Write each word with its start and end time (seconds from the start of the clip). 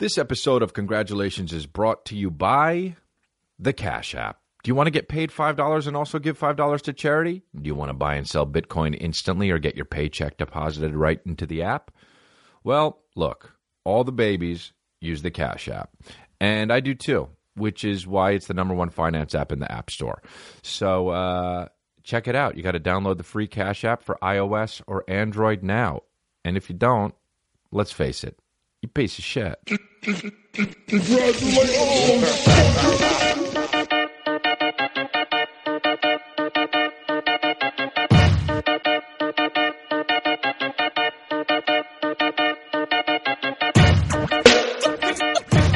This 0.00 0.16
episode 0.16 0.62
of 0.62 0.72
Congratulations 0.72 1.52
is 1.52 1.66
brought 1.66 2.06
to 2.06 2.16
you 2.16 2.30
by 2.30 2.96
the 3.58 3.74
Cash 3.74 4.14
App. 4.14 4.38
Do 4.64 4.70
you 4.70 4.74
want 4.74 4.86
to 4.86 4.90
get 4.90 5.10
paid 5.10 5.28
$5 5.30 5.86
and 5.86 5.94
also 5.94 6.18
give 6.18 6.40
$5 6.40 6.80
to 6.80 6.94
charity? 6.94 7.42
Do 7.54 7.66
you 7.66 7.74
want 7.74 7.90
to 7.90 7.94
buy 7.94 8.14
and 8.14 8.26
sell 8.26 8.46
Bitcoin 8.46 8.96
instantly 8.98 9.50
or 9.50 9.58
get 9.58 9.76
your 9.76 9.84
paycheck 9.84 10.38
deposited 10.38 10.94
right 10.94 11.20
into 11.26 11.44
the 11.44 11.60
app? 11.64 11.90
Well, 12.64 13.02
look, 13.14 13.58
all 13.84 14.02
the 14.02 14.10
babies 14.10 14.72
use 15.02 15.20
the 15.20 15.30
Cash 15.30 15.68
App, 15.68 15.90
and 16.40 16.72
I 16.72 16.80
do 16.80 16.94
too, 16.94 17.28
which 17.54 17.84
is 17.84 18.06
why 18.06 18.30
it's 18.30 18.46
the 18.46 18.54
number 18.54 18.72
one 18.72 18.88
finance 18.88 19.34
app 19.34 19.52
in 19.52 19.58
the 19.58 19.70
App 19.70 19.90
Store. 19.90 20.22
So 20.62 21.10
uh, 21.10 21.68
check 22.04 22.26
it 22.26 22.34
out. 22.34 22.56
You 22.56 22.62
got 22.62 22.72
to 22.72 22.80
download 22.80 23.18
the 23.18 23.22
free 23.22 23.46
Cash 23.46 23.84
App 23.84 24.02
for 24.02 24.16
iOS 24.22 24.80
or 24.86 25.04
Android 25.08 25.62
now. 25.62 26.04
And 26.42 26.56
if 26.56 26.70
you 26.70 26.74
don't, 26.74 27.14
let's 27.70 27.92
face 27.92 28.24
it, 28.24 28.39
you 28.82 28.88
piece 28.88 29.18
of 29.18 29.24
shit. 29.24 29.58
Here 29.66 29.76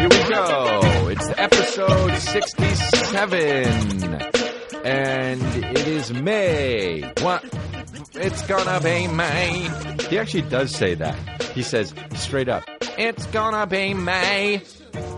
we 0.09 0.23
go. 0.29 0.81
It's 1.09 1.31
episode 1.37 2.17
67. 2.17 4.15
And 4.85 5.43
it 5.43 5.87
is 5.87 6.13
May. 6.13 7.03
What? 7.21 7.45
It's 8.15 8.43
gonna 8.47 8.81
be 8.81 9.07
May. 9.09 9.69
He 10.09 10.19
actually 10.19 10.43
does 10.43 10.75
say 10.75 10.95
that. 10.95 11.17
He 11.55 11.63
says 11.63 11.95
straight 12.15 12.49
up, 12.49 12.65
It's 12.99 13.27
gonna 13.27 13.67
be 13.67 13.95
May. 13.95 14.63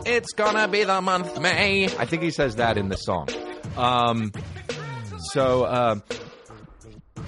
It's 0.07 0.33
gonna 0.33 0.69
be 0.69 0.85
the 0.85 1.01
month 1.01 1.41
May. 1.41 1.87
I 1.87 2.05
think 2.07 2.23
he 2.23 2.31
says 2.31 2.57
that 2.57 2.79
in 2.79 2.89
the 2.89 2.97
song. 2.97 3.29
Um, 3.77 4.33
so, 5.33 5.65
uh, 5.65 5.99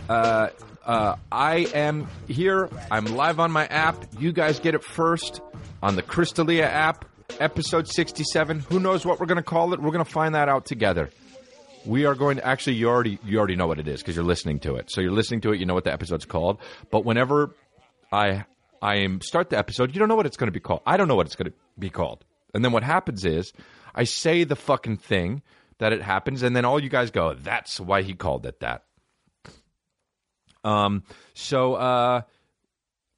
uh, 0.08 0.48
uh, 0.86 1.16
I 1.30 1.56
am 1.74 2.08
here. 2.28 2.70
I'm 2.90 3.04
live 3.04 3.40
on 3.40 3.50
my 3.52 3.66
app. 3.66 3.96
You 4.18 4.32
guys 4.32 4.58
get 4.60 4.74
it 4.74 4.82
first 4.82 5.40
on 5.82 5.96
the 5.96 6.02
Chris 6.02 6.32
D'Elia 6.32 6.66
app, 6.66 7.04
episode 7.40 7.86
67. 7.88 8.60
Who 8.60 8.80
knows 8.80 9.04
what 9.04 9.20
we're 9.20 9.26
going 9.26 9.36
to 9.36 9.42
call 9.42 9.74
it? 9.74 9.80
We're 9.82 9.90
going 9.90 10.04
to 10.04 10.10
find 10.10 10.34
that 10.34 10.48
out 10.48 10.64
together. 10.64 11.10
We 11.88 12.04
are 12.04 12.14
going 12.14 12.36
to 12.36 12.46
actually 12.46 12.74
you 12.74 12.88
already 12.88 13.18
you 13.24 13.38
already 13.38 13.56
know 13.56 13.66
what 13.66 13.78
it 13.78 13.88
is 13.88 14.00
because 14.00 14.14
you're 14.14 14.24
listening 14.24 14.60
to 14.60 14.76
it. 14.76 14.90
So 14.90 15.00
you're 15.00 15.10
listening 15.10 15.40
to 15.40 15.52
it, 15.52 15.58
you 15.58 15.64
know 15.64 15.72
what 15.72 15.84
the 15.84 15.92
episode's 15.92 16.26
called. 16.26 16.58
But 16.90 17.06
whenever 17.06 17.54
I 18.12 18.44
I 18.82 19.18
start 19.22 19.48
the 19.48 19.58
episode, 19.58 19.94
you 19.94 19.98
don't 19.98 20.08
know 20.08 20.14
what 20.14 20.26
it's 20.26 20.36
going 20.36 20.48
to 20.48 20.52
be 20.52 20.60
called. 20.60 20.82
I 20.86 20.98
don't 20.98 21.08
know 21.08 21.16
what 21.16 21.26
it's 21.26 21.34
going 21.34 21.50
to 21.50 21.56
be 21.78 21.88
called. 21.88 22.26
And 22.52 22.62
then 22.62 22.72
what 22.72 22.82
happens 22.82 23.24
is 23.24 23.54
I 23.94 24.04
say 24.04 24.44
the 24.44 24.54
fucking 24.54 24.98
thing 24.98 25.42
that 25.78 25.94
it 25.94 26.02
happens 26.02 26.42
and 26.42 26.54
then 26.54 26.66
all 26.66 26.78
you 26.82 26.90
guys 26.90 27.10
go, 27.10 27.32
"That's 27.32 27.80
why 27.80 28.02
he 28.02 28.12
called 28.12 28.44
it 28.44 28.60
that." 28.60 28.84
Um 30.62 31.04
so 31.32 31.74
uh 31.74 32.20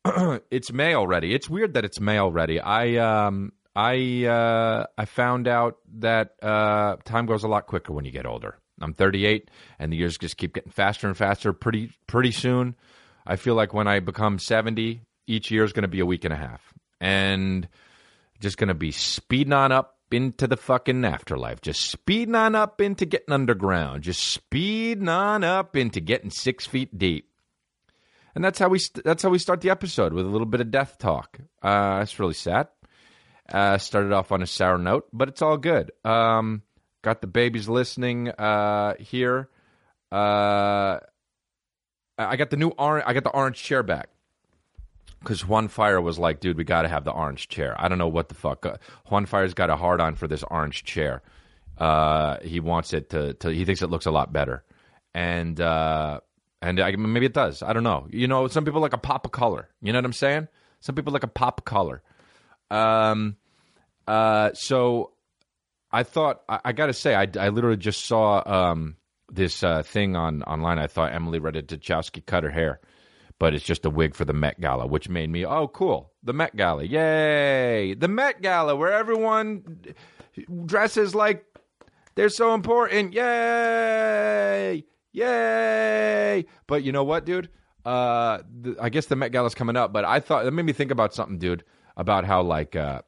it's 0.53 0.73
May 0.73 0.95
already. 0.95 1.35
It's 1.35 1.51
weird 1.51 1.75
that 1.75 1.85
it's 1.85 1.99
May 1.99 2.19
already. 2.19 2.61
I 2.61 2.97
um 2.99 3.53
I 3.75 4.27
uh 4.27 4.87
I 4.97 5.05
found 5.07 5.49
out 5.49 5.79
that 5.99 6.37
uh 6.41 6.97
time 7.05 7.27
goes 7.27 7.43
a 7.43 7.49
lot 7.49 7.67
quicker 7.67 7.93
when 7.93 8.05
you 8.05 8.13
get 8.13 8.27
older. 8.27 8.60
I'm 8.81 8.95
38 8.95 9.51
and 9.79 9.93
the 9.93 9.97
years 9.97 10.19
just 10.19 10.37
keep 10.37 10.55
getting 10.55 10.73
faster 10.73 11.07
and 11.07 11.17
faster 11.17 11.53
pretty 11.53 11.93
pretty 12.07 12.33
soon. 12.33 12.77
I 13.27 13.37
feel 13.37 13.55
like 13.55 13.75
when 13.75 13.87
I 13.87 14.01
become 14.01 14.39
70, 14.39 15.03
each 15.27 15.51
year 15.51 15.65
is 15.65 15.73
going 15.73 15.83
to 15.83 15.89
be 15.89 16.01
a 16.01 16.07
week 16.07 16.25
and 16.25 16.33
a 16.33 16.37
half. 16.37 16.73
And 17.01 17.69
just 18.41 18.57
going 18.57 18.69
to 18.69 18.75
be 18.75 18.91
speeding 18.91 19.53
on 19.53 19.73
up 19.73 19.99
into 20.11 20.47
the 20.47 20.57
fucking 20.57 21.05
afterlife. 21.05 21.61
Just 21.61 21.91
speeding 21.91 22.35
on 22.35 22.55
up 22.55 22.81
into 22.81 23.07
getting 23.07 23.33
underground. 23.33 24.03
Just 24.03 24.23
speeding 24.23 25.09
on 25.09 25.45
up 25.45 25.77
into 25.77 26.01
getting 26.01 26.31
6 26.31 26.67
feet 26.67 26.97
deep 26.97 27.31
and 28.35 28.45
that's 28.45 28.59
how 28.59 28.69
we 28.69 28.79
st- 28.79 29.05
that's 29.05 29.23
how 29.23 29.29
we 29.29 29.39
start 29.39 29.61
the 29.61 29.71
episode 29.71 30.13
with 30.13 30.25
a 30.25 30.29
little 30.29 30.47
bit 30.47 30.61
of 30.61 30.71
death 30.71 30.99
talk. 30.99 31.39
Uh, 31.63 32.01
it's 32.03 32.19
really 32.19 32.35
sad. 32.35 32.69
Uh, 33.53 33.79
started 33.79 34.13
off 34.13 34.31
on 34.31 34.43
a 34.43 34.47
sour 34.47 34.79
note, 34.79 35.09
but 35.13 35.29
it's 35.29 35.43
all 35.43 35.57
good. 35.57 35.91
Um, 36.05 36.63
got 37.03 37.21
the 37.21 37.27
babies 37.27 37.69
listening 37.69 38.29
uh, 38.29 38.95
here. 38.99 39.49
Uh, 40.13 40.99
I 42.19 42.37
got 42.37 42.51
the 42.51 42.57
new 42.57 42.69
orange. 42.69 43.05
I 43.07 43.13
got 43.13 43.25
the 43.25 43.31
orange 43.31 43.63
chair 43.63 43.83
back 43.83 44.09
because 45.21 45.47
Juan 45.47 45.69
Fire 45.69 46.01
was 46.01 46.19
like, 46.19 46.41
"Dude, 46.41 46.57
we 46.57 46.65
got 46.65 46.83
to 46.83 46.89
have 46.89 47.05
the 47.05 47.13
orange 47.13 47.49
chair." 47.49 47.75
I 47.79 47.89
don't 47.89 47.99
know 47.99 48.09
what 48.09 48.29
the 48.29 48.35
fuck. 48.35 48.67
Uh, 48.67 48.77
Juan 49.07 49.27
Fire's 49.27 49.55
got 49.55 49.71
a 49.71 49.77
hard 49.77 50.01
on 50.01 50.15
for 50.17 50.27
this 50.29 50.45
orange 50.51 50.85
chair. 50.85 51.23
Uh, 51.79 52.39
he 52.43 52.61
wants 52.61 52.93
it 52.93 53.11
to, 53.11 53.35
to. 53.35 53.51
He 53.51 53.65
thinks 53.65 53.83
it 53.83 53.91
looks 53.91 54.07
a 54.07 54.11
lot 54.11 54.33
better, 54.33 54.65
and. 55.15 55.61
Uh, 55.61 56.21
and 56.63 56.79
I, 56.79 56.95
maybe 56.95 57.25
it 57.27 57.33
does. 57.33 57.63
I 57.63 57.73
don't 57.73 57.85
know. 57.85 58.07
You 58.11 58.29
know, 58.29 58.47
some 58.49 58.65
people 58.65 58.83
like 58.83 58.93
a 58.93 58.99
pop 58.99 59.25
of 59.25 59.33
color. 59.33 59.69
You 59.81 59.93
know 59.93 59.99
what 59.99 60.05
I'm 60.05 60.13
saying? 60.13 60.49
Some 60.81 60.95
people 60.95 61.11
like 61.13 61.23
a 61.23 61.27
pop 61.29 61.65
color. 61.65 62.03
Um, 62.71 63.37
uh, 64.07 64.51
so 64.53 65.13
I 65.93 66.03
thought 66.03 66.43
I, 66.49 66.61
I 66.67 66.73
got 66.73 66.87
to 66.87 66.93
say 66.93 67.15
I, 67.15 67.29
I 67.39 67.49
literally 67.49 67.77
just 67.77 68.05
saw 68.05 68.43
um, 68.47 68.97
this 69.31 69.63
uh, 69.63 69.83
thing 69.83 70.17
on 70.17 70.43
online. 70.43 70.79
I 70.79 70.87
thought 70.87 71.13
Emily 71.13 71.41
Ratajkowski 71.41 72.25
cut 72.27 72.45
her 72.45 72.51
hair, 72.51 72.81
but 73.39 73.55
it's 73.55 73.65
just 73.65 73.85
a 73.85 73.91
wig 73.91 74.15
for 74.15 74.25
the 74.25 74.33
Met 74.33 74.61
Gala, 74.61 74.87
which 74.87 75.09
made 75.09 75.31
me 75.31 75.45
oh 75.45 75.69
cool. 75.69 76.13
The 76.23 76.33
Met 76.33 76.57
Gala, 76.57 76.85
yay! 76.85 77.95
The 77.95 78.09
Met 78.09 78.43
Gala 78.43 78.77
where 78.77 78.93
everyone 78.93 79.81
dresses 80.67 81.15
like 81.15 81.45
they're 82.15 82.29
so 82.29 82.55
important, 82.55 83.15
yay! 83.15 84.85
Yay! 85.13 86.45
But 86.67 86.83
you 86.85 86.93
know 86.93 87.05
what, 87.05 87.25
dude? 87.25 87.49
Uh, 87.85 88.39
I 88.81 88.91
guess 88.91 89.07
the 89.07 89.17
Met 89.17 89.33
Gala's 89.33 89.55
coming 89.55 89.77
up, 89.77 89.93
but 89.93 90.05
I 90.05 90.21
thought 90.21 90.45
that 90.45 90.51
made 90.53 90.67
me 90.67 90.73
think 90.73 90.91
about 90.91 91.15
something, 91.15 91.39
dude, 91.39 91.65
about 91.97 92.25
how 92.25 92.43
like 92.43 92.77
uh, 92.77 93.03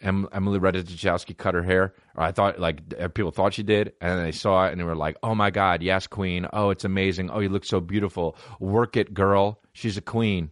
em, 0.00 0.28
Emily 0.32 0.58
Ratajkowski 0.58 1.36
cut 1.36 1.54
her 1.54 1.62
hair, 1.62 1.94
or 2.14 2.24
I 2.24 2.32
thought 2.32 2.58
like 2.58 2.80
uh, 2.98 3.08
people 3.08 3.30
thought 3.30 3.54
she 3.54 3.62
did, 3.62 3.92
and 4.00 4.24
they 4.24 4.32
saw 4.32 4.66
it 4.66 4.72
and 4.72 4.80
they 4.80 4.84
were 4.84 4.96
like, 4.96 5.16
"Oh 5.22 5.34
my 5.34 5.50
God, 5.50 5.82
yes, 5.82 6.06
Queen! 6.06 6.46
Oh, 6.52 6.70
it's 6.70 6.84
amazing! 6.84 7.30
Oh, 7.30 7.40
you 7.40 7.48
look 7.48 7.64
so 7.64 7.80
beautiful! 7.80 8.36
Work 8.60 8.96
it, 8.96 9.14
girl! 9.14 9.60
She's 9.72 9.96
a 9.96 10.02
queen." 10.02 10.50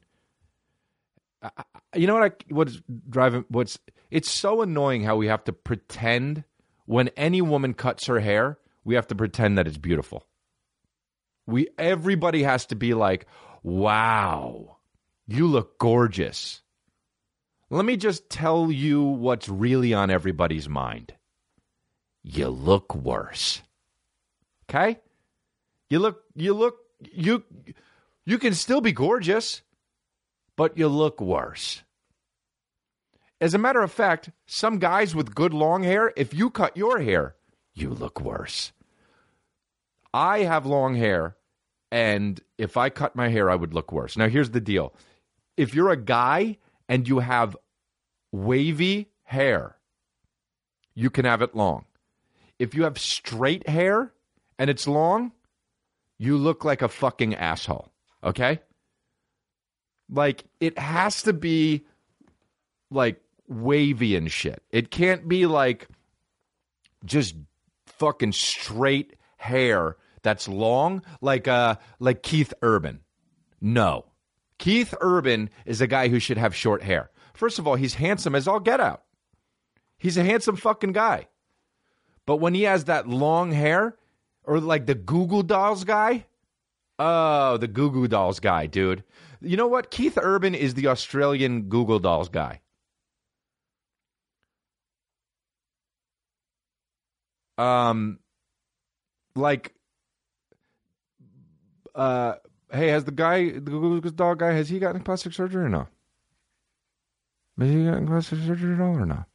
I, 1.43 1.50
you 1.94 2.06
know 2.06 2.15
what? 2.15 2.32
I 2.32 2.55
what's 2.55 2.81
driving? 3.09 3.44
What's 3.49 3.78
it's 4.10 4.31
so 4.31 4.62
annoying 4.62 5.05
how 5.05 5.16
we 5.16 5.27
have 5.28 5.44
to 5.44 5.53
pretend 5.53 6.44
when 6.87 7.09
any 7.16 7.43
woman 7.43 7.75
cuts 7.75 8.06
her 8.06 8.21
hair, 8.21 8.59
we 8.84 8.94
have 8.94 9.06
to 9.09 9.15
pretend 9.15 9.59
that 9.59 9.66
it's 9.66 9.78
beautiful. 9.78 10.26
We 11.47 11.69
everybody 11.78 12.43
has 12.43 12.66
to 12.66 12.75
be 12.75 12.94
like, 12.94 13.26
"Wow, 13.62 14.78
you 15.26 15.47
look 15.47 15.78
gorgeous." 15.78 16.62
Let 17.75 17.87
me 17.87 17.97
just 17.97 18.31
tell 18.31 18.71
you 18.71 19.03
what's 19.03 19.49
really 19.49 19.93
on 19.93 20.09
everybody's 20.09 20.69
mind. 20.69 21.12
You 22.23 22.49
look 22.49 22.95
worse. 22.95 23.62
Okay? 24.71 25.01
You 25.91 25.99
look 25.99 26.23
you 26.37 26.55
look 26.55 26.77
you 27.01 27.43
you 28.25 28.39
can 28.39 28.55
still 28.55 28.81
be 28.81 28.93
gorgeous, 28.93 29.62
but 30.55 30.79
you 30.79 30.87
look 30.87 31.21
worse. 31.21 31.83
As 33.41 33.55
a 33.55 33.59
matter 33.59 33.83
of 33.83 33.91
fact, 33.91 34.31
some 34.47 34.79
guys 34.79 35.12
with 35.12 35.35
good 35.35 35.53
long 35.53 35.83
hair, 35.83 36.12
if 36.17 36.33
you 36.33 36.51
cut 36.51 36.77
your 36.77 37.01
hair, 37.01 37.35
you 37.75 37.91
look 37.91 38.21
worse. 38.21 38.71
I 40.12 40.45
have 40.45 40.65
long 40.65 40.95
hair, 40.95 41.35
and 41.91 42.41
if 42.56 42.77
I 42.77 42.89
cut 42.89 43.17
my 43.17 43.31
hair, 43.31 43.51
I 43.51 43.56
would 43.56 43.75
look 43.75 43.91
worse. 43.91 44.17
Now, 44.17 44.29
here's 44.29 44.51
the 44.51 44.61
deal 44.61 44.95
if 45.56 45.75
you're 45.75 45.91
a 45.91 45.97
guy 45.97 46.59
and 46.89 47.09
you 47.09 47.19
have 47.19 47.56
wavy 48.34 49.09
hair, 49.22 49.77
you 50.94 51.09
can 51.09 51.25
have 51.25 51.43
it 51.43 51.55
long. 51.55 51.85
If 52.59 52.75
you 52.75 52.85
have 52.85 52.99
straight 52.99 53.69
hair 53.69 54.12
and 54.59 54.69
it's 54.69 54.87
long, 54.87 55.32
you 56.19 56.37
look 56.37 56.64
like 56.64 56.82
a 56.82 56.88
fucking 56.88 57.35
asshole. 57.35 57.88
Okay? 58.23 58.61
Like, 60.11 60.44
it 60.61 60.79
has 60.79 61.23
to 61.23 61.32
be 61.32 61.85
like 62.91 63.20
wavy 63.49 64.17
and 64.17 64.31
shit. 64.31 64.62
It 64.70 64.91
can't 64.91 65.29
be 65.29 65.47
like 65.47 65.88
just 67.05 67.37
fucking 67.87 68.32
straight 68.32 69.17
hair 69.37 69.97
that's 70.23 70.49
long, 70.49 71.03
like 71.20 71.49
uh, 71.49 71.76
like 71.99 72.23
Keith 72.23 72.55
Urban. 72.62 73.00
No, 73.61 74.06
Keith 74.59 74.94
Urban 75.00 75.50
is 75.67 75.81
a 75.81 75.87
guy 75.87 76.09
who 76.09 76.19
should 76.19 76.38
have 76.38 76.55
short 76.55 76.82
hair. 76.82 77.11
First 77.35 77.59
of 77.59 77.67
all, 77.67 77.75
he's 77.75 77.95
handsome 77.95 78.35
as 78.35 78.49
all 78.49 78.61
get 78.61 78.81
out. 78.81 79.03
He's 79.99 80.17
a 80.17 80.25
handsome 80.25 80.57
fucking 80.57 80.93
guy. 80.93 81.29
But 82.27 82.37
when 82.37 82.55
he 82.55 82.63
has 82.63 82.85
that 82.85 83.09
long 83.09 83.53
hair, 83.53 83.97
or 84.45 84.61
like 84.61 84.87
the 84.87 84.95
Goo 84.95 85.27
Goo 85.27 85.43
Dolls 85.43 85.85
guy, 85.85 86.27
oh, 86.99 87.57
the 87.57 87.69
Goo 87.69 87.91
Goo 87.91 88.09
Dolls 88.09 88.41
guy, 88.41 88.67
dude. 88.67 89.05
You 89.41 89.57
know 89.57 89.67
what? 89.67 89.91
Keith 89.91 90.17
Urban 90.21 90.55
is 90.55 90.75
the 90.75 90.87
Australian 90.87 91.69
Goo 91.69 91.85
Goo 91.85 92.01
Dolls 92.01 92.29
guy. 92.29 92.61
Um, 97.59 98.19
like, 99.37 99.75
uh, 101.95 102.35
hey, 102.73 102.89
has 102.89 103.05
the 103.05 103.13
guy, 103.13 103.51
the 103.51 103.61
Goo 103.61 104.01
Goo 104.01 104.11
Doll 104.11 104.35
guy, 104.35 104.53
has 104.53 104.69
he 104.69 104.79
gotten 104.79 105.03
plastic 105.03 105.33
surgery 105.33 105.65
or 105.65 105.69
no? 105.69 105.89
Has 107.59 107.71
he 107.71 108.06
plastic 108.06 108.39
surgery 108.41 108.75
at 108.75 108.81
all 108.81 108.97
or 108.97 109.06
not? 109.06 109.27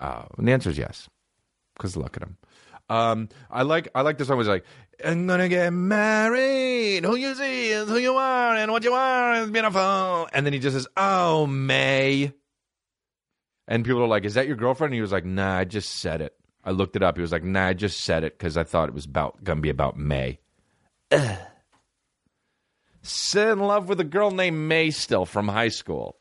Uh, 0.00 0.24
and 0.38 0.48
the 0.48 0.52
answer 0.52 0.70
is 0.70 0.78
yes, 0.78 1.08
because 1.76 1.96
look 1.96 2.16
at 2.16 2.22
him. 2.22 2.36
Um, 2.88 3.28
I 3.50 3.62
like 3.62 3.88
I 3.94 4.02
like 4.02 4.18
the 4.18 4.24
song 4.24 4.36
was 4.36 4.48
like, 4.48 4.64
I'm 5.02 5.26
gonna 5.26 5.48
get 5.48 5.72
married. 5.72 7.04
Who 7.04 7.16
you 7.16 7.34
see 7.34 7.70
is 7.70 7.88
who 7.88 7.96
you 7.96 8.14
are, 8.14 8.54
and 8.56 8.70
what 8.70 8.84
you 8.84 8.92
are 8.92 9.34
is 9.36 9.50
beautiful. 9.50 10.28
And 10.32 10.44
then 10.44 10.52
he 10.52 10.58
just 10.58 10.74
says, 10.74 10.86
"Oh, 10.96 11.46
May." 11.46 12.32
And 13.66 13.84
people 13.84 14.02
are 14.02 14.08
like, 14.08 14.24
"Is 14.24 14.34
that 14.34 14.46
your 14.46 14.56
girlfriend?" 14.56 14.90
And 14.90 14.96
he 14.96 15.00
was 15.00 15.12
like, 15.12 15.24
"Nah, 15.24 15.56
I 15.58 15.64
just 15.64 16.00
said 16.00 16.20
it." 16.20 16.34
I 16.62 16.70
looked 16.70 16.96
it 16.96 17.02
up. 17.02 17.16
He 17.16 17.22
was 17.22 17.32
like, 17.32 17.44
"Nah, 17.44 17.68
I 17.68 17.72
just 17.74 18.00
said 18.00 18.24
it 18.24 18.38
because 18.38 18.56
I 18.56 18.64
thought 18.64 18.88
it 18.88 18.94
was 18.94 19.06
about 19.06 19.42
gonna 19.42 19.60
be 19.60 19.70
about 19.70 19.98
May." 19.98 20.38
Ugh. 21.10 21.38
Sit 23.02 23.48
in 23.48 23.58
love 23.58 23.88
with 23.88 24.00
a 24.00 24.04
girl 24.04 24.30
named 24.30 24.56
May 24.56 24.90
still 24.90 25.26
from 25.26 25.48
high 25.48 25.68
school. 25.68 26.16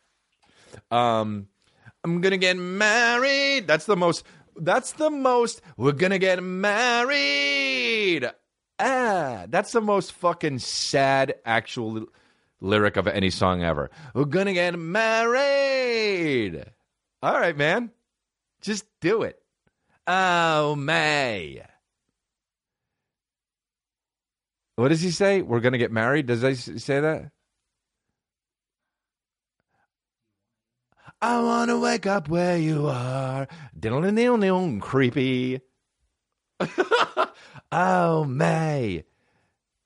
Um, 0.92 1.48
I'm 2.04 2.22
gonna 2.22 2.38
get 2.38 2.58
married. 2.58 3.68
That's 3.68 3.86
the 3.86 3.96
most. 3.96 4.26
That's 4.56 4.92
the 4.94 5.10
most. 5.10 5.62
We're 5.78 5.94
gonna 5.94 6.20
get 6.20 6.44
married. 6.44 8.30
Ah, 8.80 9.46
that's 9.50 9.72
the 9.72 9.82
most 9.82 10.12
fucking 10.14 10.60
sad 10.60 11.36
actual 11.46 12.06
lyric 12.60 12.98
of 12.98 13.08
any 13.08 13.30
song 13.30 13.64
ever. 13.64 13.90
We're 14.14 14.26
gonna 14.26 14.54
get 14.54 14.78
married. 14.78 16.64
All 17.22 17.40
right, 17.40 17.56
man. 17.56 17.92
Just 18.62 18.86
do 19.00 19.24
it. 19.24 19.40
Oh, 20.08 20.76
May. 20.76 21.62
What 24.76 24.90
does 24.90 25.02
he 25.02 25.12
say? 25.12 25.42
We're 25.42 25.60
gonna 25.60 25.78
get 25.78 25.92
married. 25.92 26.26
Does 26.26 26.42
he 26.42 26.56
say 26.80 27.00
that? 27.00 27.32
I 31.24 31.40
want 31.40 31.70
to 31.70 31.80
wake 31.80 32.06
up 32.06 32.28
where 32.28 32.58
you 32.58 32.88
are. 32.88 33.48
Diddle 33.80 34.82
creepy. 34.82 35.62
oh, 37.72 38.26
May. 38.26 39.06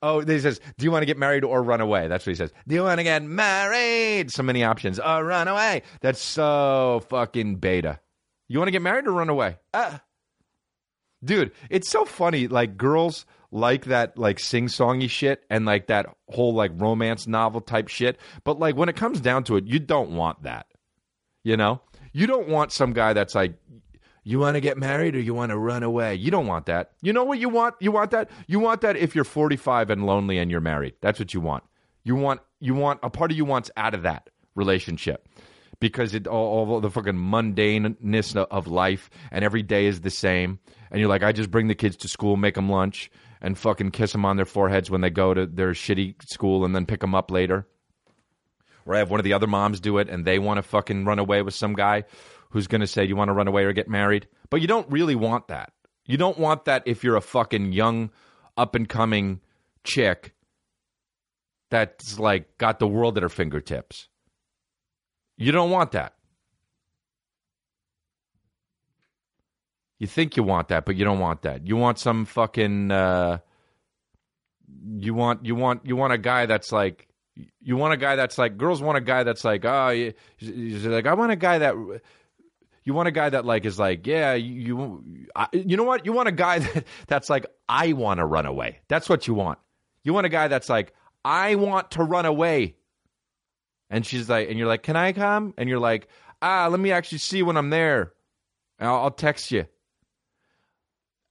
Oh, 0.02 0.20
he 0.20 0.40
says, 0.40 0.60
Do 0.78 0.84
you 0.84 0.90
want 0.90 1.02
to 1.02 1.06
get 1.06 1.16
married 1.16 1.44
or 1.44 1.62
run 1.62 1.80
away? 1.80 2.08
That's 2.08 2.26
what 2.26 2.30
he 2.32 2.34
says. 2.34 2.50
Do 2.66 2.74
you 2.74 2.82
want 2.82 2.98
to 2.98 3.04
get 3.04 3.22
married? 3.22 4.32
So 4.32 4.42
many 4.42 4.64
options. 4.64 4.98
Or 4.98 5.24
run 5.24 5.46
away. 5.46 5.82
That's 6.00 6.20
so 6.20 7.04
fucking 7.08 7.56
beta. 7.56 8.00
You 8.48 8.58
want 8.58 8.66
to 8.66 8.72
get 8.72 8.82
married 8.82 9.06
or 9.06 9.12
run 9.12 9.28
away? 9.28 9.58
Uh. 9.72 9.98
Dude, 11.24 11.52
it's 11.70 11.88
so 11.88 12.04
funny. 12.04 12.48
Like, 12.48 12.76
girls 12.76 13.26
like 13.52 13.84
that, 13.84 14.18
like, 14.18 14.40
sing 14.40 14.66
songy 14.66 15.08
shit 15.08 15.44
and, 15.48 15.64
like, 15.66 15.86
that 15.86 16.06
whole, 16.28 16.52
like, 16.52 16.72
romance 16.74 17.28
novel 17.28 17.60
type 17.60 17.86
shit. 17.86 18.18
But, 18.42 18.58
like, 18.58 18.74
when 18.74 18.88
it 18.88 18.96
comes 18.96 19.20
down 19.20 19.44
to 19.44 19.56
it, 19.56 19.66
you 19.66 19.78
don't 19.78 20.16
want 20.16 20.42
that. 20.42 20.66
You 21.42 21.56
know, 21.56 21.80
you 22.12 22.26
don't 22.26 22.48
want 22.48 22.72
some 22.72 22.92
guy 22.92 23.12
that's 23.12 23.34
like, 23.34 23.54
you 24.24 24.38
want 24.38 24.56
to 24.56 24.60
get 24.60 24.76
married 24.76 25.16
or 25.16 25.20
you 25.20 25.32
want 25.32 25.50
to 25.50 25.56
run 25.56 25.82
away. 25.82 26.14
You 26.14 26.30
don't 26.30 26.46
want 26.46 26.66
that. 26.66 26.90
You 27.00 27.14
know 27.14 27.24
what 27.24 27.38
you 27.38 27.48
want? 27.48 27.76
You 27.80 27.92
want 27.92 28.10
that. 28.10 28.28
You 28.46 28.60
want 28.60 28.82
that 28.82 28.96
if 28.96 29.14
you're 29.14 29.24
45 29.24 29.88
and 29.88 30.04
lonely 30.04 30.36
and 30.36 30.50
you're 30.50 30.60
married. 30.60 30.94
That's 31.00 31.18
what 31.18 31.32
you 31.32 31.40
want. 31.40 31.64
You 32.04 32.14
want 32.14 32.40
you 32.60 32.74
want 32.74 33.00
a 33.02 33.08
part 33.10 33.30
of 33.30 33.36
you 33.36 33.44
wants 33.44 33.70
out 33.76 33.94
of 33.94 34.02
that 34.02 34.28
relationship 34.54 35.28
because 35.80 36.14
it 36.14 36.26
all, 36.26 36.68
all 36.68 36.80
the 36.80 36.90
fucking 36.90 37.14
mundaneness 37.14 38.36
of 38.36 38.66
life 38.66 39.08
and 39.30 39.44
every 39.44 39.62
day 39.62 39.86
is 39.86 40.00
the 40.00 40.10
same. 40.10 40.58
And 40.90 41.00
you're 41.00 41.08
like, 41.08 41.22
I 41.22 41.32
just 41.32 41.50
bring 41.50 41.68
the 41.68 41.74
kids 41.74 41.96
to 41.98 42.08
school, 42.08 42.36
make 42.36 42.54
them 42.54 42.68
lunch, 42.68 43.10
and 43.40 43.56
fucking 43.56 43.92
kiss 43.92 44.12
them 44.12 44.24
on 44.24 44.36
their 44.36 44.44
foreheads 44.44 44.90
when 44.90 45.00
they 45.00 45.10
go 45.10 45.32
to 45.32 45.46
their 45.46 45.70
shitty 45.70 46.16
school, 46.28 46.64
and 46.64 46.74
then 46.74 46.86
pick 46.86 47.00
them 47.00 47.14
up 47.14 47.30
later 47.30 47.66
or 48.88 48.94
I 48.94 48.98
have 48.98 49.10
one 49.10 49.20
of 49.20 49.24
the 49.24 49.34
other 49.34 49.46
moms 49.46 49.78
do 49.78 49.98
it 49.98 50.08
and 50.08 50.24
they 50.24 50.38
want 50.38 50.58
to 50.58 50.62
fucking 50.62 51.04
run 51.04 51.18
away 51.18 51.42
with 51.42 51.54
some 51.54 51.74
guy 51.74 52.04
who's 52.50 52.66
going 52.66 52.80
to 52.80 52.86
say, 52.86 53.04
You 53.04 53.14
want 53.14 53.28
to 53.28 53.34
run 53.34 53.46
away 53.46 53.64
or 53.64 53.72
get 53.72 53.88
married? 53.88 54.26
But 54.50 54.60
you 54.60 54.66
don't 54.66 54.90
really 54.90 55.14
want 55.14 55.48
that. 55.48 55.72
You 56.06 56.16
don't 56.16 56.38
want 56.38 56.64
that 56.64 56.82
if 56.86 57.04
you're 57.04 57.16
a 57.16 57.20
fucking 57.20 57.72
young, 57.72 58.10
up 58.58 58.74
and 58.74 58.88
coming 58.88 59.40
chick 59.84 60.34
that's 61.70 62.18
like 62.18 62.58
got 62.58 62.78
the 62.78 62.88
world 62.88 63.16
at 63.16 63.22
her 63.22 63.28
fingertips. 63.28 64.08
You 65.36 65.52
don't 65.52 65.70
want 65.70 65.92
that. 65.92 66.14
You 69.98 70.06
think 70.06 70.36
you 70.36 70.42
want 70.42 70.68
that, 70.68 70.84
but 70.84 70.96
you 70.96 71.04
don't 71.04 71.18
want 71.18 71.42
that. 71.42 71.66
You 71.66 71.76
want 71.76 71.98
some 71.98 72.24
fucking 72.24 72.90
uh 72.90 73.38
you 74.96 75.14
want 75.14 75.44
you 75.44 75.54
want 75.54 75.84
you 75.84 75.96
want 75.96 76.12
a 76.12 76.18
guy 76.18 76.46
that's 76.46 76.72
like 76.72 77.07
you 77.60 77.76
want 77.76 77.94
a 77.94 77.96
guy 77.96 78.16
that's 78.16 78.38
like 78.38 78.56
girls 78.56 78.82
want 78.82 78.98
a 78.98 79.00
guy 79.00 79.22
that's 79.22 79.44
like 79.44 79.64
oh 79.64 79.90
you, 79.90 80.14
like 80.40 81.06
I 81.06 81.14
want 81.14 81.32
a 81.32 81.36
guy 81.36 81.58
that 81.58 81.74
you 82.84 82.94
want 82.94 83.08
a 83.08 83.12
guy 83.12 83.30
that 83.30 83.44
like 83.44 83.64
is 83.64 83.78
like 83.78 84.06
yeah 84.06 84.34
you 84.34 85.02
you, 85.06 85.26
I, 85.34 85.48
you 85.52 85.76
know 85.76 85.84
what? 85.84 86.06
You 86.06 86.12
want 86.12 86.28
a 86.28 86.32
guy 86.32 86.58
that, 86.58 86.84
that's 87.06 87.30
like 87.30 87.46
I 87.68 87.92
want 87.92 88.18
to 88.18 88.26
run 88.26 88.46
away. 88.46 88.80
That's 88.88 89.08
what 89.08 89.26
you 89.26 89.34
want. 89.34 89.58
You 90.02 90.14
want 90.14 90.26
a 90.26 90.30
guy 90.30 90.48
that's 90.48 90.68
like 90.68 90.92
I 91.24 91.54
want 91.54 91.92
to 91.92 92.02
run 92.02 92.26
away. 92.26 92.76
And 93.90 94.04
she's 94.04 94.28
like 94.28 94.48
and 94.48 94.58
you're 94.58 94.68
like 94.68 94.82
can 94.82 94.96
I 94.96 95.12
come? 95.12 95.54
And 95.56 95.68
you're 95.68 95.80
like 95.80 96.08
ah 96.42 96.68
let 96.70 96.80
me 96.80 96.92
actually 96.92 97.18
see 97.18 97.42
when 97.42 97.56
I'm 97.56 97.70
there. 97.70 98.12
I'll, 98.80 98.94
I'll 98.96 99.10
text 99.10 99.50
you. 99.50 99.66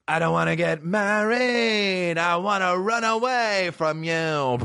I 0.09 0.19
don't 0.19 0.31
want 0.31 0.49
to 0.49 0.55
get 0.55 0.85
married. 0.85 2.17
I 2.17 2.37
want 2.37 2.63
to 2.63 2.77
run 2.77 3.03
away 3.03 3.71
from 3.73 4.05
you. 4.05 4.57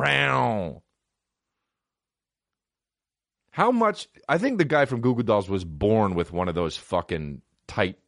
How 3.52 3.70
much? 3.70 4.08
I 4.28 4.38
think 4.38 4.58
the 4.58 4.64
guy 4.64 4.86
from 4.86 5.02
Goo 5.02 5.14
Goo 5.14 5.22
Dolls 5.22 5.48
was 5.48 5.62
born 5.62 6.14
with 6.14 6.32
one 6.32 6.48
of 6.48 6.54
those 6.54 6.76
fucking 6.76 7.42
tight, 7.68 7.98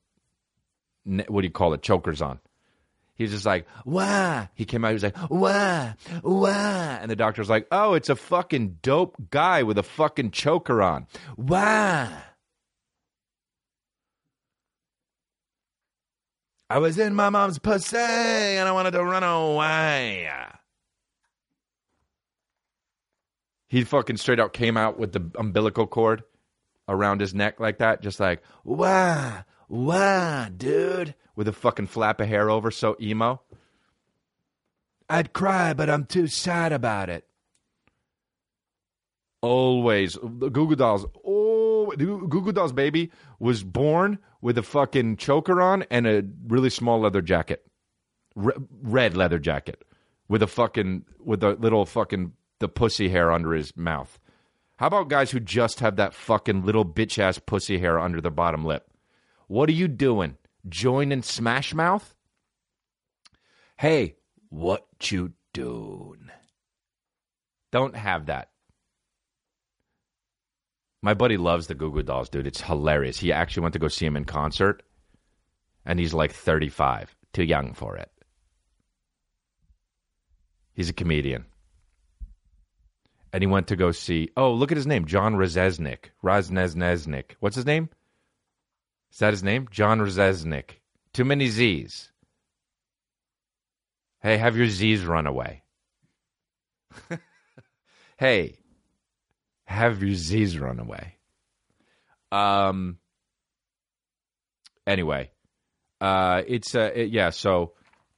what 1.05 1.43
do 1.43 1.47
you 1.47 1.53
call 1.53 1.75
it, 1.75 1.83
chokers 1.83 2.23
on. 2.23 2.41
He's 3.15 3.31
just 3.31 3.47
like, 3.47 3.67
wah. 3.85 4.47
He 4.55 4.65
came 4.65 4.85
out, 4.85 4.89
he 4.89 4.95
was 4.95 5.05
like, 5.05 5.17
wah, 5.31 5.93
wah. 6.23 6.99
And 7.01 7.11
the 7.11 7.15
doctor 7.15 7.43
was 7.43 7.51
like, 7.51 7.67
oh, 7.71 7.93
it's 7.93 8.09
a 8.09 8.17
fucking 8.17 8.79
dope 8.83 9.17
guy 9.31 9.63
with 9.63 9.79
a 9.79 9.83
fucking 9.83 10.33
choker 10.33 10.83
on. 10.83 11.07
Wah. 11.37 12.09
I 16.71 16.79
was 16.79 16.99
in 16.99 17.15
my 17.15 17.29
mom's 17.29 17.59
pussy 17.59 17.99
and 17.99 18.67
I 18.67 18.73
wanted 18.73 18.93
to 18.93 19.05
run 19.05 19.23
away. 19.23 20.29
He 23.75 23.83
fucking 23.83 24.17
straight 24.17 24.39
out 24.39 24.53
came 24.53 24.77
out 24.77 25.01
with 25.01 25.11
the 25.11 25.31
umbilical 25.37 25.89
cord 25.89 26.23
around 26.89 27.21
his 27.21 27.35
neck 27.35 27.59
like 27.59 27.79
that, 27.79 28.01
just 28.01 28.21
like, 28.21 28.41
wah, 28.63 29.43
wah, 29.69 30.49
dude, 30.57 31.17
with 31.35 31.49
a 31.49 31.53
fucking 31.53 31.89
flap 31.89 32.21
of 32.21 32.29
hair 32.29 32.51
over, 32.51 32.71
so 32.71 32.97
emo. 33.01 33.43
I'd 35.11 35.33
cry, 35.33 35.73
but 35.73 35.91
I'm 35.91 36.05
too 36.05 36.29
sad 36.29 36.73
about 36.73 37.11
it. 37.11 37.27
Always. 39.43 40.15
The 40.23 40.51
Goo 40.51 40.69
Goo 40.69 40.77
Dolls, 40.77 41.05
oh, 41.27 41.93
Goo 41.99 42.29
Goo 42.29 42.53
Dolls 42.53 42.73
baby 42.73 43.11
was 43.41 43.65
born 43.65 44.21
with 44.41 44.57
a 44.57 44.63
fucking 44.63 45.17
choker 45.17 45.61
on 45.61 45.83
and 45.91 46.07
a 46.07 46.23
really 46.47 46.71
small 46.71 47.01
leather 47.01 47.23
jacket. 47.23 47.67
red 48.37 49.17
leather 49.17 49.41
jacket 49.41 49.83
with 50.29 50.45
a 50.45 50.47
fucking, 50.47 51.07
with 51.19 51.43
a 51.43 51.55
little 51.55 51.85
fucking 51.87 52.35
the 52.65 52.69
pussy 52.69 53.11
hair 53.11 53.31
under 53.31 53.53
his 53.53 53.77
mouth. 53.77 54.19
How 54.77 54.87
about 54.87 55.11
guys 55.11 55.31
who 55.31 55.39
just 55.39 55.81
have 55.81 55.97
that 55.97 56.15
fucking 56.15 56.65
little 56.65 56.87
bitch 56.87 57.19
ass 57.19 57.39
pussy 57.39 57.79
hair 57.79 57.99
under 57.99 58.23
their 58.23 58.31
bottom 58.31 58.65
lip? 58.65 58.89
What 59.49 59.69
are 59.69 59.73
you 59.73 59.87
doing? 59.87 60.39
Joining 60.67 61.21
Smash 61.21 61.75
Mouth? 61.75 62.15
Hey, 63.77 64.17
what 64.49 64.87
you 65.03 65.35
doing? 65.53 66.31
Don't 67.71 67.95
have 67.95 68.27
that. 68.27 68.49
My 71.03 71.13
buddy 71.13 71.37
loves 71.37 71.67
the 71.67 71.75
Goo 71.75 71.93
Goo 71.93 72.03
Dolls, 72.03 72.31
dude. 72.31 72.47
It's 72.47 72.63
hilarious. 72.63 73.19
He 73.19 73.31
actually 73.31 73.65
went 73.65 73.75
to 73.75 73.79
go 73.79 73.89
see 73.89 74.07
him 74.07 74.17
in 74.17 74.25
concert, 74.25 74.83
and 75.85 75.99
he's 76.01 76.15
like 76.15 76.33
35, 76.33 77.15
too 77.35 77.45
young 77.45 77.75
for 77.75 77.99
it. 77.99 78.11
He's 80.73 80.89
a 80.89 80.95
comedian 80.95 81.45
and 83.35 83.43
he 83.43 83.49
went 83.49 83.67
to 83.67 83.75
go 83.75 83.91
see. 83.91 84.31
Oh, 84.37 84.53
look 84.53 84.71
at 84.71 84.77
his 84.77 84.87
name, 84.87 85.07
John 85.07 85.35
Rezesnik. 85.35 86.11
Raznesnesnik. 86.23 87.33
What's 87.41 87.57
his 87.57 87.67
name? 87.67 87.89
Is 89.13 89.19
that 89.19 89.33
his 89.33 89.43
name? 89.43 89.67
John 89.73 89.99
Rezesnik. 89.99 90.79
Too 91.13 91.25
many 91.25 91.49
Z's. 91.49 92.13
Hey, 94.23 94.37
have 94.37 94.57
your 94.57 94.69
Z's 94.69 95.05
run 95.05 95.27
away. 95.27 95.65
hey, 98.19 98.61
have 99.65 100.01
your 100.01 100.15
Z's 100.15 100.57
run 100.57 100.79
away. 100.79 101.17
Um. 102.31 102.99
Anyway, 104.87 105.33
uh, 106.01 106.43
it's 106.47 106.77
uh, 106.77 106.93
it, 106.95 107.11
yeah. 107.11 107.31
So, 107.31 107.73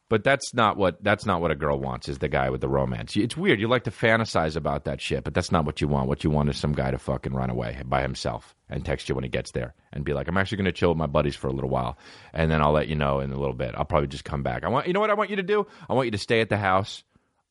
but 0.09 0.23
that's 0.23 0.55
not 0.55 0.77
what 0.77 1.03
that's 1.03 1.27
not 1.27 1.41
what 1.41 1.51
a 1.51 1.57
girl 1.57 1.81
wants. 1.81 2.09
Is 2.09 2.19
the 2.19 2.29
guy 2.29 2.51
with 2.51 2.61
the 2.61 2.69
romance? 2.69 3.17
It's 3.17 3.37
weird. 3.37 3.61
You 3.61 3.69
like 3.69 3.85
to 3.85 3.91
fantasize 3.91 4.57
about 4.57 4.85
that 4.85 5.01
shit, 5.01 5.25
but 5.25 5.35
that's 5.35 5.51
not 5.51 5.65
what 5.65 5.81
you 5.81 5.89
want. 5.89 6.09
What 6.09 6.23
you 6.23 6.31
want 6.31 6.49
is 6.49 6.57
some 6.57 6.73
guy 6.73 6.91
to 6.91 6.99
fucking 6.99 7.35
run 7.35 7.51
away 7.51 7.83
by 7.85 8.03
himself 8.03 8.55
and 8.69 8.85
text 8.85 9.09
you 9.09 9.15
when 9.15 9.25
he 9.25 9.31
gets 9.31 9.51
there 9.51 9.75
and 9.93 10.05
be 10.05 10.13
like, 10.13 10.29
"I'm 10.29 10.37
actually 10.37 10.59
going 10.59 10.67
to 10.67 10.73
chill 10.73 10.91
with 10.91 10.99
my 10.99 11.07
buddies 11.07 11.35
for 11.35 11.49
a 11.49 11.53
little 11.53 11.71
while, 11.71 11.99
and 12.33 12.51
then 12.51 12.63
I'll 12.63 12.73
let 12.73 12.89
you 12.89 12.95
know 12.95 13.21
in 13.21 13.33
a 13.33 13.39
little 13.39 13.55
bit. 13.55 13.75
I'll 13.77 13.85
probably 13.85 14.09
just 14.09 14.25
come 14.25 14.43
back. 14.43 14.65
I 14.65 14.69
want 14.69 14.87
you 14.87 14.93
know 14.93 15.01
what 15.01 15.11
I 15.11 15.15
want 15.15 15.31
you 15.31 15.37
to 15.37 15.43
do. 15.43 15.67
I 15.89 15.95
want 15.95 16.07
you 16.07 16.13
to 16.13 16.19
stay 16.19 16.41
at 16.41 16.51
the 16.51 16.57
house. 16.57 17.03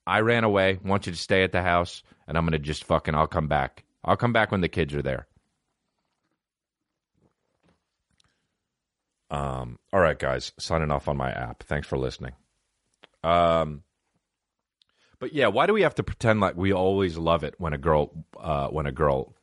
I 0.08 0.22
ran 0.22 0.44
away. 0.44 0.80
I 0.84 0.88
want 0.88 1.08
you 1.08 1.12
to 1.12 1.18
stay 1.18 1.44
at 1.44 1.52
the 1.52 1.62
house, 1.62 2.04
and 2.28 2.38
I'm 2.38 2.46
going 2.46 2.54
to 2.54 2.60
just 2.60 2.86
fucking. 2.86 3.16
I'll 3.16 3.28
come 3.28 3.48
back. 3.48 3.84
I'll 4.04 4.18
come 4.18 4.34
back 4.34 4.52
when 4.52 4.62
the 4.62 4.70
kids 4.70 4.94
are 4.96 5.02
there." 5.02 5.28
Um, 9.30 9.80
all 9.92 10.00
right, 10.00 10.18
guys, 10.18 10.54
signing 10.58 10.92
off 10.92 11.10
on 11.10 11.18
my 11.18 11.32
app. 11.32 11.64
Thanks 11.64 11.88
for 11.88 11.98
listening. 11.98 12.34
Um, 13.26 13.82
but 15.20 15.34
yeah, 15.34 15.48
why 15.48 15.66
do 15.66 15.74
we 15.74 15.82
have 15.82 15.96
to 15.96 16.04
pretend 16.04 16.40
like 16.42 16.56
we 16.56 16.72
always 16.72 17.18
love 17.18 17.44
it 17.44 17.56
when 17.58 17.74
a 17.74 17.78
girl 17.78 18.12
uh, 18.40 18.68
when 18.68 18.86
a 18.86 18.92
girl 18.92 19.34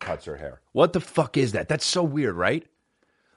cuts 0.00 0.26
her 0.26 0.36
hair? 0.36 0.60
What 0.72 0.92
the 0.92 1.00
fuck 1.00 1.36
is 1.36 1.52
that? 1.52 1.68
That's 1.68 1.86
so 1.86 2.02
weird, 2.02 2.34
right? 2.34 2.66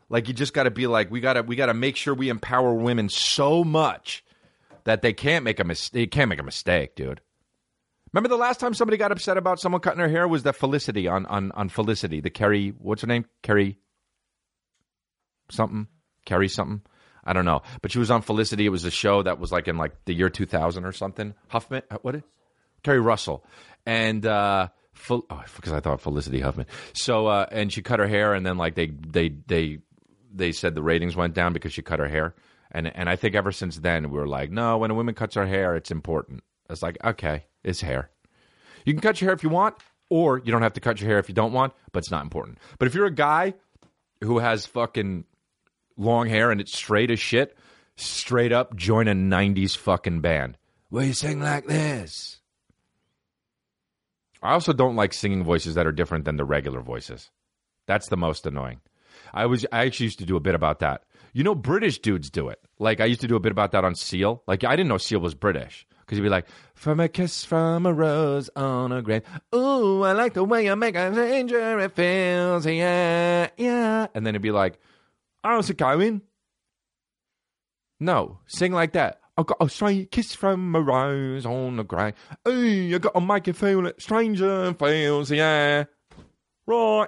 Like 0.09 0.27
you 0.27 0.33
just 0.33 0.53
got 0.53 0.63
to 0.63 0.71
be 0.71 0.87
like 0.87 1.09
we 1.09 1.21
got 1.21 1.33
to 1.33 1.41
we 1.43 1.55
got 1.55 1.67
to 1.67 1.73
make 1.73 1.95
sure 1.95 2.13
we 2.13 2.29
empower 2.29 2.73
women 2.73 3.07
so 3.09 3.63
much 3.63 4.23
that 4.83 5.01
they 5.01 5.13
can't 5.13 5.45
make 5.45 5.59
a 5.59 5.63
mistake. 5.63 6.11
Can't 6.11 6.29
make 6.29 6.39
a 6.39 6.43
mistake, 6.43 6.95
dude. 6.95 7.21
Remember 8.11 8.29
the 8.29 8.37
last 8.37 8.59
time 8.59 8.73
somebody 8.73 8.97
got 8.97 9.11
upset 9.11 9.37
about 9.37 9.59
someone 9.59 9.81
cutting 9.81 10.01
her 10.01 10.09
hair 10.09 10.27
was 10.27 10.43
that 10.43 10.55
Felicity 10.55 11.07
on 11.07 11.25
on 11.27 11.51
on 11.53 11.69
Felicity, 11.69 12.19
the 12.19 12.29
Keri. 12.29 12.73
What's 12.77 13.01
her 13.01 13.07
name? 13.07 13.25
Keri 13.41 13.77
something, 15.49 15.87
Keri 16.25 16.49
something. 16.49 16.81
I 17.25 17.33
don't 17.33 17.45
know, 17.45 17.61
but 17.81 17.91
she 17.91 17.99
was 17.99 18.11
on 18.11 18.21
Felicity. 18.21 18.65
It 18.65 18.69
was 18.69 18.85
a 18.85 18.91
show 18.91 19.23
that 19.23 19.39
was 19.39 19.51
like 19.51 19.67
in 19.67 19.77
like 19.77 19.93
the 20.05 20.13
year 20.13 20.29
2000 20.29 20.85
or 20.85 20.91
something. 20.91 21.33
Huffman, 21.47 21.83
uh, 21.89 21.97
what? 22.01 22.21
Keri 22.83 22.99
Russell, 22.99 23.45
and 23.85 24.25
uh, 24.25 24.67
Fel- 24.93 25.25
oh, 25.29 25.43
because 25.55 25.73
I 25.73 25.79
thought 25.79 26.01
Felicity 26.01 26.39
Huffman. 26.39 26.67
So 26.93 27.27
uh, 27.27 27.45
and 27.51 27.71
she 27.71 27.81
cut 27.81 27.99
her 27.99 28.07
hair, 28.07 28.33
and 28.33 28.45
then 28.45 28.57
like 28.57 28.75
they 28.75 28.87
they 28.87 29.29
they 29.47 29.79
they 30.33 30.51
said 30.51 30.75
the 30.75 30.83
ratings 30.83 31.15
went 31.15 31.33
down 31.33 31.53
because 31.53 31.73
she 31.73 31.81
cut 31.81 31.99
her 31.99 32.07
hair, 32.07 32.35
and 32.71 32.87
and 32.93 33.09
I 33.09 33.15
think 33.15 33.35
ever 33.35 33.51
since 33.51 33.77
then 33.77 34.11
we 34.11 34.17
were 34.17 34.27
like, 34.27 34.51
no, 34.51 34.77
when 34.77 34.91
a 34.91 34.95
woman 34.95 35.15
cuts 35.15 35.35
her 35.35 35.47
hair, 35.47 35.75
it's 35.75 35.91
important. 35.91 36.43
It's 36.69 36.81
like 36.83 36.97
okay, 37.03 37.45
it's 37.63 37.81
hair. 37.81 38.09
You 38.85 38.93
can 38.93 39.01
cut 39.01 39.21
your 39.21 39.29
hair 39.29 39.35
if 39.35 39.43
you 39.43 39.49
want, 39.49 39.75
or 40.09 40.39
you 40.39 40.51
don't 40.51 40.61
have 40.61 40.73
to 40.73 40.81
cut 40.81 40.99
your 40.99 41.09
hair 41.09 41.19
if 41.19 41.29
you 41.29 41.35
don't 41.35 41.53
want, 41.53 41.73
but 41.91 41.99
it's 41.99 42.11
not 42.11 42.23
important. 42.23 42.59
But 42.79 42.87
if 42.87 42.95
you're 42.95 43.05
a 43.05 43.11
guy 43.11 43.53
who 44.21 44.39
has 44.39 44.65
fucking 44.65 45.25
long 45.97 46.27
hair 46.27 46.51
and 46.51 46.59
it's 46.61 46.75
straight 46.75 47.11
as 47.11 47.19
shit, 47.19 47.57
straight 47.95 48.51
up 48.51 48.75
join 48.75 49.07
a 49.07 49.13
90s 49.13 49.77
fucking 49.77 50.21
band. 50.21 50.57
Will 50.89 51.03
you 51.03 51.13
sing 51.13 51.39
like 51.39 51.65
this? 51.65 52.39
I 54.41 54.53
also 54.53 54.73
don't 54.73 54.95
like 54.95 55.13
singing 55.13 55.43
voices 55.43 55.75
that 55.75 55.87
are 55.87 55.91
different 55.91 56.25
than 56.25 56.35
the 56.35 56.45
regular 56.45 56.81
voices. 56.81 57.31
That's 57.87 58.09
the 58.09 58.17
most 58.17 58.45
annoying. 58.45 58.81
I 59.33 59.45
was 59.45 59.65
I 59.71 59.85
actually 59.85 60.05
used 60.05 60.19
to 60.19 60.25
do 60.25 60.35
a 60.35 60.41
bit 60.41 60.55
about 60.55 60.79
that. 60.79 61.03
You 61.33 61.43
know, 61.43 61.55
British 61.55 61.99
dudes 61.99 62.29
do 62.29 62.49
it. 62.49 62.59
Like 62.77 62.99
I 62.99 63.05
used 63.05 63.21
to 63.21 63.27
do 63.27 63.35
a 63.35 63.39
bit 63.39 63.51
about 63.51 63.71
that 63.71 63.85
on 63.85 63.95
Seal. 63.95 64.43
Like 64.47 64.63
I 64.63 64.75
didn't 64.75 64.89
know 64.89 64.97
Seal 64.97 65.19
was 65.19 65.33
British 65.33 65.87
because 66.01 66.17
he'd 66.17 66.23
be 66.23 66.29
like, 66.29 66.47
"From 66.75 66.99
a 66.99 67.07
kiss 67.07 67.45
from 67.45 67.85
a 67.85 67.93
rose 67.93 68.49
on 68.55 68.91
a 68.91 69.01
grave, 69.01 69.23
ooh, 69.55 70.03
I 70.03 70.11
like 70.11 70.33
the 70.33 70.43
way 70.43 70.65
you 70.65 70.75
make 70.75 70.95
a 70.95 71.11
stranger 71.13 71.79
it 71.79 71.95
feels, 71.95 72.65
yeah, 72.65 73.49
yeah," 73.57 74.07
and 74.13 74.25
then 74.25 74.35
it'd 74.35 74.41
be 74.41 74.51
like, 74.51 74.79
How's 75.43 75.69
it 75.69 75.77
going? 75.77 76.21
No, 77.99 78.39
sing 78.47 78.71
like 78.71 78.93
that. 78.93 79.19
I 79.37 79.43
got 79.43 79.57
a 79.59 79.67
straight 79.67 80.11
kiss 80.11 80.35
from 80.35 80.75
a 80.75 80.81
rose 80.81 81.45
on 81.45 81.77
the 81.77 81.83
grave. 81.83 82.13
Hey, 82.45 82.93
I 82.93 82.97
got 82.97 83.15
to 83.15 83.21
make 83.21 83.47
it 83.47 83.55
feel 83.55 83.85
it 83.87 84.01
stranger 84.01 84.73
feels, 84.75 85.31
yeah. 85.31 85.85
Right. 86.65 87.07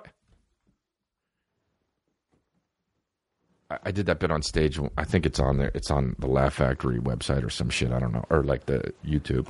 I, 3.70 3.77
I 3.84 3.92
did 3.92 4.08
that 4.08 4.20
bit 4.20 4.32
on 4.32 4.42
stage. 4.42 4.80
I 4.98 5.04
think 5.04 5.25
it's 5.25 5.39
on 5.39 5.58
there. 5.58 5.72
It's 5.75 5.92
on 5.92 6.15
the 6.20 6.27
Laugh 6.27 6.56
Factory 6.56 7.00
website 7.00 7.46
or 7.46 7.50
some 7.50 7.70
shit. 7.70 7.92
I 7.92 8.00
don't 8.00 8.13
know, 8.13 8.25
or 8.30 8.44
like 8.44 8.65
the 8.65 8.94
YouTube. 9.06 9.48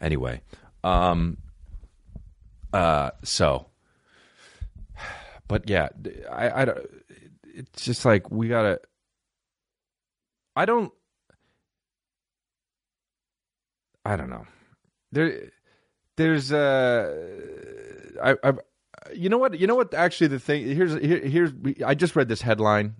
Anyway, 0.00 0.40
um, 0.82 1.36
uh, 2.72 3.10
so, 3.22 3.66
but 5.48 5.68
yeah, 5.68 5.88
I, 6.30 6.62
I 6.62 6.64
don't 6.64 6.86
it's 7.54 7.84
just 7.84 8.04
like 8.04 8.30
we 8.30 8.48
gotta. 8.48 8.80
I 10.56 10.64
don't. 10.64 10.92
I 14.04 14.16
don't 14.16 14.30
know. 14.30 14.46
There, 15.12 15.50
there's 16.16 16.52
uh, 16.52 17.14
I, 18.22 18.36
I, 18.42 18.52
you 19.14 19.28
know 19.28 19.38
what? 19.38 19.58
You 19.58 19.66
know 19.66 19.76
what? 19.76 19.94
Actually, 19.94 20.28
the 20.28 20.40
thing 20.40 20.66
here's 20.66 20.94
here, 20.94 21.20
here's 21.20 21.52
I 21.84 21.94
just 21.94 22.16
read 22.16 22.28
this 22.28 22.42
headline. 22.42 22.96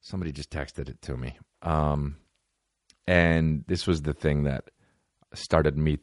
Somebody 0.00 0.32
just 0.32 0.50
texted 0.50 0.88
it 0.88 1.00
to 1.02 1.16
me, 1.16 1.38
um, 1.62 2.16
and 3.06 3.64
this 3.66 3.86
was 3.86 4.02
the 4.02 4.12
thing 4.12 4.44
that 4.44 4.70
started 5.32 5.76
me 5.76 5.98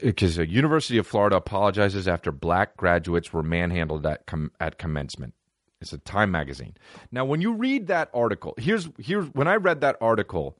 because 0.00 0.38
uh, 0.38 0.42
the 0.42 0.48
University 0.48 0.98
of 0.98 1.06
Florida 1.06 1.36
apologizes 1.36 2.06
after 2.06 2.30
black 2.30 2.76
graduates 2.76 3.32
were 3.32 3.42
manhandled 3.42 4.06
at 4.06 4.26
com- 4.26 4.52
at 4.60 4.78
commencement. 4.78 5.34
It's 5.80 5.92
a 5.92 5.98
Time 5.98 6.30
magazine. 6.30 6.74
Now, 7.12 7.24
when 7.24 7.40
you 7.40 7.52
read 7.52 7.86
that 7.86 8.10
article, 8.12 8.54
here's 8.58 8.88
here's 8.98 9.26
when 9.26 9.46
I 9.46 9.56
read 9.56 9.80
that 9.82 9.96
article, 10.00 10.56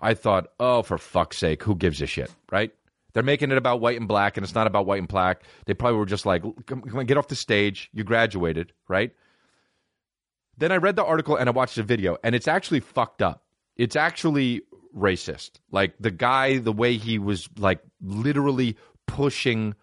I 0.00 0.14
thought, 0.14 0.48
oh, 0.60 0.82
for 0.82 0.98
fuck's 0.98 1.38
sake, 1.38 1.62
who 1.62 1.74
gives 1.74 2.00
a 2.00 2.06
shit, 2.06 2.30
right? 2.50 2.72
They're 3.12 3.22
making 3.22 3.50
it 3.50 3.58
about 3.58 3.80
white 3.80 3.98
and 3.98 4.08
black, 4.08 4.36
and 4.36 4.44
it's 4.44 4.54
not 4.54 4.66
about 4.66 4.86
white 4.86 5.00
and 5.00 5.08
black. 5.08 5.42
They 5.66 5.74
probably 5.74 5.98
were 5.98 6.06
just 6.06 6.26
like, 6.26 6.42
come, 6.66 6.82
come 6.82 6.98
on, 6.98 7.06
get 7.06 7.18
off 7.18 7.28
the 7.28 7.36
stage. 7.36 7.90
You 7.92 8.04
graduated, 8.04 8.72
right? 8.88 9.12
Then 10.58 10.72
I 10.72 10.76
read 10.76 10.96
the 10.96 11.04
article 11.04 11.36
and 11.36 11.48
I 11.48 11.52
watched 11.52 11.76
the 11.76 11.82
video, 11.82 12.16
and 12.22 12.34
it's 12.34 12.48
actually 12.48 12.80
fucked 12.80 13.20
up. 13.20 13.42
It's 13.76 13.96
actually 13.96 14.62
racist. 14.96 15.52
Like 15.72 15.94
the 15.98 16.10
guy, 16.10 16.58
the 16.58 16.72
way 16.72 16.96
he 16.96 17.18
was 17.18 17.48
like 17.58 17.80
literally 18.00 18.76
pushing 19.06 19.74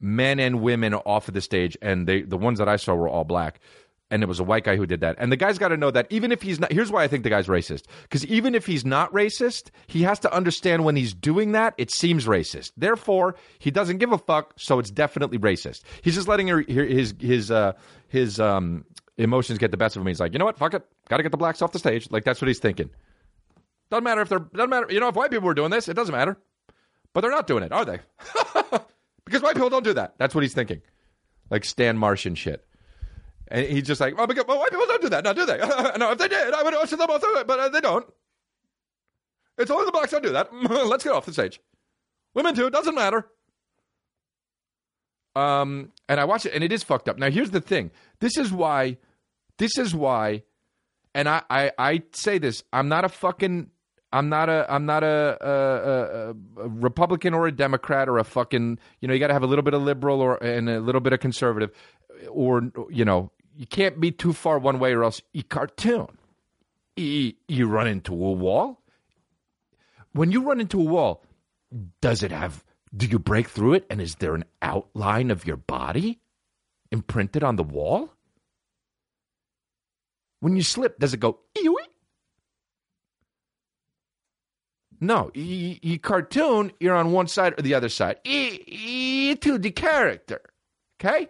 men 0.00 0.38
and 0.38 0.60
women 0.60 0.94
off 0.94 1.26
of 1.26 1.34
the 1.34 1.40
stage, 1.40 1.76
and 1.82 2.06
they 2.06 2.22
the 2.22 2.38
ones 2.38 2.60
that 2.60 2.68
I 2.68 2.76
saw 2.76 2.94
were 2.94 3.08
all 3.08 3.24
black 3.24 3.60
and 4.10 4.22
it 4.22 4.26
was 4.26 4.40
a 4.40 4.44
white 4.44 4.64
guy 4.64 4.76
who 4.76 4.86
did 4.86 5.00
that. 5.00 5.16
And 5.18 5.30
the 5.30 5.36
guy's 5.36 5.58
got 5.58 5.68
to 5.68 5.76
know 5.76 5.90
that 5.90 6.06
even 6.10 6.32
if 6.32 6.42
he's 6.42 6.58
not, 6.58 6.72
here's 6.72 6.90
why 6.90 7.02
I 7.04 7.08
think 7.08 7.24
the 7.24 7.30
guy's 7.30 7.46
racist. 7.46 7.84
Because 8.02 8.24
even 8.26 8.54
if 8.54 8.66
he's 8.66 8.84
not 8.84 9.12
racist, 9.12 9.70
he 9.86 10.02
has 10.02 10.18
to 10.20 10.32
understand 10.32 10.84
when 10.84 10.96
he's 10.96 11.12
doing 11.12 11.52
that, 11.52 11.74
it 11.76 11.90
seems 11.90 12.26
racist. 12.26 12.72
Therefore, 12.76 13.36
he 13.58 13.70
doesn't 13.70 13.98
give 13.98 14.12
a 14.12 14.18
fuck, 14.18 14.54
so 14.56 14.78
it's 14.78 14.90
definitely 14.90 15.38
racist. 15.38 15.82
He's 16.02 16.14
just 16.14 16.28
letting 16.28 16.48
his 16.48 17.14
his 17.20 17.50
uh, 17.50 17.72
his 18.08 18.40
um, 18.40 18.84
emotions 19.18 19.58
get 19.58 19.70
the 19.70 19.76
best 19.76 19.96
of 19.96 20.02
him. 20.02 20.06
He's 20.06 20.20
like, 20.20 20.32
you 20.32 20.38
know 20.38 20.46
what, 20.46 20.58
fuck 20.58 20.74
it, 20.74 20.82
got 21.08 21.18
to 21.18 21.22
get 21.22 21.32
the 21.32 21.38
blacks 21.38 21.60
off 21.60 21.72
the 21.72 21.78
stage. 21.78 22.10
Like 22.10 22.24
that's 22.24 22.40
what 22.40 22.48
he's 22.48 22.60
thinking. 22.60 22.90
Doesn't 23.90 24.04
matter 24.04 24.20
if 24.22 24.28
they're 24.28 24.38
doesn't 24.38 24.70
matter. 24.70 24.86
You 24.90 25.00
know, 25.00 25.08
if 25.08 25.14
white 25.14 25.30
people 25.30 25.46
were 25.46 25.54
doing 25.54 25.70
this, 25.70 25.88
it 25.88 25.94
doesn't 25.94 26.14
matter. 26.14 26.36
But 27.12 27.22
they're 27.22 27.30
not 27.30 27.46
doing 27.46 27.62
it, 27.62 27.72
are 27.72 27.84
they? 27.84 27.98
because 29.24 29.42
white 29.42 29.54
people 29.54 29.70
don't 29.70 29.84
do 29.84 29.94
that. 29.94 30.14
That's 30.18 30.34
what 30.34 30.42
he's 30.42 30.54
thinking. 30.54 30.82
Like 31.50 31.64
Stan 31.64 31.96
Martian 31.96 32.34
shit. 32.34 32.64
And 33.50 33.66
he's 33.66 33.84
just 33.84 34.00
like, 34.00 34.14
oh, 34.18 34.26
well, 34.46 34.58
white 34.58 34.70
people 34.70 34.86
don't 34.86 35.02
do 35.02 35.08
that, 35.08 35.24
now 35.24 35.32
do 35.32 35.46
they? 35.46 35.56
no, 35.98 36.12
if 36.12 36.18
they 36.18 36.28
did, 36.28 36.52
I 36.52 36.62
would 36.62 36.74
usher 36.74 36.96
them 36.96 37.10
off 37.10 37.22
it, 37.24 37.46
but 37.46 37.58
uh, 37.58 37.68
they 37.68 37.80
don't. 37.80 38.06
It's 39.56 39.70
only 39.70 39.86
the 39.86 39.92
blacks 39.92 40.12
don't 40.12 40.22
do 40.22 40.32
that. 40.32 40.52
Let's 40.86 41.04
get 41.04 41.12
off 41.12 41.26
the 41.26 41.32
stage. 41.32 41.60
Women 42.34 42.54
too, 42.54 42.70
doesn't 42.70 42.94
matter. 42.94 43.26
Um, 45.34 45.92
and 46.08 46.20
I 46.20 46.24
watch 46.24 46.46
it, 46.46 46.52
and 46.54 46.62
it 46.62 46.72
is 46.72 46.82
fucked 46.82 47.08
up. 47.08 47.18
Now, 47.18 47.30
here's 47.30 47.50
the 47.50 47.60
thing. 47.60 47.90
This 48.20 48.36
is 48.36 48.52
why. 48.52 48.98
This 49.58 49.78
is 49.78 49.94
why. 49.94 50.42
And 51.14 51.28
I, 51.28 51.42
I, 51.48 51.72
I 51.78 52.02
say 52.12 52.38
this. 52.38 52.62
I'm 52.72 52.88
not 52.88 53.04
a 53.04 53.08
fucking. 53.08 53.70
I'm 54.12 54.28
not 54.28 54.48
a. 54.48 54.66
I'm 54.68 54.86
not 54.86 55.04
a, 55.04 55.38
a, 55.40 55.50
a, 55.50 56.64
a 56.64 56.68
Republican 56.68 57.34
or 57.34 57.46
a 57.46 57.52
Democrat 57.52 58.08
or 58.08 58.18
a 58.18 58.24
fucking. 58.24 58.78
You 59.00 59.08
know, 59.08 59.14
you 59.14 59.20
got 59.20 59.28
to 59.28 59.32
have 59.32 59.42
a 59.42 59.46
little 59.46 59.62
bit 59.62 59.74
of 59.74 59.82
liberal 59.82 60.20
or 60.20 60.42
and 60.42 60.68
a 60.68 60.80
little 60.80 61.00
bit 61.00 61.12
of 61.12 61.20
conservative, 61.20 61.70
or 62.28 62.70
you 62.90 63.04
know, 63.04 63.30
you 63.58 63.66
can't 63.66 63.98
be 63.98 64.12
too 64.12 64.32
far 64.32 64.60
one 64.60 64.78
way 64.78 64.92
or 64.92 65.02
else 65.02 65.20
you 65.32 65.42
cartoon. 65.42 66.06
You, 66.96 67.32
you 67.48 67.66
run 67.66 67.88
into 67.88 68.12
a 68.12 68.32
wall. 68.32 68.80
When 70.12 70.30
you 70.30 70.42
run 70.44 70.60
into 70.60 70.80
a 70.80 70.84
wall, 70.84 71.24
does 72.00 72.22
it 72.22 72.30
have, 72.30 72.64
do 72.96 73.06
you 73.06 73.18
break 73.18 73.48
through 73.48 73.74
it? 73.74 73.86
And 73.90 74.00
is 74.00 74.14
there 74.14 74.36
an 74.36 74.44
outline 74.62 75.32
of 75.32 75.44
your 75.44 75.56
body 75.56 76.20
imprinted 76.92 77.42
on 77.42 77.56
the 77.56 77.64
wall? 77.64 78.12
When 80.38 80.54
you 80.54 80.62
slip, 80.62 81.00
does 81.00 81.12
it 81.12 81.18
go? 81.18 81.40
No, 85.00 85.32
you, 85.34 85.98
cartoon, 85.98 86.70
you're 86.78 86.94
on 86.94 87.10
one 87.10 87.26
side 87.26 87.58
or 87.58 87.62
the 87.62 87.74
other 87.74 87.88
side. 87.88 88.18
To 88.24 89.58
the 89.58 89.72
character. 89.72 90.42
Okay? 91.00 91.28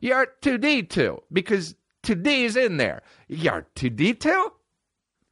You 0.00 0.14
are 0.14 0.26
2D2 0.42 1.20
because 1.32 1.74
2D 2.02 2.44
is 2.44 2.56
in 2.56 2.78
there. 2.78 3.02
You 3.28 3.44
got 3.44 3.74
two 3.74 3.90
detail? 3.90 4.54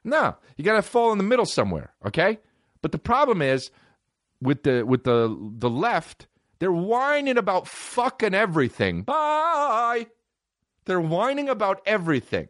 No, 0.05 0.37
you 0.57 0.65
got 0.65 0.75
to 0.75 0.83
fall 0.83 1.13
in 1.13 1.19
the 1.19 1.25
middle 1.25 1.47
somewhere. 1.47 1.93
Okay, 2.07 2.39
but 2.83 2.93
the 2.93 2.99
problem 2.99 3.43
is 3.43 3.71
with 4.41 4.63
the 4.63 4.85
with 4.85 5.05
the 5.05 5.37
the 5.59 5.71
left, 5.71 6.27
they're 6.59 6.73
whining 6.73 7.39
about 7.39 7.67
fucking 7.67 8.35
everything. 8.35 9.03
Bye. 9.03 10.07
They're 10.85 11.01
whining 11.01 11.49
about 11.49 11.83
everything. 11.85 12.49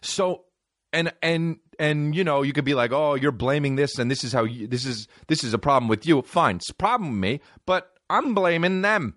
So 0.00 0.44
and 0.92 1.12
and 1.22 1.58
and 1.78 2.14
you 2.14 2.24
know 2.24 2.42
you 2.42 2.52
could 2.52 2.64
be 2.64 2.74
like 2.74 2.92
oh 2.92 3.14
you're 3.14 3.32
blaming 3.32 3.76
this 3.76 3.98
and 3.98 4.10
this 4.10 4.24
is 4.24 4.32
how 4.32 4.44
you, 4.44 4.66
this 4.66 4.84
is 4.84 5.08
this 5.28 5.42
is 5.42 5.54
a 5.54 5.58
problem 5.58 5.88
with 5.88 6.06
you 6.06 6.20
fine 6.22 6.56
it's 6.56 6.70
a 6.70 6.74
problem 6.74 7.10
with 7.12 7.20
me 7.20 7.40
but 7.66 7.94
i'm 8.10 8.34
blaming 8.34 8.82
them 8.82 9.14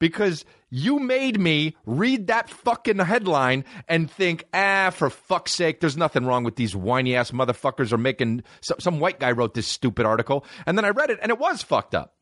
because 0.00 0.44
you 0.70 0.98
made 0.98 1.38
me 1.38 1.76
read 1.86 2.26
that 2.26 2.50
fucking 2.50 2.98
headline 2.98 3.64
and 3.86 4.10
think 4.10 4.44
ah 4.52 4.90
for 4.90 5.10
fuck's 5.10 5.54
sake 5.54 5.78
there's 5.78 5.96
nothing 5.96 6.26
wrong 6.26 6.42
with 6.42 6.56
these 6.56 6.74
whiny 6.74 7.14
ass 7.14 7.30
motherfuckers 7.30 7.92
are 7.92 7.98
making 7.98 8.42
some, 8.60 8.80
some 8.80 8.98
white 8.98 9.20
guy 9.20 9.30
wrote 9.30 9.54
this 9.54 9.68
stupid 9.68 10.04
article 10.04 10.44
and 10.66 10.76
then 10.76 10.84
i 10.84 10.90
read 10.90 11.10
it 11.10 11.18
and 11.22 11.30
it 11.30 11.38
was 11.38 11.62
fucked 11.62 11.94
up. 11.94 12.14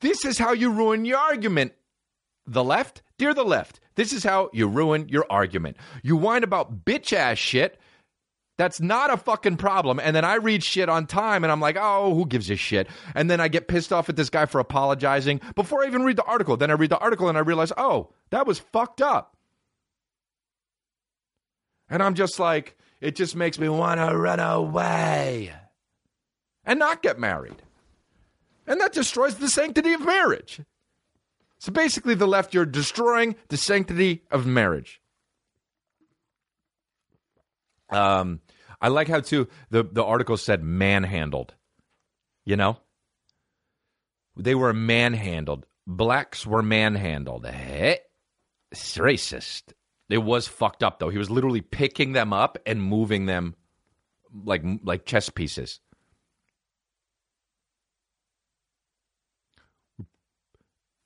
This 0.00 0.24
is 0.24 0.38
how 0.38 0.52
you 0.52 0.70
ruin 0.70 1.04
your 1.04 1.18
argument. 1.18 1.72
The 2.46 2.62
left? 2.62 3.02
Dear 3.18 3.34
the 3.34 3.44
left 3.44 3.80
this 3.98 4.12
is 4.12 4.22
how 4.22 4.48
you 4.52 4.68
ruin 4.68 5.08
your 5.08 5.26
argument. 5.28 5.76
You 6.04 6.16
whine 6.16 6.44
about 6.44 6.84
bitch 6.84 7.12
ass 7.12 7.36
shit 7.36 7.80
that's 8.58 8.80
not 8.80 9.10
a 9.10 9.16
fucking 9.16 9.56
problem. 9.56 10.00
And 10.00 10.14
then 10.14 10.24
I 10.24 10.34
read 10.34 10.64
shit 10.64 10.88
on 10.88 11.06
time 11.06 11.44
and 11.44 11.50
I'm 11.50 11.60
like, 11.60 11.76
oh, 11.80 12.14
who 12.14 12.26
gives 12.26 12.50
a 12.50 12.56
shit? 12.56 12.88
And 13.14 13.30
then 13.30 13.40
I 13.40 13.46
get 13.46 13.68
pissed 13.68 13.92
off 13.92 14.08
at 14.08 14.16
this 14.16 14.28
guy 14.28 14.46
for 14.46 14.58
apologizing 14.58 15.40
before 15.54 15.84
I 15.84 15.86
even 15.86 16.02
read 16.02 16.16
the 16.16 16.24
article. 16.24 16.56
Then 16.56 16.70
I 16.70 16.74
read 16.74 16.90
the 16.90 16.98
article 16.98 17.28
and 17.28 17.38
I 17.38 17.42
realize, 17.42 17.72
oh, 17.78 18.12
that 18.30 18.46
was 18.46 18.58
fucked 18.58 19.00
up. 19.00 19.36
And 21.88 22.02
I'm 22.02 22.14
just 22.14 22.40
like, 22.40 22.76
it 23.00 23.14
just 23.14 23.36
makes 23.36 23.60
me 23.60 23.68
want 23.68 24.00
to 24.00 24.16
run 24.16 24.40
away 24.40 25.52
and 26.64 26.80
not 26.80 27.00
get 27.00 27.18
married. 27.18 27.62
And 28.66 28.80
that 28.80 28.92
destroys 28.92 29.36
the 29.36 29.48
sanctity 29.48 29.92
of 29.92 30.04
marriage. 30.04 30.60
So 31.60 31.72
basically, 31.72 32.14
the 32.14 32.26
left, 32.26 32.54
you're 32.54 32.66
destroying 32.66 33.36
the 33.48 33.56
sanctity 33.56 34.22
of 34.30 34.46
marriage. 34.46 35.00
Um, 37.90 38.40
I 38.80 38.88
like 38.88 39.08
how 39.08 39.20
too 39.20 39.48
the 39.70 39.84
the 39.84 40.04
article 40.04 40.36
said 40.36 40.62
manhandled. 40.62 41.54
You 42.44 42.56
know, 42.56 42.78
they 44.36 44.54
were 44.54 44.72
manhandled. 44.72 45.66
Blacks 45.86 46.46
were 46.46 46.62
manhandled. 46.62 47.46
Hey, 47.46 47.98
it's 48.70 48.96
racist. 48.96 49.72
It 50.08 50.18
was 50.18 50.46
fucked 50.46 50.82
up 50.82 50.98
though. 50.98 51.10
He 51.10 51.18
was 51.18 51.30
literally 51.30 51.60
picking 51.60 52.12
them 52.12 52.32
up 52.32 52.58
and 52.66 52.82
moving 52.82 53.26
them 53.26 53.54
like 54.44 54.62
like 54.82 55.04
chess 55.04 55.28
pieces. 55.28 55.80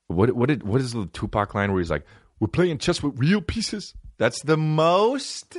What 0.07 0.33
what 0.35 0.49
did 0.49 0.63
what 0.63 0.79
is 0.79 0.93
the 0.93 1.07
Tupac 1.07 1.55
line 1.55 1.71
where 1.71 1.81
he's 1.81 1.89
like, 1.89 2.05
"We're 2.39 2.47
playing 2.47 2.77
chess 2.77 3.01
with 3.01 3.17
real 3.17 3.41
pieces"? 3.41 3.93
That's 4.17 4.43
the 4.43 4.57
most 4.57 5.57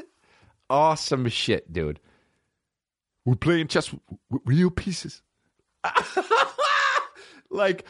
awesome 0.71 1.29
shit, 1.29 1.73
dude. 1.73 2.01
We're 3.25 3.37
playing 3.37 3.69
chess 3.69 3.93
with, 3.93 4.01
real 4.45 4.71
pieces. 4.71 5.23
like, 7.51 7.85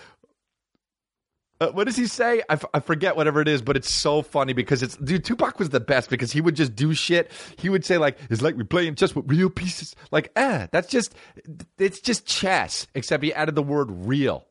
uh, 1.60 1.70
what 1.70 1.84
does 1.84 1.96
he 1.96 2.06
say? 2.06 2.42
I, 2.48 2.54
f- 2.54 2.64
I 2.74 2.80
forget 2.80 3.16
whatever 3.16 3.40
it 3.40 3.48
is, 3.48 3.62
but 3.62 3.76
it's 3.76 3.92
so 3.92 4.22
funny 4.22 4.52
because 4.52 4.82
it's 4.82 4.96
dude. 4.96 5.24
Tupac 5.24 5.58
was 5.58 5.70
the 5.70 5.80
best 5.80 6.10
because 6.10 6.32
he 6.32 6.40
would 6.40 6.56
just 6.56 6.74
do 6.74 6.94
shit. 6.94 7.30
He 7.56 7.68
would 7.68 7.84
say 7.84 7.96
like, 7.98 8.18
"It's 8.28 8.42
like 8.42 8.56
we're 8.56 8.64
playing 8.64 8.96
chess 8.96 9.14
with 9.14 9.28
real 9.28 9.50
pieces." 9.50 9.94
Like, 10.10 10.30
eh, 10.36 10.66
that's 10.72 10.88
just 10.88 11.14
it's 11.78 12.00
just 12.00 12.26
chess, 12.26 12.86
except 12.94 13.22
he 13.22 13.32
added 13.32 13.54
the 13.54 13.62
word 13.62 13.88
"real." 13.90 14.46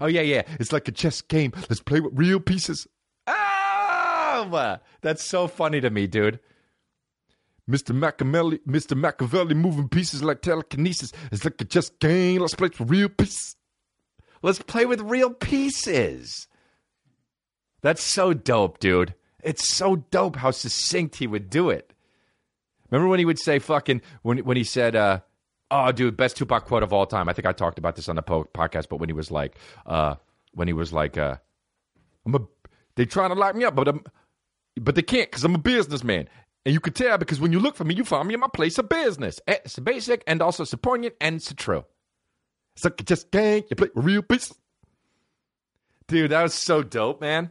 Oh 0.00 0.06
yeah, 0.06 0.22
yeah. 0.22 0.42
It's 0.58 0.72
like 0.72 0.88
a 0.88 0.92
chess 0.92 1.20
game. 1.20 1.52
Let's 1.68 1.82
play 1.82 2.00
with 2.00 2.12
real 2.16 2.40
pieces. 2.40 2.86
Ah, 3.26 4.80
that's 5.02 5.24
so 5.24 5.46
funny 5.46 5.80
to 5.80 5.90
me, 5.90 6.06
dude. 6.06 6.40
Mr. 7.68 7.94
Machiavelli, 7.94 8.58
Mr. 8.66 8.96
Machiavelli 8.96 9.54
moving 9.54 9.88
pieces 9.88 10.22
like 10.22 10.40
telekinesis. 10.40 11.12
It's 11.30 11.44
like 11.44 11.60
a 11.60 11.64
chess 11.64 11.90
game. 11.90 12.40
Let's 12.40 12.54
play 12.54 12.68
with 12.68 12.90
real 12.90 13.08
pieces. 13.08 13.56
Let's 14.42 14.60
play 14.62 14.86
with 14.86 15.00
real 15.02 15.30
pieces. 15.30 16.46
That's 17.82 18.02
so 18.02 18.32
dope, 18.32 18.78
dude. 18.78 19.14
It's 19.42 19.68
so 19.68 19.96
dope 19.96 20.36
how 20.36 20.50
succinct 20.50 21.16
he 21.16 21.26
would 21.26 21.50
do 21.50 21.70
it. 21.70 21.92
Remember 22.90 23.08
when 23.08 23.18
he 23.18 23.24
would 23.24 23.38
say 23.38 23.58
fucking 23.58 24.00
when 24.22 24.38
when 24.38 24.56
he 24.56 24.64
said 24.64 24.96
uh 24.96 25.20
oh 25.70 25.92
dude 25.92 26.16
best 26.16 26.36
Tupac 26.36 26.64
quote 26.64 26.82
of 26.82 26.92
all 26.92 27.06
time. 27.06 27.28
I 27.28 27.32
think 27.32 27.46
I 27.46 27.52
talked 27.52 27.78
about 27.78 27.96
this 27.96 28.08
on 28.08 28.16
the 28.16 28.22
po- 28.22 28.48
podcast 28.54 28.88
but 28.88 28.96
when 28.96 29.08
he 29.08 29.12
was 29.12 29.30
like 29.30 29.56
uh 29.86 30.14
when 30.54 30.68
he 30.68 30.72
was 30.72 30.92
like 30.92 31.18
uh 31.18 31.36
I'm 32.24 32.34
a 32.34 32.40
they 32.96 33.04
trying 33.04 33.30
to 33.30 33.36
lock 33.36 33.54
me 33.54 33.64
up 33.64 33.74
but 33.74 33.88
I'm 33.88 34.02
but 34.80 34.94
they 34.94 35.02
can't 35.02 35.30
cuz 35.30 35.44
I'm 35.44 35.54
a 35.54 35.58
businessman. 35.58 36.28
And 36.64 36.74
you 36.74 36.80
could 36.80 36.94
tell 36.94 37.18
because 37.18 37.40
when 37.40 37.52
you 37.52 37.60
look 37.60 37.76
for 37.76 37.84
me, 37.84 37.94
you 37.94 38.04
find 38.04 38.28
me 38.28 38.34
in 38.34 38.40
my 38.40 38.48
place 38.52 38.78
of 38.78 38.88
business. 38.88 39.40
It's 39.46 39.78
basic 39.78 40.22
and 40.26 40.42
also 40.42 40.64
poignant 40.76 41.14
and 41.20 41.36
it's 41.36 41.52
true. 41.54 41.84
It's 42.76 42.84
like 42.84 43.04
just 43.04 43.30
gang, 43.30 43.64
you 43.70 43.76
play 43.76 43.88
real 43.94 44.22
piece. 44.22 44.52
Dude, 46.08 46.30
that 46.30 46.42
was 46.42 46.54
so 46.54 46.82
dope, 46.82 47.20
man. 47.20 47.50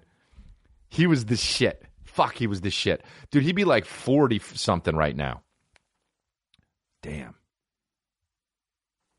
He 0.89 1.08
was 1.08 1.26
the 1.26 1.36
shit. 1.36 1.84
Fuck, 2.06 2.36
he 2.36 2.48
was 2.48 2.62
the 2.62 2.72
shit. 2.72 3.04
Dude, 3.32 3.43
he'd 3.43 3.56
be 3.56 3.65
like 3.65 3.86
40 3.86 4.39
something 4.39 4.96
right 4.96 5.15
now. 5.15 5.41
Damn. 7.04 7.36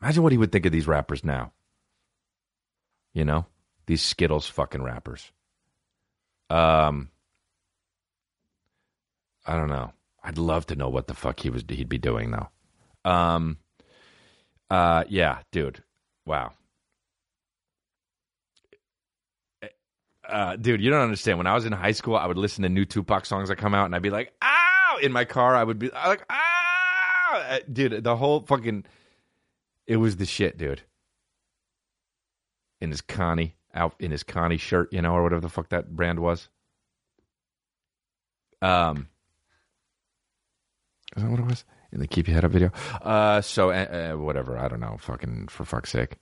Imagine 0.02 0.22
what 0.22 0.32
he 0.32 0.38
would 0.38 0.52
think 0.52 0.66
of 0.66 0.72
these 0.72 0.86
rappers 0.86 1.24
now. 1.24 1.52
You 3.14 3.24
know? 3.24 3.46
These 3.86 4.02
Skittles 4.02 4.46
fucking 4.46 4.82
rappers. 4.82 5.32
Um, 6.50 7.10
I 9.48 9.56
don't 9.56 9.68
know. 9.68 9.92
I'd 10.22 10.38
love 10.38 10.66
to 10.66 10.76
know 10.76 10.88
what 10.88 11.06
the 11.06 11.14
fuck 11.14 11.40
he 11.40 11.50
was 11.50 11.64
he'd 11.68 11.88
be 11.88 11.98
doing 11.98 12.30
though. 12.30 13.10
Um 13.10 13.58
uh 14.70 15.04
yeah, 15.08 15.38
dude. 15.50 15.82
Wow. 16.26 16.52
Uh, 20.28 20.56
dude, 20.56 20.82
you 20.82 20.90
don't 20.90 21.00
understand. 21.00 21.38
When 21.38 21.46
I 21.46 21.54
was 21.54 21.64
in 21.64 21.72
high 21.72 21.92
school, 21.92 22.14
I 22.14 22.26
would 22.26 22.36
listen 22.36 22.62
to 22.62 22.68
new 22.68 22.84
Tupac 22.84 23.24
songs 23.24 23.48
that 23.48 23.56
come 23.56 23.74
out, 23.74 23.86
and 23.86 23.94
I'd 23.96 24.02
be 24.02 24.10
like, 24.10 24.30
"Ow!" 24.42 24.98
In 25.02 25.10
my 25.10 25.24
car, 25.24 25.56
I 25.56 25.64
would 25.64 25.78
be 25.78 25.88
like, 25.88 26.22
"Ow!" 26.30 27.44
Uh, 27.48 27.58
dude, 27.72 28.04
the 28.04 28.14
whole 28.14 28.40
fucking, 28.42 28.84
it 29.86 29.96
was 29.96 30.16
the 30.16 30.26
shit, 30.26 30.58
dude. 30.58 30.82
In 32.82 32.90
his 32.90 33.00
Kani 33.00 33.52
out 33.74 33.94
in 34.00 34.10
his 34.10 34.22
Kani 34.22 34.58
shirt, 34.58 34.92
you 34.92 35.00
know, 35.00 35.14
or 35.14 35.22
whatever 35.22 35.40
the 35.40 35.48
fuck 35.48 35.70
that 35.70 35.94
brand 35.94 36.20
was. 36.20 36.48
Um, 38.60 39.08
is 41.18 41.24
that 41.24 41.30
what 41.30 41.40
it 41.40 41.46
was? 41.46 41.64
In 41.92 42.00
the 42.00 42.06
Keep 42.06 42.28
Your 42.28 42.34
Head 42.34 42.44
Up 42.44 42.52
video? 42.52 42.70
Uh, 43.02 43.40
so, 43.40 43.70
uh, 43.70 44.12
whatever. 44.12 44.56
I 44.56 44.68
don't 44.68 44.80
know. 44.80 44.96
Fucking, 45.00 45.48
for 45.48 45.64
fuck's 45.64 45.90
sake. 45.90 46.16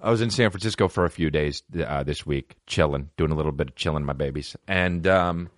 I 0.00 0.10
was 0.10 0.20
in 0.20 0.30
San 0.30 0.50
Francisco 0.50 0.88
for 0.88 1.04
a 1.04 1.10
few 1.10 1.30
days 1.30 1.62
uh, 1.84 2.02
this 2.02 2.26
week, 2.26 2.56
chilling, 2.66 3.10
doing 3.16 3.30
a 3.30 3.34
little 3.34 3.52
bit 3.52 3.68
of 3.68 3.74
chilling 3.74 4.04
my 4.04 4.12
babies. 4.12 4.54
And 4.68 5.06
um, 5.06 5.50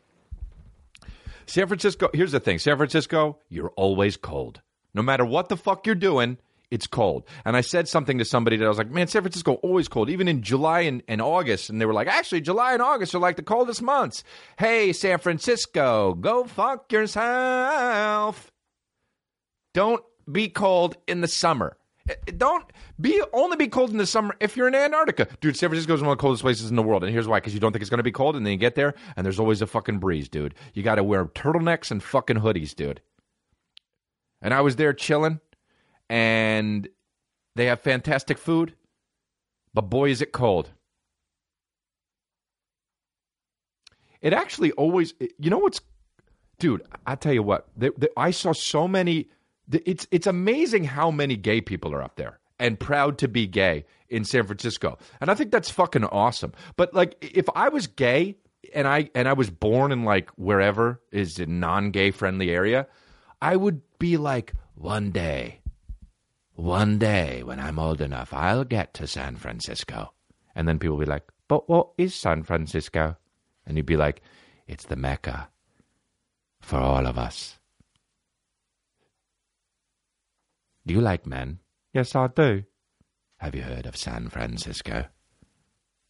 San 1.47 1.67
Francisco, 1.67 2.11
here's 2.15 2.33
the 2.33 2.41
thing 2.41 2.59
San 2.59 2.77
Francisco, 2.77 3.39
you're 3.49 3.73
always 3.77 4.17
cold. 4.17 4.61
No 4.95 5.03
matter 5.03 5.25
what 5.25 5.49
the 5.49 5.57
fuck 5.57 5.85
you're 5.85 5.95
doing, 5.95 6.39
it's 6.71 6.87
cold. 6.87 7.25
And 7.45 7.57
I 7.57 7.61
said 7.61 7.89
something 7.89 8.19
to 8.19 8.25
somebody 8.25 8.57
that 8.57 8.65
I 8.65 8.69
was 8.69 8.79
like, 8.79 8.91
man, 8.91 9.07
San 9.07 9.23
Francisco 9.23 9.55
always 9.55 9.89
cold, 9.89 10.11
even 10.11 10.29
in 10.29 10.43
July 10.43 10.81
and, 10.81 11.03
and 11.07 11.23
August. 11.23 11.71
And 11.71 11.81
they 11.81 11.87
were 11.87 11.95
like, 11.95 12.09
actually, 12.09 12.41
July 12.41 12.73
and 12.73 12.83
August 12.83 13.15
are 13.15 13.19
like 13.19 13.37
the 13.37 13.43
coldest 13.43 13.83
months. 13.83 14.25
Hey, 14.59 14.93
San 14.93 15.19
Francisco, 15.19 16.15
go 16.15 16.45
fuck 16.45 16.91
yourself. 16.93 18.51
Don't 19.75 20.03
be 20.31 20.49
cold 20.49 20.97
in 21.07 21.21
the 21.21 21.29
summer. 21.29 21.77
Eh, 22.09 22.15
don't 22.37 22.65
be 23.01 23.23
only 23.33 23.57
be 23.57 23.69
cold 23.69 23.91
in 23.91 23.97
the 23.97 24.07
summer 24.07 24.35
if 24.41 24.57
you're 24.57 24.69
in 24.69 24.75
Antarctica, 24.75 25.29
dude. 25.41 25.57
San 25.57 25.69
Francisco 25.69 25.95
is 25.95 26.01
one 26.01 26.13
of 26.13 26.19
the 26.19 26.21
coldest 26.21 26.43
places 26.43 26.71
in 26.71 26.77
the 26.77 26.83
world, 26.83 27.03
and 27.03 27.13
here's 27.13 27.29
why: 27.29 27.39
because 27.39 27.53
you 27.55 27.61
don't 27.61 27.73
think 27.73 27.83
it's 27.83 27.91
going 27.91 27.99
to 27.99 28.05
be 28.05 28.13
cold, 28.13 28.37
and 28.37 28.47
then 28.47 28.53
you 28.53 28.59
get 28.59 28.75
there, 28.75 28.95
and 29.17 29.25
there's 29.25 29.41
always 29.41 29.61
a 29.61 29.67
fucking 29.67 29.99
breeze, 29.99 30.29
dude. 30.29 30.55
You 30.73 30.83
got 30.83 30.97
to 30.97 31.05
wear 31.05 31.27
turtlenecks 31.27 31.91
and 31.91 32.03
fucking 32.03 32.37
hoodies, 32.37 32.75
dude. 32.75 33.01
And 34.41 34.55
I 34.55 34.61
was 34.61 34.77
there 34.77 34.93
chilling, 34.93 35.41
and 36.09 36.88
they 37.55 37.66
have 37.66 37.81
fantastic 37.81 38.38
food, 38.38 38.75
but 39.75 39.83
boy, 39.83 40.11
is 40.11 40.23
it 40.23 40.33
cold. 40.33 40.71
It 44.21 44.33
actually 44.33 44.73
always, 44.73 45.14
you 45.38 45.51
know 45.51 45.59
what's, 45.59 45.81
dude? 46.59 46.83
I 47.07 47.14
tell 47.14 47.33
you 47.35 47.42
what, 47.42 47.69
I 48.16 48.31
saw 48.31 48.53
so 48.53 48.88
many. 48.88 49.29
It's 49.71 50.07
it's 50.11 50.27
amazing 50.27 50.85
how 50.85 51.11
many 51.11 51.37
gay 51.37 51.61
people 51.61 51.92
are 51.95 52.03
up 52.03 52.16
there. 52.16 52.38
and 52.59 52.79
proud 52.81 53.19
to 53.19 53.29
be 53.29 53.47
gay 53.47 53.85
in 54.09 54.25
San 54.25 54.47
Francisco. 54.47 54.99
And 55.21 55.31
I 55.31 55.35
think 55.35 55.51
that's 55.51 55.71
fucking 55.71 56.05
awesome. 56.05 56.53
But 56.77 56.95
like 56.95 57.16
if 57.21 57.47
I 57.55 57.69
was 57.69 57.87
gay 57.87 58.37
and 58.75 58.87
I 58.88 59.11
and 59.14 59.29
I 59.29 59.35
was 59.35 59.51
born 59.51 59.92
in 59.92 60.05
like 60.05 60.31
wherever 60.37 61.01
is 61.12 61.38
a 61.38 61.47
non-gay 61.47 62.11
friendly 62.12 62.51
area, 62.51 62.87
I 63.42 63.57
would 63.57 63.83
be 63.99 64.16
like 64.16 64.55
one 64.75 65.11
day 65.11 65.61
one 66.57 66.99
day 66.99 67.42
when 67.42 67.61
I'm 67.61 67.79
old 67.79 68.01
enough, 68.01 68.33
I'll 68.33 68.64
get 68.64 68.95
to 68.95 69.07
San 69.07 69.37
Francisco. 69.37 70.12
And 70.55 70.66
then 70.66 70.79
people 70.79 70.97
will 70.97 71.05
be 71.05 71.11
like, 71.11 71.29
but 71.49 71.69
what 71.69 71.90
is 71.99 72.14
San 72.14 72.42
Francisco? 72.42 73.16
And 73.66 73.77
you'd 73.77 73.87
be 73.87 73.97
like, 73.97 74.23
it's 74.66 74.87
the 74.87 74.97
Mecca 74.97 75.49
for 76.61 76.79
all 76.79 77.07
of 77.07 77.19
us. 77.19 77.59
Do 80.87 80.95
you 80.95 81.01
like 81.01 81.27
men? 81.27 81.59
Yes, 81.92 82.14
I 82.14 82.29
do. 82.29 82.64
Have 83.38 83.55
you 83.55 83.62
heard 83.62 83.87
of 83.87 83.97
San 83.97 84.29
Francisco? 84.29 85.07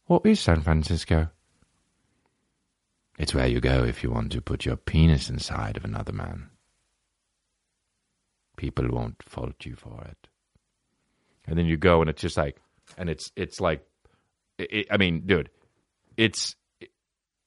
What 0.05 0.25
is 0.25 0.39
San 0.39 0.61
Francisco? 0.61 1.29
It's 3.19 3.33
where 3.33 3.47
you 3.47 3.59
go 3.59 3.83
if 3.83 4.03
you 4.03 4.11
want 4.11 4.31
to 4.31 4.41
put 4.41 4.65
your 4.65 4.77
penis 4.77 5.29
inside 5.29 5.75
of 5.75 5.83
another 5.83 6.13
man. 6.13 6.51
People 8.55 8.87
won't 8.89 9.21
fault 9.23 9.65
you 9.65 9.75
for 9.75 10.05
it. 10.09 10.27
And 11.47 11.57
then 11.57 11.65
you 11.65 11.77
go 11.77 12.01
and 12.01 12.09
it's 12.09 12.21
just 12.21 12.37
like, 12.37 12.57
and 12.97 13.09
it's 13.09 13.31
it's 13.35 13.59
like, 13.59 13.85
it, 14.57 14.87
I 14.91 14.97
mean, 14.97 15.21
dude, 15.25 15.49
it's 16.17 16.55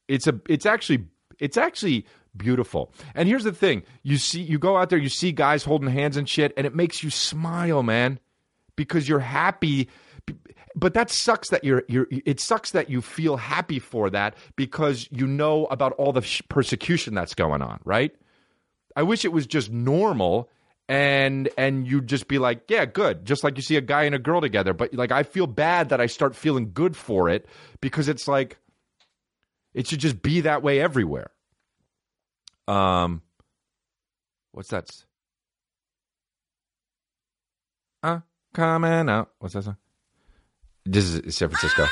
it's 0.09 0.27
a 0.27 0.41
it's 0.49 0.67
actually 0.67 1.07
it's 1.39 1.57
actually 1.57 2.07
beautiful. 2.37 2.93
And 3.15 3.29
here's 3.29 3.45
the 3.45 3.53
thing: 3.53 3.83
you 4.03 4.17
see, 4.17 4.41
you 4.41 4.59
go 4.59 4.77
out 4.77 4.91
there, 4.91 4.99
you 4.99 5.09
see 5.09 5.33
guys 5.33 5.65
holding 5.65 5.89
hands 5.89 6.17
and 6.17 6.29
shit, 6.29 6.53
and 6.57 6.67
it 6.67 6.75
makes 6.75 7.03
you 7.03 7.11
smile, 7.11 7.83
man, 7.83 8.19
because 8.77 9.09
you're 9.09 9.19
happy. 9.19 9.89
But 10.77 10.95
that 10.95 11.11
sucks 11.11 11.51
that 11.51 11.65
you're 11.65 11.83
you're. 11.89 12.07
It 12.11 12.41
sucks 12.41 12.71
that 12.73 12.89
you 12.89 13.03
feel 13.03 13.37
happy 13.37 13.79
for 13.79 14.09
that 14.11 14.37
because 14.57 15.09
you 15.11 15.27
know 15.27 15.67
about 15.67 15.93
all 15.93 16.13
the 16.13 16.43
persecution 16.49 17.15
that's 17.15 17.35
going 17.35 17.63
on, 17.63 17.81
right? 17.85 18.15
I 18.97 19.03
wish 19.03 19.25
it 19.25 19.33
was 19.33 19.47
just 19.47 19.71
normal 19.71 20.49
and 20.91 21.49
and 21.57 21.87
you'd 21.87 22.09
just 22.09 22.27
be 22.27 22.41
like, 22.41 22.65
yeah, 22.69 22.85
good. 22.85 23.25
Just 23.25 23.45
like 23.45 23.57
you 23.57 23.63
see 23.63 23.77
a 23.77 23.81
guy 23.81 24.03
and 24.03 24.15
a 24.15 24.19
girl 24.19 24.41
together, 24.41 24.75
but 24.75 24.93
like 24.93 25.13
I 25.13 25.23
feel 25.23 25.47
bad 25.47 25.91
that 25.91 26.01
I 26.01 26.07
start 26.07 26.35
feeling 26.35 26.73
good 26.75 26.97
for 26.97 27.29
it 27.29 27.47
because 27.81 28.09
it's 28.09 28.27
like 28.27 28.59
it 29.73 29.87
should 29.87 30.01
just 30.01 30.21
be 30.21 30.41
that 30.41 30.65
way 30.65 30.81
everywhere. 30.81 31.31
Um, 32.67 33.23
what's 34.51 34.71
that? 34.71 34.91
Uh, 38.03 38.21
coming 38.53 39.09
out. 39.09 39.31
What's 39.39 39.55
that 39.55 39.63
song? 39.63 39.77
This 40.85 41.15
is 41.15 41.37
San 41.37 41.51
Francisco. 41.51 41.87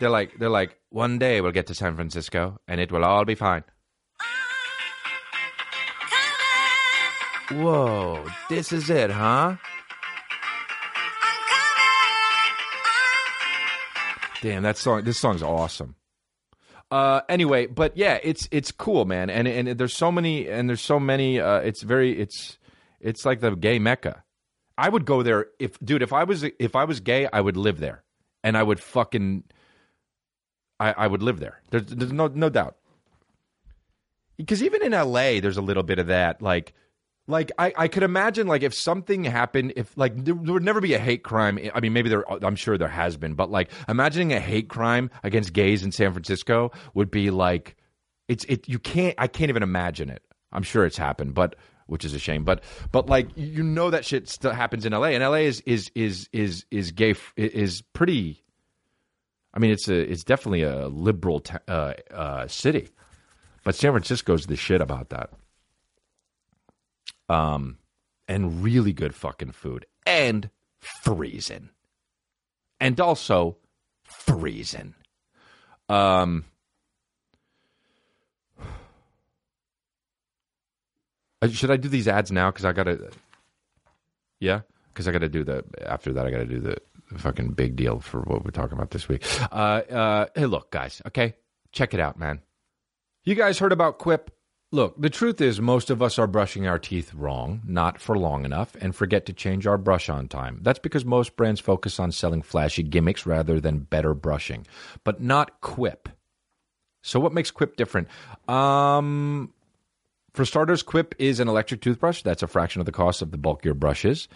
They're 0.00 0.08
like, 0.08 0.38
they're 0.38 0.48
like, 0.48 0.78
one 0.88 1.18
day 1.18 1.42
we'll 1.42 1.52
get 1.52 1.66
to 1.66 1.74
San 1.74 1.94
Francisco 1.94 2.58
and 2.66 2.80
it 2.80 2.90
will 2.90 3.04
all 3.04 3.26
be 3.26 3.34
fine. 3.34 3.64
Whoa, 7.50 8.24
this 8.48 8.72
is 8.72 8.88
it, 8.88 9.10
huh? 9.10 9.56
Damn, 14.40 14.62
that 14.62 14.76
song. 14.76 15.04
This 15.04 15.18
song's 15.18 15.42
awesome. 15.42 15.94
Uh, 16.90 17.20
anyway, 17.28 17.66
but 17.66 17.96
yeah, 17.96 18.18
it's 18.22 18.48
it's 18.50 18.70
cool, 18.70 19.04
man, 19.04 19.30
and 19.30 19.48
and 19.48 19.68
there's 19.78 19.94
so 19.94 20.12
many, 20.12 20.48
and 20.48 20.68
there's 20.68 20.80
so 20.80 21.00
many. 21.00 21.40
Uh, 21.40 21.58
it's 21.60 21.82
very, 21.82 22.18
it's 22.18 22.58
it's 23.00 23.24
like 23.24 23.40
the 23.40 23.54
gay 23.56 23.78
mecca. 23.78 24.22
I 24.76 24.88
would 24.88 25.04
go 25.04 25.22
there 25.22 25.46
if, 25.58 25.78
dude. 25.80 26.02
If 26.02 26.12
I 26.12 26.24
was 26.24 26.44
if 26.44 26.76
I 26.76 26.84
was 26.84 27.00
gay, 27.00 27.28
I 27.32 27.40
would 27.40 27.56
live 27.56 27.78
there, 27.78 28.04
and 28.42 28.56
I 28.56 28.62
would 28.62 28.80
fucking, 28.80 29.44
I 30.78 30.92
I 30.92 31.06
would 31.06 31.22
live 31.22 31.40
there. 31.40 31.62
There's 31.70 31.86
there's 31.86 32.12
no 32.12 32.26
no 32.28 32.48
doubt. 32.48 32.76
Because 34.36 34.62
even 34.62 34.82
in 34.82 34.92
L.A., 34.92 35.40
there's 35.40 35.56
a 35.56 35.62
little 35.62 35.84
bit 35.84 35.98
of 36.00 36.08
that, 36.08 36.42
like 36.42 36.74
like 37.26 37.52
I, 37.58 37.72
I 37.76 37.88
could 37.88 38.02
imagine 38.02 38.46
like 38.46 38.62
if 38.62 38.74
something 38.74 39.24
happened 39.24 39.72
if 39.76 39.96
like 39.96 40.24
there, 40.24 40.34
there, 40.34 40.54
would 40.54 40.62
never 40.62 40.80
be 40.80 40.94
a 40.94 40.98
hate 40.98 41.22
crime. 41.22 41.58
I 41.74 41.80
mean 41.80 41.92
maybe 41.92 42.08
there 42.08 42.30
i'm 42.44 42.56
sure 42.56 42.76
there 42.76 42.88
has 42.88 43.16
been 43.16 43.34
but 43.34 43.50
like 43.50 43.70
imagining 43.88 44.32
a 44.32 44.40
hate 44.40 44.68
crime 44.68 45.10
against 45.22 45.52
gays 45.52 45.82
in 45.82 45.92
san 45.92 46.12
francisco 46.12 46.70
would 46.92 47.10
be 47.10 47.30
like 47.30 47.76
it's 48.28 48.44
it 48.44 48.68
you 48.68 48.78
can't 48.78 49.14
i 49.18 49.26
can't 49.26 49.48
even 49.48 49.62
imagine 49.62 50.10
it. 50.10 50.22
I'm 50.52 50.62
sure 50.62 50.84
it's 50.84 50.98
happened 50.98 51.34
but 51.34 51.56
which 51.86 52.04
is 52.04 52.14
a 52.14 52.18
shame 52.18 52.44
but 52.44 52.62
but 52.92 53.08
like 53.08 53.28
you 53.36 53.62
know 53.62 53.90
that 53.90 54.04
shit 54.04 54.28
still 54.28 54.52
happens 54.52 54.84
in 54.84 54.92
la 54.92 55.04
and 55.04 55.22
la 55.22 55.32
is 55.34 55.60
is 55.60 55.90
is 55.94 56.28
is 56.32 56.64
is 56.70 56.90
gay 56.92 57.14
is 57.36 57.82
pretty 57.92 58.42
i 59.52 59.58
mean 59.58 59.70
it's 59.70 59.88
a 59.88 59.98
it's 60.10 60.24
definitely 60.24 60.62
a 60.62 60.88
liberal 60.88 61.40
t- 61.40 61.54
uh, 61.68 61.92
uh, 62.10 62.46
city 62.48 62.88
but 63.64 63.74
san 63.74 63.92
francisco's 63.92 64.46
the 64.46 64.56
shit 64.56 64.80
about 64.80 65.10
that 65.10 65.30
um, 67.28 67.78
and 68.28 68.62
really 68.62 68.92
good 68.92 69.14
fucking 69.14 69.52
food 69.52 69.86
and 70.06 70.50
freezing, 70.78 71.70
and 72.80 73.00
also 73.00 73.56
freezing. 74.02 74.94
Um, 75.88 76.44
uh, 81.42 81.48
should 81.48 81.70
I 81.70 81.76
do 81.76 81.88
these 81.88 82.08
ads 82.08 82.32
now? 82.32 82.50
Because 82.50 82.64
I 82.64 82.72
gotta, 82.72 83.10
yeah, 84.40 84.60
because 84.88 85.08
I 85.08 85.12
gotta 85.12 85.28
do 85.28 85.44
the 85.44 85.64
after 85.86 86.12
that. 86.12 86.26
I 86.26 86.30
gotta 86.30 86.46
do 86.46 86.60
the 86.60 86.76
fucking 87.16 87.52
big 87.52 87.76
deal 87.76 88.00
for 88.00 88.20
what 88.22 88.44
we're 88.44 88.50
talking 88.50 88.76
about 88.76 88.90
this 88.90 89.08
week. 89.08 89.24
Uh, 89.52 89.82
uh, 89.90 90.26
hey, 90.34 90.46
look, 90.46 90.70
guys, 90.70 91.00
okay, 91.06 91.34
check 91.72 91.94
it 91.94 92.00
out, 92.00 92.18
man. 92.18 92.40
You 93.24 93.34
guys 93.34 93.58
heard 93.58 93.72
about 93.72 93.98
Quip? 93.98 94.30
Look, 94.74 95.00
the 95.00 95.08
truth 95.08 95.40
is, 95.40 95.60
most 95.60 95.88
of 95.88 96.02
us 96.02 96.18
are 96.18 96.26
brushing 96.26 96.66
our 96.66 96.80
teeth 96.80 97.14
wrong, 97.14 97.62
not 97.64 98.00
for 98.00 98.18
long 98.18 98.44
enough, 98.44 98.74
and 98.80 98.92
forget 98.92 99.24
to 99.26 99.32
change 99.32 99.68
our 99.68 99.78
brush 99.78 100.08
on 100.08 100.26
time. 100.26 100.58
That's 100.62 100.80
because 100.80 101.04
most 101.04 101.36
brands 101.36 101.60
focus 101.60 102.00
on 102.00 102.10
selling 102.10 102.42
flashy 102.42 102.82
gimmicks 102.82 103.24
rather 103.24 103.60
than 103.60 103.78
better 103.78 104.14
brushing, 104.14 104.66
but 105.04 105.22
not 105.22 105.60
Quip. 105.60 106.08
So, 107.02 107.20
what 107.20 107.32
makes 107.32 107.52
Quip 107.52 107.76
different? 107.76 108.08
Um, 108.48 109.54
for 110.32 110.44
starters, 110.44 110.82
Quip 110.82 111.14
is 111.20 111.38
an 111.38 111.46
electric 111.46 111.80
toothbrush. 111.80 112.22
That's 112.22 112.42
a 112.42 112.48
fraction 112.48 112.80
of 112.80 112.86
the 112.86 112.90
cost 112.90 113.22
of 113.22 113.30
the 113.30 113.38
bulkier 113.38 113.74
brushes. 113.74 114.26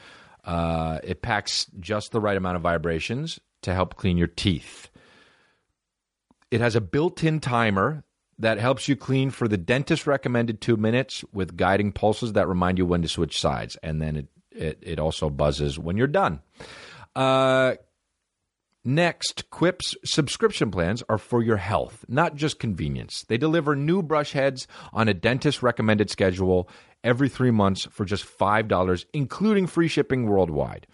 Uh, 0.44 1.00
it 1.02 1.20
packs 1.20 1.66
just 1.80 2.12
the 2.12 2.20
right 2.20 2.36
amount 2.36 2.54
of 2.54 2.62
vibrations 2.62 3.40
to 3.62 3.74
help 3.74 3.96
clean 3.96 4.16
your 4.16 4.28
teeth. 4.28 4.88
It 6.52 6.60
has 6.60 6.76
a 6.76 6.80
built 6.80 7.24
in 7.24 7.40
timer 7.40 8.04
that 8.38 8.58
helps 8.58 8.88
you 8.88 8.96
clean 8.96 9.30
for 9.30 9.48
the 9.48 9.56
dentist 9.56 10.06
recommended 10.06 10.60
two 10.60 10.76
minutes 10.76 11.24
with 11.32 11.56
guiding 11.56 11.92
pulses 11.92 12.34
that 12.34 12.48
remind 12.48 12.78
you 12.78 12.86
when 12.86 13.02
to 13.02 13.08
switch 13.08 13.40
sides. 13.40 13.76
And 13.82 14.00
then 14.00 14.16
it, 14.16 14.26
it, 14.50 14.78
it 14.82 14.98
also 14.98 15.28
buzzes 15.28 15.78
when 15.78 15.96
you're 15.96 16.06
done. 16.06 16.40
Uh, 17.16 17.74
next, 18.84 19.50
Quip's 19.50 19.96
subscription 20.04 20.70
plans 20.70 21.02
are 21.08 21.18
for 21.18 21.42
your 21.42 21.56
health, 21.56 22.04
not 22.08 22.36
just 22.36 22.60
convenience. 22.60 23.24
They 23.28 23.38
deliver 23.38 23.74
new 23.74 24.02
brush 24.02 24.32
heads 24.32 24.68
on 24.92 25.08
a 25.08 25.14
dentist 25.14 25.62
recommended 25.62 26.10
schedule 26.10 26.68
every 27.02 27.28
three 27.28 27.50
months 27.50 27.86
for 27.90 28.04
just 28.04 28.24
$5, 28.24 29.04
including 29.12 29.66
free 29.66 29.88
shipping 29.88 30.26
worldwide. 30.26 30.86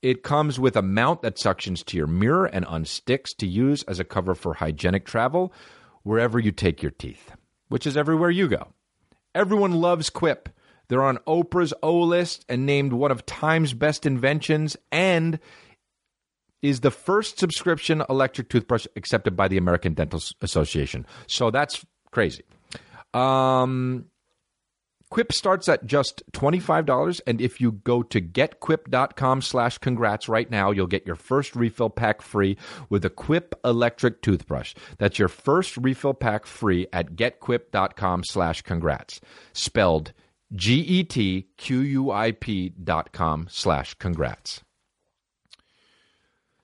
It 0.00 0.22
comes 0.22 0.60
with 0.60 0.76
a 0.76 0.82
mount 0.82 1.22
that 1.22 1.36
suctions 1.36 1.84
to 1.86 1.96
your 1.96 2.06
mirror 2.06 2.46
and 2.46 2.64
unsticks 2.66 3.36
to 3.38 3.46
use 3.48 3.82
as 3.84 3.98
a 3.98 4.04
cover 4.04 4.36
for 4.36 4.54
hygienic 4.54 5.04
travel 5.04 5.52
wherever 6.08 6.38
you 6.38 6.50
take 6.50 6.82
your 6.82 6.90
teeth, 6.90 7.32
which 7.68 7.86
is 7.86 7.94
everywhere 7.94 8.30
you 8.30 8.48
go. 8.48 8.68
Everyone 9.34 9.72
loves 9.72 10.08
Quip. 10.08 10.48
They're 10.88 11.02
on 11.02 11.18
Oprah's 11.26 11.74
O 11.82 12.00
list 12.00 12.46
and 12.48 12.64
named 12.64 12.94
one 12.94 13.10
of 13.10 13.26
Time's 13.26 13.74
best 13.74 14.06
inventions 14.06 14.74
and 14.90 15.38
is 16.62 16.80
the 16.80 16.90
first 16.90 17.38
subscription 17.38 18.02
electric 18.08 18.48
toothbrush 18.48 18.86
accepted 18.96 19.36
by 19.36 19.48
the 19.48 19.58
American 19.58 19.92
Dental 19.92 20.18
Association. 20.40 21.04
So 21.26 21.50
that's 21.50 21.84
crazy. 22.10 22.44
Um, 23.12 24.06
Quip 25.10 25.32
starts 25.32 25.68
at 25.70 25.86
just 25.86 26.22
$25, 26.32 27.20
and 27.26 27.40
if 27.40 27.62
you 27.62 27.72
go 27.72 28.02
to 28.02 28.20
getquip.com 28.20 29.40
slash 29.40 29.78
congrats 29.78 30.28
right 30.28 30.50
now, 30.50 30.70
you'll 30.70 30.86
get 30.86 31.06
your 31.06 31.16
first 31.16 31.56
refill 31.56 31.88
pack 31.88 32.20
free 32.20 32.58
with 32.90 33.04
a 33.06 33.10
Quip 33.10 33.54
electric 33.64 34.20
toothbrush. 34.20 34.74
That's 34.98 35.18
your 35.18 35.28
first 35.28 35.78
refill 35.78 36.12
pack 36.14 36.44
free 36.44 36.86
at 36.92 37.16
getquip.com 37.16 38.24
slash 38.24 38.62
congrats. 38.62 39.20
Spelled 39.54 40.12
G-E-T-Q-U-I-P 40.54 41.48
dot 42.82 43.12
com 43.12 43.46
slash 43.50 43.94
congrats. 43.94 44.62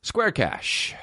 Square 0.03 0.33
Cash. 0.33 0.95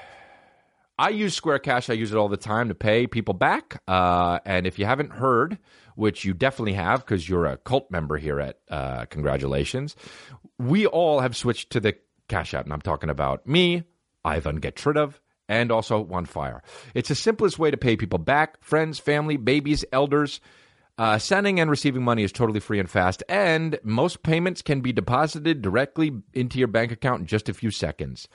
I 0.98 1.10
use 1.10 1.34
Square 1.34 1.60
Cash. 1.60 1.90
I 1.90 1.94
use 1.94 2.12
it 2.12 2.18
all 2.18 2.30
the 2.30 2.38
time 2.38 2.68
to 2.68 2.76
pay 2.76 3.08
people 3.08 3.34
back. 3.34 3.82
Uh, 3.88 4.38
and 4.46 4.68
if 4.68 4.78
you 4.78 4.86
haven't 4.86 5.12
heard, 5.12 5.58
which 5.96 6.26
you 6.26 6.34
definitely 6.34 6.74
have 6.74 7.02
because 7.02 7.28
you're 7.28 7.46
a 7.46 7.58
cult 7.58 7.90
member 7.92 8.18
here 8.18 8.40
at 8.40 8.60
uh, 8.70 9.06
Congratulations, 9.06 9.96
we 10.58 10.86
all 10.86 11.20
have 11.20 11.36
switched 11.36 11.72
to 11.72 11.80
the 11.80 11.96
Cash 12.28 12.54
App. 12.54 12.66
And 12.66 12.74
I'm 12.74 12.82
talking 12.82 13.10
about 13.10 13.46
me, 13.48 13.84
Ivan 14.24 14.58
Get 14.58 14.84
Rid 14.86 14.98
of, 14.98 15.20
and 15.50 15.72
also 15.72 16.04
OneFire. 16.04 16.62
It's 16.94 17.10
the 17.10 17.16
simplest 17.16 17.60
way 17.60 17.72
to 17.72 17.78
pay 17.78 17.98
people 17.98 18.20
back 18.20 18.64
friends, 18.64 19.00
family, 19.00 19.38
babies, 19.38 19.84
elders. 19.92 20.40
Uh, 20.98 21.18
sending 21.18 21.60
and 21.60 21.70
receiving 21.70 22.04
money 22.04 22.22
is 22.22 22.32
totally 22.32 22.60
free 22.60 22.78
and 22.78 22.90
fast, 22.90 23.24
and 23.28 23.80
most 23.82 24.22
payments 24.24 24.62
can 24.62 24.82
be 24.82 24.94
deposited 24.94 25.62
directly 25.62 26.12
into 26.34 26.60
your 26.60 26.68
bank 26.68 26.92
account 26.92 27.22
in 27.22 27.26
just 27.26 27.50
a 27.50 27.54
few 27.54 27.72
seconds. 27.72 28.28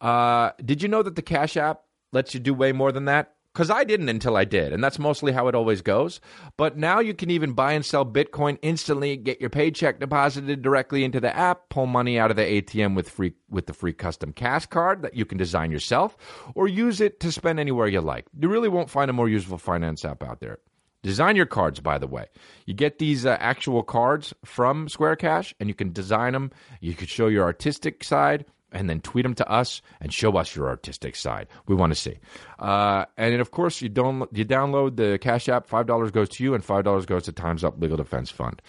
Uh, 0.00 0.50
did 0.64 0.82
you 0.82 0.88
know 0.88 1.02
that 1.02 1.14
the 1.14 1.20
Cash 1.20 1.56
App 1.56 1.82
lets 2.12 2.32
you 2.32 2.40
do 2.40 2.54
way 2.54 2.72
more 2.72 2.90
than 2.90 3.04
that? 3.04 3.35
Because 3.56 3.70
I 3.70 3.84
didn't 3.84 4.10
until 4.10 4.36
I 4.36 4.44
did, 4.44 4.74
and 4.74 4.84
that's 4.84 4.98
mostly 4.98 5.32
how 5.32 5.48
it 5.48 5.54
always 5.54 5.80
goes. 5.80 6.20
But 6.58 6.76
now 6.76 7.00
you 7.00 7.14
can 7.14 7.30
even 7.30 7.54
buy 7.54 7.72
and 7.72 7.82
sell 7.82 8.04
Bitcoin 8.04 8.58
instantly, 8.60 9.16
get 9.16 9.40
your 9.40 9.48
paycheck 9.48 9.98
deposited 9.98 10.60
directly 10.60 11.04
into 11.04 11.20
the 11.20 11.34
app, 11.34 11.70
pull 11.70 11.86
money 11.86 12.18
out 12.18 12.30
of 12.30 12.36
the 12.36 12.42
ATM 12.42 12.94
with 12.94 13.08
free 13.08 13.32
with 13.48 13.64
the 13.64 13.72
free 13.72 13.94
custom 13.94 14.34
cash 14.34 14.66
card 14.66 15.00
that 15.00 15.14
you 15.14 15.24
can 15.24 15.38
design 15.38 15.70
yourself, 15.70 16.18
or 16.54 16.68
use 16.68 17.00
it 17.00 17.18
to 17.20 17.32
spend 17.32 17.58
anywhere 17.58 17.86
you 17.86 18.02
like. 18.02 18.26
You 18.38 18.50
really 18.50 18.68
won't 18.68 18.90
find 18.90 19.08
a 19.08 19.14
more 19.14 19.26
useful 19.26 19.56
finance 19.56 20.04
app 20.04 20.22
out 20.22 20.40
there. 20.40 20.58
Design 21.02 21.34
your 21.34 21.46
cards, 21.46 21.80
by 21.80 21.96
the 21.96 22.06
way. 22.06 22.26
You 22.66 22.74
get 22.74 22.98
these 22.98 23.24
uh, 23.24 23.38
actual 23.40 23.82
cards 23.82 24.34
from 24.44 24.86
Square 24.90 25.16
Cash, 25.16 25.54
and 25.58 25.70
you 25.70 25.74
can 25.74 25.94
design 25.94 26.34
them. 26.34 26.50
You 26.82 26.92
can 26.92 27.06
show 27.06 27.28
your 27.28 27.44
artistic 27.44 28.04
side 28.04 28.44
and 28.76 28.90
then 28.90 29.00
tweet 29.00 29.22
them 29.22 29.34
to 29.34 29.50
us 29.50 29.80
and 30.02 30.12
show 30.12 30.36
us 30.36 30.54
your 30.54 30.68
artistic 30.68 31.16
side. 31.16 31.48
We 31.66 31.74
want 31.74 31.94
to 31.94 31.98
see. 31.98 32.18
Uh, 32.58 33.06
and 33.16 33.32
then, 33.32 33.40
of 33.40 33.50
course, 33.50 33.80
you 33.80 33.88
don't 33.88 34.28
you 34.36 34.44
download 34.44 34.96
the 34.96 35.18
Cash 35.18 35.48
App. 35.48 35.66
Five 35.66 35.86
dollars 35.86 36.10
goes 36.10 36.28
to 36.30 36.44
you, 36.44 36.54
and 36.54 36.62
five 36.62 36.84
dollars 36.84 37.06
goes 37.06 37.24
to 37.24 37.32
Times 37.32 37.64
Up 37.64 37.80
Legal 37.80 37.96
Defense 37.96 38.30
Fund. 38.30 38.60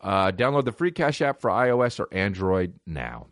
Uh, 0.00 0.30
download 0.30 0.64
the 0.64 0.72
free 0.72 0.92
Cash 0.92 1.20
App 1.20 1.40
for 1.40 1.50
iOS 1.50 1.98
or 1.98 2.08
Android 2.12 2.74
now. 2.86 3.26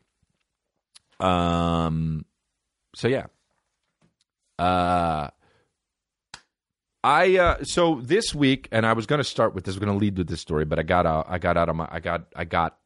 Um. 1.20 2.24
So 2.96 3.06
yeah. 3.06 3.26
Uh. 4.58 5.28
I 7.04 7.36
uh, 7.36 7.64
so 7.64 8.00
this 8.02 8.34
week, 8.34 8.68
and 8.72 8.84
I 8.84 8.92
was 8.92 9.06
going 9.06 9.18
to 9.18 9.24
start 9.24 9.54
with 9.54 9.64
this. 9.64 9.76
Was 9.76 9.84
going 9.84 9.96
to 9.96 9.98
lead 9.98 10.18
with 10.18 10.28
this 10.28 10.40
story, 10.40 10.64
but 10.64 10.80
I 10.80 10.82
got 10.82 11.06
out. 11.06 11.26
I 11.28 11.38
got 11.38 11.56
out 11.56 11.68
of 11.68 11.76
my. 11.76 11.88
I 11.90 12.00
got. 12.00 12.26
I 12.34 12.44
got 12.44 12.76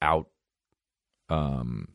out 0.00 0.28
um 1.28 1.88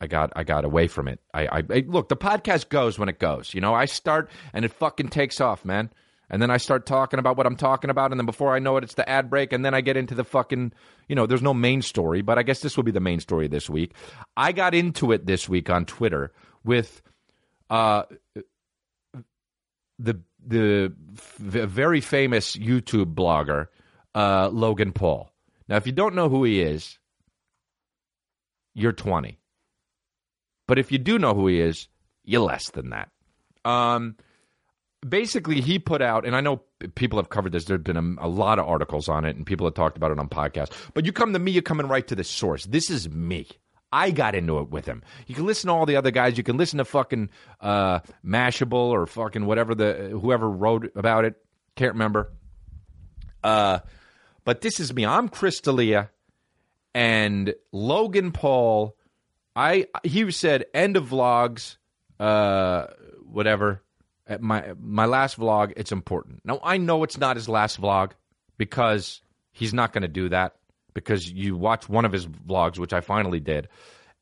I 0.00 0.06
got 0.06 0.32
I 0.36 0.44
got 0.44 0.64
away 0.64 0.86
from 0.88 1.08
it. 1.08 1.20
I, 1.32 1.46
I, 1.46 1.62
I, 1.70 1.84
look, 1.86 2.08
the 2.08 2.16
podcast 2.16 2.68
goes 2.68 2.98
when 2.98 3.08
it 3.08 3.18
goes. 3.18 3.54
You 3.54 3.60
know, 3.60 3.74
I 3.74 3.86
start 3.86 4.30
and 4.52 4.64
it 4.64 4.72
fucking 4.72 5.08
takes 5.08 5.40
off, 5.40 5.64
man. 5.64 5.90
And 6.30 6.40
then 6.40 6.50
I 6.50 6.56
start 6.56 6.86
talking 6.86 7.18
about 7.18 7.36
what 7.36 7.46
I'm 7.46 7.56
talking 7.56 7.90
about, 7.90 8.10
and 8.10 8.18
then 8.18 8.26
before 8.26 8.54
I 8.54 8.58
know 8.58 8.76
it, 8.78 8.84
it's 8.84 8.94
the 8.94 9.08
ad 9.08 9.28
break, 9.28 9.52
and 9.52 9.64
then 9.64 9.74
I 9.74 9.82
get 9.82 9.96
into 9.96 10.14
the 10.14 10.24
fucking, 10.24 10.72
you 11.06 11.14
know, 11.14 11.26
there's 11.26 11.42
no 11.42 11.52
main 11.52 11.82
story, 11.82 12.22
but 12.22 12.38
I 12.38 12.42
guess 12.42 12.60
this 12.60 12.76
will 12.76 12.82
be 12.84 12.90
the 12.90 12.98
main 12.98 13.20
story 13.20 13.46
this 13.46 13.68
week. 13.68 13.92
I 14.36 14.52
got 14.52 14.74
into 14.74 15.12
it 15.12 15.26
this 15.26 15.48
week 15.48 15.68
on 15.68 15.84
Twitter 15.84 16.32
with 16.64 17.02
uh 17.70 18.04
the 19.98 20.20
the, 20.46 20.92
the 21.38 21.66
very 21.66 22.00
famous 22.00 22.56
YouTube 22.56 23.14
blogger 23.14 23.68
uh, 24.14 24.48
Logan 24.48 24.92
Paul. 24.92 25.32
Now, 25.68 25.76
if 25.76 25.86
you 25.86 25.92
don't 25.92 26.14
know 26.14 26.28
who 26.28 26.44
he 26.44 26.60
is, 26.60 26.98
you're 28.74 28.92
20. 28.92 29.38
But 30.66 30.78
if 30.78 30.90
you 30.90 30.98
do 30.98 31.18
know 31.18 31.34
who 31.34 31.46
he 31.46 31.60
is, 31.60 31.88
you're 32.24 32.42
less 32.42 32.70
than 32.70 32.90
that. 32.90 33.10
Um, 33.64 34.16
basically, 35.06 35.60
he 35.60 35.78
put 35.78 36.02
out, 36.02 36.26
and 36.26 36.34
I 36.34 36.40
know 36.40 36.62
people 36.94 37.18
have 37.18 37.28
covered 37.28 37.52
this. 37.52 37.64
There 37.64 37.76
have 37.76 37.84
been 37.84 38.18
a, 38.18 38.26
a, 38.26 38.28
lot 38.28 38.58
of 38.58 38.66
articles 38.66 39.08
on 39.08 39.24
it, 39.24 39.36
and 39.36 39.46
people 39.46 39.66
have 39.66 39.74
talked 39.74 39.96
about 39.96 40.10
it 40.10 40.18
on 40.18 40.28
podcasts. 40.28 40.72
But 40.94 41.06
you 41.06 41.12
come 41.12 41.32
to 41.32 41.38
me, 41.38 41.52
you're 41.52 41.62
coming 41.62 41.88
right 41.88 42.06
to 42.08 42.14
the 42.14 42.24
source. 42.24 42.64
This 42.66 42.90
is 42.90 43.08
me. 43.08 43.46
I 43.92 44.10
got 44.10 44.34
into 44.34 44.58
it 44.58 44.70
with 44.70 44.86
him. 44.86 45.04
You 45.26 45.36
can 45.36 45.46
listen 45.46 45.68
to 45.68 45.74
all 45.74 45.86
the 45.86 45.96
other 45.96 46.10
guys. 46.10 46.36
You 46.36 46.42
can 46.42 46.56
listen 46.56 46.78
to 46.78 46.84
fucking 46.84 47.30
uh, 47.60 48.00
Mashable 48.24 48.72
or 48.72 49.06
fucking 49.06 49.46
whatever 49.46 49.74
the 49.74 50.08
whoever 50.20 50.50
wrote 50.50 50.90
about 50.96 51.24
it. 51.24 51.36
Can't 51.76 51.92
remember. 51.92 52.32
Uh, 53.44 53.80
but 54.44 54.62
this 54.62 54.80
is 54.80 54.92
me. 54.92 55.06
I'm 55.06 55.28
Chris 55.28 55.60
D'Elia 55.60 56.10
and 56.94 57.54
Logan 57.72 58.32
Paul. 58.32 58.96
I 59.56 59.86
he 60.02 60.30
said 60.30 60.66
end 60.72 60.96
of 60.96 61.08
vlogs, 61.08 61.76
uh, 62.18 62.86
whatever. 63.24 63.82
At 64.26 64.40
my 64.40 64.72
my 64.80 65.04
last 65.04 65.38
vlog, 65.38 65.74
it's 65.76 65.92
important. 65.92 66.40
Now 66.44 66.60
I 66.62 66.78
know 66.78 67.02
it's 67.02 67.18
not 67.18 67.36
his 67.36 67.48
last 67.48 67.80
vlog 67.80 68.12
because 68.56 69.20
he's 69.52 69.74
not 69.74 69.92
going 69.92 70.02
to 70.02 70.08
do 70.08 70.28
that. 70.30 70.56
Because 70.94 71.28
you 71.28 71.56
watch 71.56 71.88
one 71.88 72.04
of 72.04 72.12
his 72.12 72.24
vlogs, 72.24 72.78
which 72.78 72.92
I 72.92 73.00
finally 73.00 73.40
did, 73.40 73.68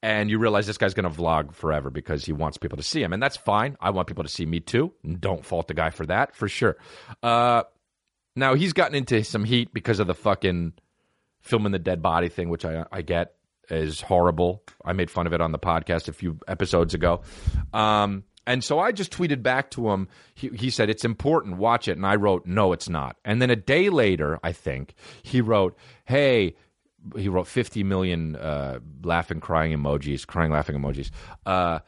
and 0.02 0.30
you 0.30 0.38
realize 0.38 0.66
this 0.66 0.78
guy's 0.78 0.94
going 0.94 1.10
to 1.10 1.16
vlog 1.16 1.54
forever 1.54 1.90
because 1.90 2.24
he 2.24 2.32
wants 2.32 2.56
people 2.56 2.78
to 2.78 2.82
see 2.82 3.02
him, 3.02 3.12
and 3.12 3.22
that's 3.22 3.36
fine. 3.36 3.76
I 3.78 3.90
want 3.90 4.08
people 4.08 4.24
to 4.24 4.30
see 4.30 4.46
me 4.46 4.60
too. 4.60 4.92
Don't 5.20 5.44
fault 5.44 5.68
the 5.68 5.74
guy 5.74 5.90
for 5.90 6.06
that, 6.06 6.34
for 6.34 6.48
sure. 6.48 6.78
Uh, 7.22 7.64
now 8.34 8.54
he's 8.54 8.72
gotten 8.72 8.94
into 8.94 9.22
some 9.22 9.44
heat 9.44 9.74
because 9.74 10.00
of 10.00 10.06
the 10.06 10.14
fucking 10.14 10.72
filming 11.42 11.72
the 11.72 11.78
dead 11.78 12.00
body 12.02 12.28
thing, 12.28 12.48
which 12.48 12.64
I 12.64 12.84
I 12.90 13.02
get 13.02 13.34
is 13.70 14.00
horrible. 14.00 14.62
I 14.84 14.92
made 14.92 15.10
fun 15.10 15.26
of 15.26 15.32
it 15.32 15.40
on 15.40 15.52
the 15.52 15.58
podcast 15.58 16.08
a 16.08 16.12
few 16.12 16.38
episodes 16.48 16.94
ago. 16.94 17.22
Um, 17.72 18.24
and 18.46 18.64
so 18.64 18.78
I 18.80 18.92
just 18.92 19.12
tweeted 19.12 19.42
back 19.42 19.70
to 19.72 19.90
him. 19.90 20.08
He, 20.34 20.48
he, 20.48 20.70
said, 20.70 20.90
It's 20.90 21.04
important, 21.04 21.58
watch 21.58 21.88
it. 21.88 21.96
And 21.96 22.06
I 22.06 22.16
wrote, 22.16 22.44
No, 22.46 22.72
it's 22.72 22.88
not. 22.88 23.16
And 23.24 23.40
then 23.40 23.50
a 23.50 23.56
day 23.56 23.88
later, 23.88 24.38
I 24.42 24.52
think, 24.52 24.94
he 25.22 25.40
wrote, 25.40 25.76
Hey, 26.04 26.56
he 27.16 27.28
wrote 27.28 27.46
50 27.46 27.84
million 27.84 28.36
uh, 28.36 28.80
laughing, 29.02 29.40
crying 29.40 29.76
emojis, 29.76 30.26
crying, 30.26 30.50
laughing 30.52 30.76
emojis. 30.76 31.10
Uh, 31.46 31.80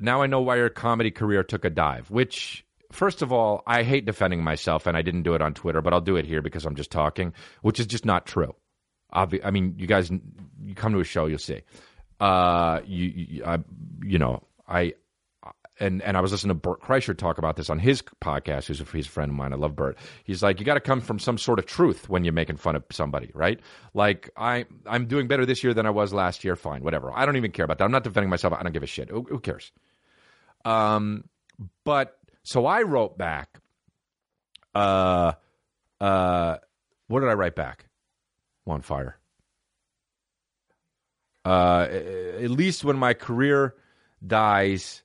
now 0.00 0.22
I 0.22 0.26
know 0.26 0.40
why 0.40 0.56
your 0.56 0.68
comedy 0.68 1.10
career 1.10 1.42
took 1.42 1.64
a 1.64 1.70
dive, 1.70 2.10
which. 2.10 2.64
First 2.92 3.22
of 3.22 3.32
all, 3.32 3.62
I 3.68 3.84
hate 3.84 4.04
defending 4.04 4.42
myself, 4.42 4.88
and 4.88 4.96
I 4.96 5.02
didn't 5.02 5.22
do 5.22 5.34
it 5.34 5.40
on 5.40 5.54
Twitter, 5.54 5.80
but 5.80 5.92
I'll 5.92 6.00
do 6.00 6.16
it 6.16 6.24
here 6.24 6.42
because 6.42 6.66
I'm 6.66 6.74
just 6.74 6.90
talking, 6.90 7.34
which 7.62 7.78
is 7.78 7.86
just 7.86 8.04
not 8.04 8.26
true. 8.26 8.56
Obvi- 9.14 9.40
I 9.44 9.50
mean, 9.50 9.74
you 9.78 9.86
guys, 9.86 10.10
you 10.10 10.74
come 10.74 10.92
to 10.92 11.00
a 11.00 11.04
show, 11.04 11.26
you'll 11.26 11.38
see. 11.38 11.62
Uh, 12.18 12.80
you, 12.84 13.06
you, 13.06 13.44
I, 13.44 13.58
you 14.02 14.18
know, 14.18 14.42
I, 14.68 14.94
and 15.80 16.02
and 16.02 16.16
I 16.16 16.20
was 16.20 16.30
listening 16.30 16.50
to 16.50 16.60
Bert 16.60 16.82
Kreischer 16.82 17.16
talk 17.16 17.38
about 17.38 17.56
this 17.56 17.70
on 17.70 17.78
his 17.78 18.02
podcast. 18.22 18.66
Who's 18.66 18.80
a, 18.82 18.84
he's 18.84 19.06
a 19.06 19.10
friend 19.10 19.30
of 19.30 19.36
mine. 19.36 19.54
I 19.54 19.56
love 19.56 19.74
Bert. 19.74 19.96
He's 20.24 20.42
like, 20.42 20.60
you 20.60 20.66
got 20.66 20.74
to 20.74 20.80
come 20.80 21.00
from 21.00 21.18
some 21.18 21.38
sort 21.38 21.58
of 21.58 21.64
truth 21.64 22.08
when 22.08 22.22
you're 22.22 22.34
making 22.34 22.58
fun 22.58 22.76
of 22.76 22.84
somebody, 22.92 23.30
right? 23.34 23.58
Like 23.94 24.28
I, 24.36 24.66
I'm 24.86 25.06
doing 25.06 25.26
better 25.26 25.46
this 25.46 25.64
year 25.64 25.72
than 25.72 25.86
I 25.86 25.90
was 25.90 26.12
last 26.12 26.44
year. 26.44 26.54
Fine, 26.54 26.84
whatever. 26.84 27.10
I 27.12 27.24
don't 27.24 27.36
even 27.36 27.50
care 27.50 27.64
about 27.64 27.78
that. 27.78 27.84
I'm 27.84 27.90
not 27.90 28.04
defending 28.04 28.28
myself. 28.28 28.52
I 28.52 28.62
don't 28.62 28.72
give 28.72 28.82
a 28.82 28.86
shit. 28.86 29.08
Who, 29.08 29.22
who 29.22 29.40
cares? 29.40 29.72
Um, 30.66 31.24
but 31.84 32.18
so 32.42 32.66
I 32.66 32.82
wrote 32.82 33.16
back. 33.16 33.58
Uh, 34.74 35.32
uh, 35.98 36.56
what 37.08 37.20
did 37.20 37.30
I 37.30 37.34
write 37.34 37.56
back? 37.56 37.86
On 38.66 38.82
fire. 38.82 39.18
Uh, 41.44 41.88
at 42.40 42.50
least 42.50 42.84
when 42.84 42.96
my 42.96 43.14
career 43.14 43.74
dies, 44.24 45.02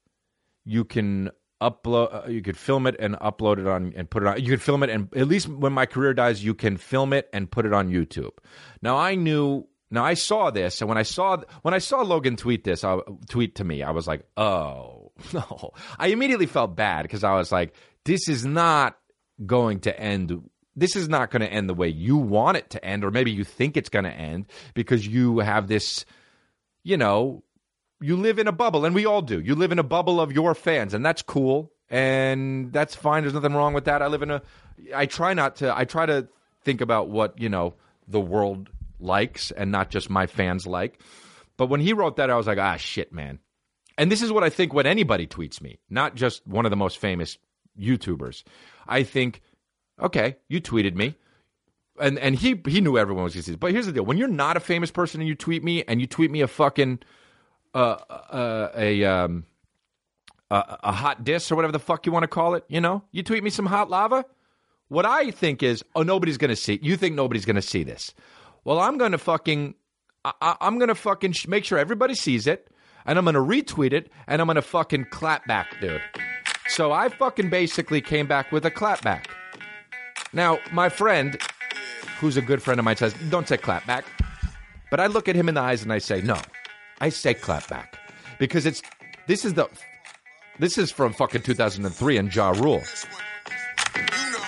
you 0.66 0.84
can 0.84 1.32
upload. 1.62 2.26
Uh, 2.26 2.30
you 2.30 2.42
could 2.42 2.58
film 2.58 2.88
it 2.88 2.96
and 3.00 3.16
upload 3.16 3.60
it 3.60 3.68
on 3.68 3.94
and 3.96 4.10
put 4.10 4.24
it 4.24 4.28
on. 4.28 4.42
You 4.42 4.50
could 4.50 4.62
film 4.62 4.84
it 4.84 4.90
and 4.90 5.08
at 5.16 5.28
least 5.28 5.48
when 5.48 5.74
my 5.74 5.86
career 5.86 6.14
dies, 6.14 6.44
you 6.44 6.54
can 6.54 6.78
film 6.78 7.14
it 7.14 7.30
and 7.32 7.50
put 7.50 7.66
it 7.66 7.74
on 7.74 7.90
YouTube. 7.90 8.32
Now 8.82 8.98
I 8.98 9.16
knew. 9.16 9.68
Now 9.92 10.04
I 10.04 10.16
saw 10.16 10.50
this, 10.50 10.82
and 10.82 10.90
when 10.90 10.98
I 10.98 11.04
saw 11.04 11.38
when 11.62 11.74
I 11.74 11.78
saw 11.78 12.02
Logan 12.02 12.36
tweet 12.36 12.64
this, 12.64 12.84
I, 12.84 12.98
tweet 13.30 13.56
to 13.56 13.64
me, 13.64 13.84
I 13.84 13.92
was 13.92 14.08
like, 14.08 14.26
"Oh 14.36 15.12
no!" 15.34 15.72
I 15.98 16.08
immediately 16.08 16.48
felt 16.48 16.76
bad 16.76 17.04
because 17.04 17.24
I 17.24 17.36
was 17.36 17.52
like, 17.52 17.76
"This 18.04 18.28
is 18.28 18.46
not 18.46 18.98
going 19.46 19.82
to 19.82 19.98
end 19.98 20.42
this 20.76 20.96
is 20.96 21.08
not 21.08 21.32
going 21.32 21.42
to 21.42 21.52
end 21.52 21.70
the 21.70 21.74
way 21.74 21.88
you 21.88 22.18
want 22.18 22.58
it 22.58 22.70
to 22.72 22.84
end, 22.84 23.04
or 23.04 23.12
maybe 23.12 23.32
you 23.32 23.44
think 23.44 23.78
it's 23.78 23.90
going 23.90 24.06
to 24.06 24.12
end 24.12 24.46
because 24.74 25.08
you 25.08 25.40
have 25.40 25.68
this, 25.68 26.06
you 26.84 26.98
know, 26.98 27.44
you 28.02 28.18
live 28.18 28.40
in 28.40 28.48
a 28.48 28.52
bubble, 28.52 28.86
and 28.86 28.94
we 28.94 29.06
all 29.06 29.22
do. 29.22 29.40
You 29.40 29.56
live 29.56 29.72
in 29.72 29.80
a 29.80 29.84
bubble 29.84 30.20
of 30.20 30.32
your 30.32 30.54
fans, 30.54 30.94
and 30.94 31.06
that's 31.06 31.22
cool, 31.22 31.72
and 31.90 32.74
that's 32.74 32.94
fine. 32.96 33.24
There's 33.24 33.34
nothing 33.34 33.54
wrong 33.54 33.74
with 33.74 33.86
that. 33.86 34.02
I 34.02 34.08
live 34.08 34.22
in 34.22 34.32
a, 34.32 34.42
I 34.94 35.06
try 35.06 35.34
not 35.34 35.58
to, 35.58 35.76
I 35.76 35.86
try 35.86 36.06
to 36.06 36.28
think 36.64 36.82
about 36.82 37.10
what, 37.10 37.40
you 37.40 37.48
know, 37.48 37.76
the 38.08 38.20
world 38.20 38.70
likes 39.00 39.52
and 39.52 39.72
not 39.72 39.90
just 39.90 40.10
my 40.10 40.28
fans 40.28 40.68
like. 40.68 41.00
But 41.58 41.68
when 41.68 41.80
he 41.80 41.94
wrote 41.94 42.18
that, 42.18 42.30
I 42.30 42.36
was 42.36 42.48
like, 42.48 42.58
ah, 42.58 42.76
shit, 42.76 43.14
man. 43.14 43.40
And 43.98 44.12
this 44.12 44.22
is 44.22 44.32
what 44.32 44.44
I 44.44 44.50
think 44.50 44.74
when 44.74 44.86
anybody 44.86 45.26
tweets 45.26 45.62
me, 45.62 45.80
not 45.90 46.16
just 46.16 46.46
one 46.46 46.66
of 46.66 46.70
the 46.70 46.76
most 46.76 46.98
famous 46.98 47.38
YouTubers. 47.80 48.44
I 48.88 49.04
think 49.04 49.42
Okay, 50.02 50.38
you 50.48 50.62
tweeted 50.62 50.96
me. 50.96 51.16
And 52.00 52.20
and 52.20 52.36
he 52.36 52.62
he 52.68 52.82
knew 52.82 52.98
everyone 52.98 53.24
was 53.24 53.34
to 53.34 53.42
see 53.42 53.52
this. 53.52 53.58
But 53.58 53.72
here's 53.72 53.86
the 53.86 53.94
deal: 53.94 54.04
when 54.04 54.18
you're 54.18 54.28
not 54.28 54.58
a 54.58 54.60
famous 54.60 54.92
person 54.92 55.22
and 55.22 55.28
you 55.28 55.36
tweet 55.36 55.64
me, 55.64 55.84
and 55.84 56.02
you 56.02 56.08
tweet 56.08 56.30
me 56.30 56.42
a 56.42 56.48
fucking 56.48 57.00
uh, 57.74 57.78
uh, 57.78 58.72
a 58.76 59.06
um 59.06 59.46
a, 60.52 60.78
a 60.84 60.92
hot 60.92 61.24
diss 61.24 61.52
or 61.52 61.56
whatever 61.56 61.72
the 61.72 61.80
fuck 61.80 62.06
you 62.06 62.12
want 62.12 62.24
to 62.24 62.28
call 62.28 62.56
it. 62.56 62.66
You 62.68 62.82
know, 62.82 63.04
you 63.12 63.24
tweet 63.24 63.44
me 63.44 63.50
some 63.50 63.66
hot 63.66 63.90
lava. 63.90 64.26
What 64.88 65.06
I 65.06 65.32
think 65.32 65.64
is, 65.64 65.84
oh, 65.96 66.04
nobody's 66.04 66.38
to 66.50 66.56
see. 66.56 66.80
You 66.82 66.96
think 66.96 67.16
nobody's 67.16 67.46
to 67.56 67.62
see 67.62 67.84
this? 67.84 68.14
Well, 68.64 68.80
I'm 68.80 68.98
to 69.00 69.18
fucking, 69.18 69.76
I, 70.24 70.56
am 70.62 70.80
to 70.80 70.96
fucking 70.96 71.32
sh- 71.34 71.48
make 71.48 71.66
sure 71.66 71.78
everybody 71.78 72.14
sees 72.14 72.46
it, 72.46 72.70
and 73.06 73.18
I'm 73.18 73.26
to 73.26 73.34
retweet 73.34 73.94
it, 73.94 74.12
and 74.28 74.42
I'm 74.42 74.48
to 74.48 74.62
fucking 74.62 75.08
clap 75.12 75.48
back, 75.48 75.80
dude. 75.82 76.02
So 76.68 76.92
I 76.92 77.10
fucking 77.10 77.50
basically 77.50 78.02
came 78.02 78.28
back 78.28 78.52
with 78.52 78.66
a 78.66 78.72
clap 78.72 79.02
back. 79.02 79.35
Now, 80.36 80.60
my 80.74 80.90
friend, 80.90 81.42
who's 82.20 82.38
a 82.38 82.42
good 82.42 82.62
friend 82.62 82.78
of 82.80 82.84
mine, 82.84 82.98
says, 82.98 83.16
"Don't 83.30 83.48
say 83.48 83.58
clap 83.58 83.88
back," 83.88 84.06
but 84.92 85.00
I 85.00 85.08
look 85.08 85.28
at 85.28 85.36
him 85.36 85.48
in 85.50 85.56
the 85.56 85.62
eyes 85.62 85.82
and 85.82 85.92
I 85.92 85.98
say, 85.98 86.22
"No, 86.22 86.40
I 87.00 87.10
say 87.10 87.34
clap 87.34 87.68
back," 87.70 87.98
because 88.38 88.66
it's 88.66 88.82
this 89.28 89.46
is 89.46 89.54
the 89.54 89.68
this 90.60 90.78
is 90.78 90.92
from 90.92 91.14
fucking 91.14 91.42
2003 91.42 92.18
and 92.18 92.34
Ja 92.36 92.50
Rule. 92.52 92.84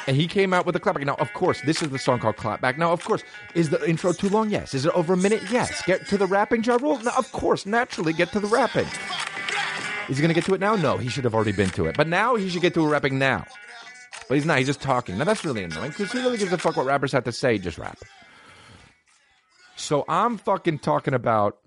And 0.07 0.15
he 0.15 0.27
came 0.27 0.53
out 0.53 0.65
with 0.65 0.75
a 0.75 0.79
clapback. 0.79 1.05
Now, 1.05 1.15
of 1.15 1.33
course, 1.33 1.59
this 1.61 1.81
is 1.81 1.89
the 1.89 1.99
song 1.99 2.19
called 2.19 2.37
Clapback. 2.37 2.77
Now, 2.77 2.93
of 2.93 3.03
course, 3.03 3.23
is 3.55 3.69
the 3.71 3.89
intro 3.89 4.13
too 4.13 4.29
long? 4.29 4.49
Yes. 4.49 4.73
Is 4.73 4.85
it 4.85 4.93
over 4.93 5.13
a 5.13 5.17
minute? 5.17 5.43
Yes. 5.51 5.81
Get 5.85 6.07
to 6.07 6.17
the 6.17 6.25
rapping, 6.25 6.63
Ja 6.63 6.77
Rule? 6.81 6.97
No, 6.99 7.11
of 7.17 7.29
course, 7.33 7.65
naturally, 7.65 8.13
get 8.13 8.31
to 8.31 8.39
the 8.39 8.47
rapping. 8.47 8.87
Is 10.07 10.15
he 10.15 10.21
going 10.21 10.29
to 10.29 10.33
get 10.33 10.45
to 10.45 10.53
it 10.53 10.61
now? 10.61 10.77
No, 10.77 10.95
he 10.95 11.09
should 11.09 11.25
have 11.25 11.35
already 11.35 11.51
been 11.51 11.69
to 11.71 11.87
it. 11.87 11.97
But 11.97 12.07
now 12.07 12.35
he 12.35 12.47
should 12.47 12.61
get 12.61 12.73
to 12.75 12.85
a 12.85 12.87
rapping 12.87 13.19
now. 13.19 13.45
But 14.27 14.35
he's 14.35 14.45
not. 14.45 14.57
He's 14.57 14.67
just 14.67 14.81
talking. 14.81 15.17
Now, 15.17 15.23
that's 15.23 15.45
really 15.45 15.63
annoying 15.63 15.91
because 15.91 16.11
who 16.11 16.19
really 16.19 16.37
gives 16.37 16.51
a 16.51 16.57
fuck 16.57 16.75
what 16.75 16.85
rappers 16.85 17.11
have 17.13 17.23
to 17.25 17.31
say? 17.31 17.57
Just 17.57 17.77
rap. 17.77 17.97
So 19.75 20.03
I'm 20.07 20.37
fucking 20.37 20.79
talking 20.79 21.13
about 21.13 21.57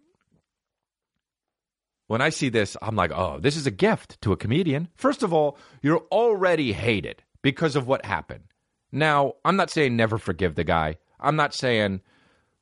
when 2.07 2.21
I 2.21 2.31
see 2.31 2.49
this, 2.49 2.77
I'm 2.83 2.97
like, 2.97 3.13
oh, 3.13 3.39
this 3.39 3.57
is 3.57 3.67
a 3.67 3.71
gift 3.71 4.21
to 4.23 4.33
a 4.33 4.37
comedian. 4.37 4.89
First 4.97 5.23
of 5.23 5.33
all, 5.33 5.57
you're 5.81 6.03
already 6.11 6.73
hated 6.73 7.23
because 7.41 7.77
of 7.77 7.87
what 7.87 8.05
happened. 8.05 8.45
Now, 8.93 9.35
I'm 9.45 9.57
not 9.57 9.71
saying 9.71 9.95
never 9.97 10.19
forgive 10.19 10.57
the 10.57 10.65
guy. 10.65 10.99
I'm 11.21 11.37
not 11.37 11.55
saying 11.55 12.01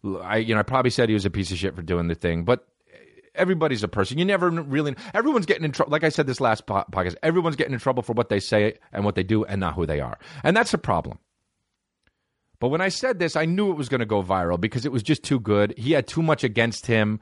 I 0.05 0.39
you 0.39 0.55
know 0.55 0.61
I 0.61 0.65
probably 0.65 0.91
said 0.91 1.09
he 1.09 1.15
was 1.15 1.25
a 1.25 1.31
piece 1.31 1.51
of 1.51 1.59
shit 1.59 1.75
for 1.75 1.83
doing 1.83 2.09
the 2.09 2.15
thing, 2.15 2.45
but 2.45 2.67
everybody's 3.39 3.83
a 3.83 3.89
person. 3.89 4.19
You 4.19 4.25
never 4.25 4.51
really 4.51 4.95
everyone's 5.15 5.47
getting 5.47 5.65
in 5.65 5.73
trouble. 5.73 5.93
Like 5.93 6.05
I 6.05 6.11
said 6.11 6.27
this 6.27 6.41
last 6.41 6.67
podcast, 6.67 7.17
everyone's 7.23 7.57
getting 7.57 7.75
in 7.75 7.81
trouble 7.81 8.03
for 8.03 8.13
what 8.13 8.29
they 8.29 8.41
say 8.41 8.75
and 8.93 9.05
what 9.05 9.15
they 9.15 9.23
do 9.23 9.45
and 9.45 9.61
not 9.61 9.75
who 9.75 9.87
they 9.87 10.01
are. 10.01 10.19
And 10.43 10.57
that's 10.57 10.75
a 10.75 10.79
problem. 10.79 11.19
But 12.61 12.69
when 12.69 12.81
I 12.81 12.89
said 12.89 13.19
this, 13.19 13.37
I 13.37 13.45
knew 13.45 13.71
it 13.71 13.77
was 13.77 13.89
going 13.89 14.01
to 14.01 14.07
go 14.07 14.23
viral 14.23 14.61
because 14.61 14.85
it 14.85 14.91
was 14.91 15.05
just 15.05 15.23
too 15.23 15.39
good. 15.39 15.75
He 15.79 15.93
had 15.93 16.09
too 16.09 16.23
much 16.23 16.43
against 16.43 16.87
him 16.87 17.21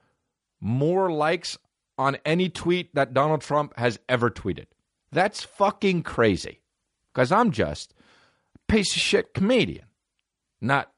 more 0.61 1.11
likes 1.11 1.59
on 1.99 2.19
any 2.25 2.49
tweet 2.49 2.95
that 2.95 3.15
Donald 3.15 3.41
Trump 3.41 3.77
has 3.79 3.99
ever 4.09 4.31
tweeted. 4.31 4.67
That's 5.13 5.45
fucking 5.45 6.03
crazy. 6.03 6.61
Cuz 7.17 7.33
I'm 7.33 7.51
just 7.51 7.95
a 8.55 8.59
piece 8.71 8.95
of 8.95 9.01
shit 9.01 9.33
comedian, 9.33 9.87
not 10.61 10.93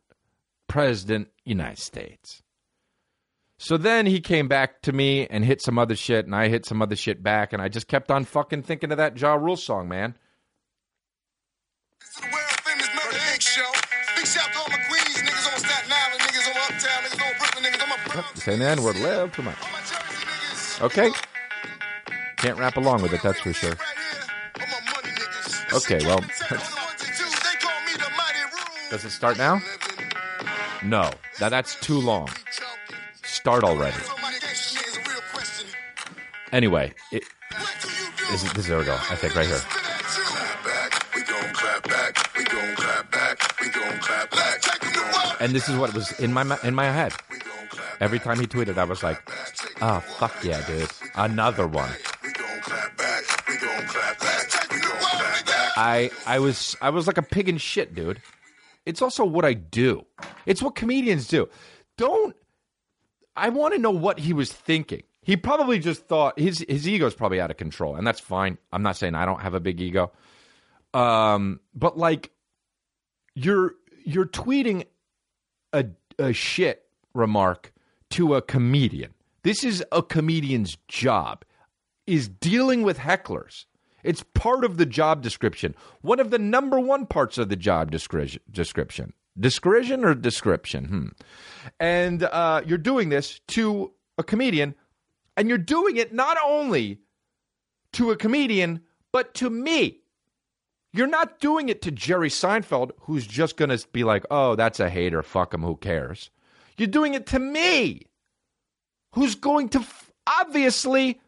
president 0.66 1.28
United 1.44 1.78
States. 1.78 2.42
So 3.56 3.76
then 3.76 4.04
he 4.04 4.20
came 4.20 4.48
back 4.48 4.82
to 4.82 4.92
me 4.92 5.28
and 5.28 5.44
hit 5.44 5.62
some 5.62 5.78
other 5.78 5.94
shit, 5.94 6.26
and 6.26 6.34
I 6.34 6.48
hit 6.48 6.66
some 6.66 6.82
other 6.82 6.96
shit 6.96 7.22
back, 7.22 7.52
and 7.52 7.62
I 7.62 7.68
just 7.68 7.86
kept 7.86 8.10
on 8.10 8.24
fucking 8.24 8.64
thinking 8.64 8.90
of 8.90 8.98
that 8.98 9.16
Ja 9.16 9.34
Rule 9.34 9.56
song, 9.56 9.88
man. 9.88 10.16
Saying 18.34 18.58
the 18.58 18.66
N 18.66 18.82
word 18.82 18.96
little 18.96 19.28
too 19.28 19.42
much. 19.42 19.56
Okay. 20.80 21.10
Can't 22.38 22.58
rap 22.58 22.76
along 22.76 23.02
with 23.02 23.12
it, 23.12 23.22
that's 23.22 23.38
for 23.38 23.52
sure. 23.52 23.76
Okay, 25.72 25.98
well. 26.06 26.24
Does 28.90 29.04
it 29.04 29.10
start 29.10 29.36
now? 29.36 29.60
No. 30.82 31.10
Now 31.40 31.48
that's 31.48 31.74
too 31.80 32.00
long. 32.00 32.28
Start 33.22 33.64
already. 33.64 33.96
Anyway, 36.52 36.94
it, 37.12 37.24
this, 38.30 38.44
is, 38.44 38.52
this, 38.54 38.66
there 38.66 38.78
we 38.78 38.84
go. 38.84 38.94
I 38.94 39.14
think 39.16 39.34
right 39.36 39.46
here. 39.46 39.60
And 45.40 45.52
this 45.52 45.68
is 45.68 45.76
what 45.76 45.92
was 45.92 46.18
in 46.18 46.32
my 46.32 46.58
in 46.64 46.74
my 46.74 46.86
head. 46.86 47.12
Every 48.00 48.18
time 48.18 48.40
he 48.40 48.46
tweeted, 48.46 48.78
I 48.78 48.84
was 48.84 49.02
like, 49.02 49.20
"Oh 49.82 50.00
fuck 50.00 50.34
yeah, 50.42 50.66
dude, 50.66 50.90
another 51.14 51.66
one." 51.66 51.90
I 55.78 56.10
I 56.26 56.40
was 56.40 56.76
I 56.82 56.90
was 56.90 57.06
like 57.06 57.18
a 57.18 57.22
pig 57.22 57.48
in 57.48 57.56
shit, 57.56 57.94
dude. 57.94 58.20
It's 58.84 59.00
also 59.00 59.24
what 59.24 59.44
I 59.44 59.54
do. 59.54 60.04
It's 60.44 60.60
what 60.60 60.74
comedians 60.74 61.28
do. 61.28 61.48
Don't 61.96 62.34
I 63.36 63.50
want 63.50 63.74
to 63.74 63.80
know 63.80 63.92
what 63.92 64.18
he 64.18 64.32
was 64.32 64.52
thinking. 64.52 65.04
He 65.22 65.36
probably 65.36 65.78
just 65.78 66.06
thought 66.06 66.36
his 66.36 66.64
his 66.68 66.88
ego's 66.88 67.14
probably 67.14 67.40
out 67.40 67.52
of 67.52 67.58
control, 67.58 67.94
and 67.94 68.04
that's 68.04 68.18
fine. 68.18 68.58
I'm 68.72 68.82
not 68.82 68.96
saying 68.96 69.14
I 69.14 69.24
don't 69.24 69.40
have 69.40 69.54
a 69.54 69.60
big 69.60 69.80
ego. 69.80 70.10
Um, 70.94 71.60
but 71.74 71.96
like 71.96 72.32
you're 73.36 73.74
you're 74.04 74.26
tweeting 74.26 74.84
a 75.72 75.86
a 76.18 76.32
shit 76.32 76.86
remark 77.14 77.72
to 78.10 78.34
a 78.34 78.42
comedian. 78.42 79.14
This 79.44 79.62
is 79.62 79.84
a 79.92 80.02
comedian's 80.02 80.76
job 80.88 81.44
is 82.08 82.28
dealing 82.28 82.82
with 82.82 82.98
hecklers. 82.98 83.66
It's 84.04 84.22
part 84.34 84.64
of 84.64 84.76
the 84.76 84.86
job 84.86 85.22
description. 85.22 85.74
One 86.02 86.20
of 86.20 86.30
the 86.30 86.38
number 86.38 86.78
one 86.78 87.06
parts 87.06 87.38
of 87.38 87.48
the 87.48 87.56
job 87.56 87.90
description. 87.90 89.12
Description 89.38 90.04
or 90.04 90.14
description? 90.14 90.84
Hmm. 90.84 91.06
And 91.78 92.22
uh, 92.22 92.62
you're 92.66 92.78
doing 92.78 93.08
this 93.08 93.40
to 93.48 93.92
a 94.16 94.24
comedian, 94.24 94.74
and 95.36 95.48
you're 95.48 95.58
doing 95.58 95.96
it 95.96 96.12
not 96.12 96.36
only 96.44 96.98
to 97.92 98.10
a 98.10 98.16
comedian, 98.16 98.80
but 99.12 99.34
to 99.34 99.50
me. 99.50 100.00
You're 100.92 101.06
not 101.06 101.38
doing 101.38 101.68
it 101.68 101.82
to 101.82 101.90
Jerry 101.90 102.30
Seinfeld, 102.30 102.92
who's 103.00 103.26
just 103.26 103.56
going 103.56 103.76
to 103.76 103.86
be 103.92 104.04
like, 104.04 104.24
oh, 104.30 104.56
that's 104.56 104.80
a 104.80 104.88
hater. 104.88 105.22
Fuck 105.22 105.54
him. 105.54 105.62
Who 105.62 105.76
cares? 105.76 106.30
You're 106.76 106.88
doing 106.88 107.14
it 107.14 107.26
to 107.26 107.38
me, 107.38 108.02
who's 109.12 109.34
going 109.34 109.68
to 109.70 109.80
f- 109.80 110.12
obviously 110.26 111.20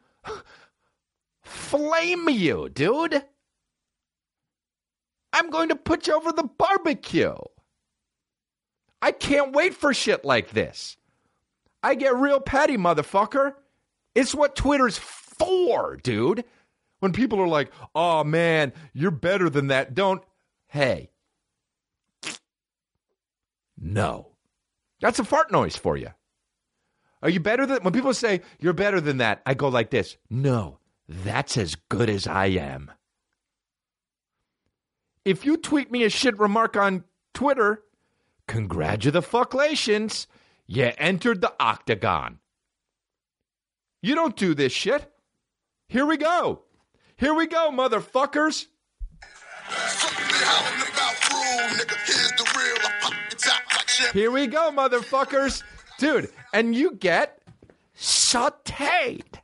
flame 1.50 2.28
you, 2.28 2.68
dude. 2.68 3.24
I'm 5.32 5.50
going 5.50 5.68
to 5.68 5.76
put 5.76 6.06
you 6.06 6.14
over 6.14 6.32
the 6.32 6.48
barbecue. 6.58 7.34
I 9.02 9.12
can't 9.12 9.52
wait 9.52 9.74
for 9.74 9.94
shit 9.94 10.24
like 10.24 10.50
this. 10.50 10.96
I 11.82 11.94
get 11.94 12.16
real 12.16 12.40
petty, 12.40 12.76
motherfucker. 12.76 13.54
It's 14.14 14.34
what 14.34 14.56
Twitter's 14.56 14.98
for, 14.98 15.96
dude. 15.96 16.44
When 16.98 17.12
people 17.12 17.40
are 17.40 17.48
like, 17.48 17.70
oh 17.94 18.24
man, 18.24 18.72
you're 18.92 19.10
better 19.10 19.48
than 19.48 19.68
that, 19.68 19.94
don't. 19.94 20.22
Hey. 20.66 21.10
No. 23.78 24.28
That's 25.00 25.18
a 25.18 25.24
fart 25.24 25.50
noise 25.50 25.76
for 25.76 25.96
you. 25.96 26.10
Are 27.22 27.30
you 27.30 27.40
better 27.40 27.64
than. 27.64 27.82
When 27.82 27.92
people 27.92 28.12
say, 28.12 28.42
you're 28.58 28.72
better 28.72 29.00
than 29.00 29.18
that, 29.18 29.42
I 29.46 29.54
go 29.54 29.68
like 29.68 29.90
this. 29.90 30.16
No, 30.28 30.79
that's 31.10 31.56
as 31.56 31.74
good 31.74 32.08
as 32.08 32.28
I 32.28 32.46
am. 32.46 32.92
If 35.24 35.44
you 35.44 35.56
tweet 35.56 35.90
me 35.90 36.04
a 36.04 36.08
shit 36.08 36.38
remark 36.38 36.76
on 36.76 37.02
Twitter, 37.34 37.82
congratulations, 38.46 40.28
you 40.66 40.92
entered 40.96 41.40
the 41.40 41.52
octagon. 41.58 42.38
You 44.02 44.14
don't 44.14 44.36
do 44.36 44.54
this 44.54 44.72
shit. 44.72 45.10
Here 45.88 46.06
we 46.06 46.16
go. 46.16 46.62
Here 47.16 47.34
we 47.34 47.48
go, 47.48 47.72
motherfuckers. 47.72 48.66
Here 54.12 54.30
we 54.30 54.46
go, 54.46 54.70
motherfuckers. 54.70 55.64
Dude, 55.98 56.30
and 56.52 56.74
you 56.74 56.92
get 56.92 57.42
sauteed. 57.98 59.39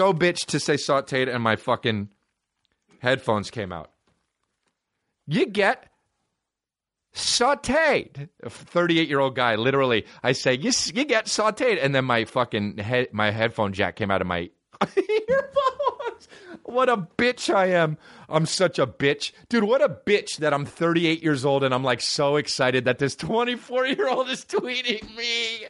So 0.00 0.14
bitch 0.14 0.46
to 0.46 0.58
say 0.58 0.76
sauteed, 0.76 1.28
and 1.28 1.42
my 1.42 1.56
fucking 1.56 2.08
headphones 3.00 3.50
came 3.50 3.70
out. 3.70 3.90
You 5.26 5.44
get 5.44 5.90
sauteed. 7.14 8.30
A 8.42 8.48
38 8.48 9.10
year 9.10 9.20
old 9.20 9.36
guy, 9.36 9.56
literally, 9.56 10.06
I 10.22 10.32
say, 10.32 10.54
you, 10.54 10.72
you 10.94 11.04
get 11.04 11.26
sauteed. 11.26 11.78
And 11.84 11.94
then 11.94 12.06
my 12.06 12.24
fucking 12.24 12.78
head, 12.78 13.08
my 13.12 13.30
headphone 13.30 13.74
jack 13.74 13.96
came 13.96 14.10
out 14.10 14.22
of 14.22 14.26
my 14.26 14.48
earphones. 14.96 16.28
What 16.62 16.88
a 16.88 16.96
bitch 16.96 17.54
I 17.54 17.66
am. 17.66 17.98
I'm 18.30 18.46
such 18.46 18.78
a 18.78 18.86
bitch. 18.86 19.32
Dude, 19.50 19.64
what 19.64 19.82
a 19.82 19.90
bitch 19.90 20.38
that 20.38 20.54
I'm 20.54 20.64
38 20.64 21.22
years 21.22 21.44
old 21.44 21.62
and 21.62 21.74
I'm 21.74 21.84
like 21.84 22.00
so 22.00 22.36
excited 22.36 22.86
that 22.86 23.00
this 23.00 23.16
24 23.16 23.88
year 23.88 24.08
old 24.08 24.30
is 24.30 24.46
tweeting 24.46 25.14
me. 25.14 25.66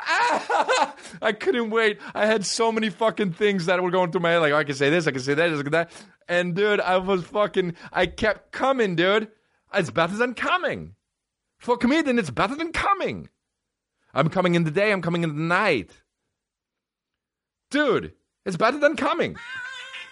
Ah, 0.00 0.94
I 1.22 1.32
couldn't 1.32 1.70
wait. 1.70 1.98
I 2.14 2.26
had 2.26 2.44
so 2.44 2.72
many 2.72 2.90
fucking 2.90 3.32
things 3.32 3.66
that 3.66 3.82
were 3.82 3.90
going 3.90 4.12
through 4.12 4.22
my 4.22 4.30
head. 4.30 4.38
Like, 4.38 4.52
oh, 4.52 4.58
I 4.58 4.64
can 4.64 4.74
say 4.74 4.90
this, 4.90 5.06
I 5.06 5.12
can 5.12 5.20
say 5.20 5.34
that, 5.34 5.52
I 5.52 5.62
can 5.62 5.72
that. 5.72 5.92
And 6.28 6.54
dude, 6.54 6.80
I 6.80 6.98
was 6.98 7.24
fucking, 7.24 7.74
I 7.92 8.06
kept 8.06 8.52
coming, 8.52 8.96
dude. 8.96 9.28
It's 9.74 9.90
better 9.90 10.16
than 10.16 10.34
coming. 10.34 10.94
For 11.58 11.74
a 11.74 11.78
comedian, 11.78 12.18
it's 12.18 12.30
better 12.30 12.54
than 12.54 12.72
coming. 12.72 13.28
I'm 14.14 14.28
coming 14.28 14.54
in 14.54 14.64
the 14.64 14.70
day, 14.70 14.92
I'm 14.92 15.02
coming 15.02 15.22
in 15.22 15.34
the 15.34 15.42
night. 15.42 15.90
Dude, 17.70 18.12
it's 18.44 18.56
better 18.56 18.78
than 18.78 18.96
coming. 18.96 19.36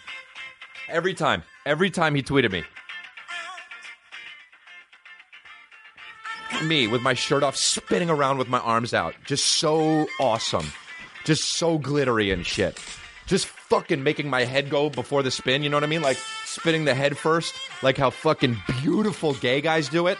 Every 0.88 1.14
time. 1.14 1.42
Every 1.66 1.90
time 1.90 2.14
he 2.14 2.22
tweeted 2.22 2.52
me. 2.52 2.64
Me 6.64 6.86
with 6.86 7.02
my 7.02 7.14
shirt 7.14 7.42
off, 7.42 7.56
spinning 7.56 8.10
around 8.10 8.38
with 8.38 8.48
my 8.48 8.58
arms 8.60 8.92
out. 8.92 9.14
Just 9.24 9.46
so 9.46 10.06
awesome. 10.20 10.66
Just 11.24 11.56
so 11.56 11.78
glittery 11.78 12.30
and 12.30 12.44
shit. 12.44 12.78
Just 13.26 13.46
fucking 13.46 14.02
making 14.02 14.28
my 14.28 14.44
head 14.44 14.68
go 14.68 14.90
before 14.90 15.22
the 15.22 15.30
spin, 15.30 15.62
you 15.62 15.68
know 15.68 15.76
what 15.76 15.84
I 15.84 15.88
mean? 15.88 16.02
Like 16.02 16.18
spinning 16.44 16.84
the 16.84 16.94
head 16.94 17.16
first, 17.16 17.54
like 17.82 17.96
how 17.96 18.10
fucking 18.10 18.56
beautiful 18.82 19.34
gay 19.34 19.60
guys 19.60 19.88
do 19.88 20.06
it. 20.08 20.18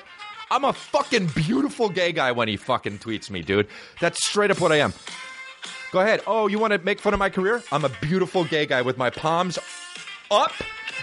I'm 0.51 0.65
a 0.65 0.73
fucking 0.73 1.27
beautiful 1.35 1.89
gay 1.89 2.13
guy 2.13 2.33
when 2.33 2.49
he 2.49 2.57
fucking 2.57 2.99
tweets 2.99 3.31
me, 3.31 3.43
dude. 3.43 3.69
That's 4.01 4.25
straight 4.25 4.51
up 4.51 4.61
what 4.61 4.73
I 4.73 4.77
am. 4.77 4.93
Go 5.93 6.01
ahead. 6.01 6.23
Oh, 6.27 6.47
you 6.47 6.59
want 6.59 6.73
to 6.73 6.79
make 6.79 7.01
fun 7.01 7.13
of 7.13 7.19
my 7.19 7.31
career? 7.31 7.63
I'm 7.73 7.85
a 7.85 7.91
beautiful 8.01 8.45
gay 8.45 8.67
guy 8.67 8.83
with 8.83 8.97
my 8.97 9.11
palms 9.11 9.59
up, 10.31 10.53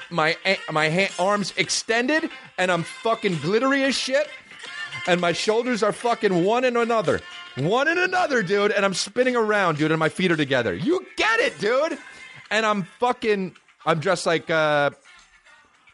my 0.09 0.37
my 0.71 1.09
arms 1.19 1.53
extended, 1.57 2.29
and 2.57 2.71
I'm 2.71 2.83
fucking 2.83 3.37
glittery 3.39 3.83
as 3.83 3.95
shit. 3.95 4.27
And 5.07 5.21
my 5.21 5.31
shoulders 5.31 5.83
are 5.83 5.93
fucking 5.93 6.43
one 6.43 6.65
in 6.65 6.75
another, 6.75 7.21
one 7.55 7.87
in 7.87 7.97
another, 7.97 8.43
dude. 8.43 8.71
And 8.71 8.83
I'm 8.83 8.93
spinning 8.93 9.37
around, 9.37 9.77
dude, 9.77 9.91
and 9.91 9.99
my 9.99 10.09
feet 10.09 10.31
are 10.31 10.35
together. 10.37 10.73
You 10.73 11.05
get 11.15 11.39
it, 11.39 11.57
dude. 11.59 11.97
And 12.51 12.65
I'm 12.65 12.83
fucking. 12.99 13.55
I'm 13.85 13.99
dressed 13.99 14.25
like 14.25 14.49
uh, 14.49 14.91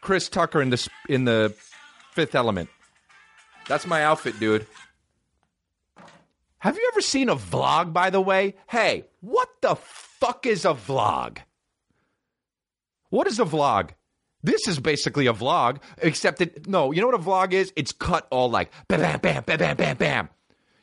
Chris 0.00 0.28
Tucker 0.28 0.60
in 0.60 0.70
the 0.70 0.88
in 1.08 1.24
the 1.24 1.54
Fifth 2.12 2.34
Element. 2.34 2.68
That's 3.68 3.86
my 3.86 4.02
outfit, 4.02 4.38
dude. 4.40 4.66
Have 6.58 6.76
you 6.76 6.90
ever 6.92 7.00
seen 7.00 7.28
a 7.28 7.36
vlog, 7.36 7.92
by 7.92 8.10
the 8.10 8.20
way? 8.20 8.54
Hey, 8.68 9.04
what 9.20 9.48
the 9.60 9.76
fuck 9.76 10.46
is 10.46 10.64
a 10.64 10.74
vlog? 10.74 11.38
What 13.10 13.26
is 13.26 13.38
a 13.38 13.44
vlog? 13.44 13.90
This 14.44 14.68
is 14.68 14.78
basically 14.78 15.26
a 15.26 15.32
vlog, 15.32 15.78
except 16.02 16.38
that, 16.38 16.68
no, 16.68 16.92
you 16.92 17.00
know 17.00 17.06
what 17.06 17.18
a 17.18 17.24
vlog 17.24 17.54
is? 17.54 17.72
It's 17.76 17.92
cut 17.92 18.26
all 18.30 18.50
like 18.50 18.70
bam, 18.88 19.00
bam, 19.00 19.18
bam, 19.20 19.42
bam, 19.42 19.58
bam, 19.58 19.76
bam, 19.76 19.96
bam. 19.96 20.28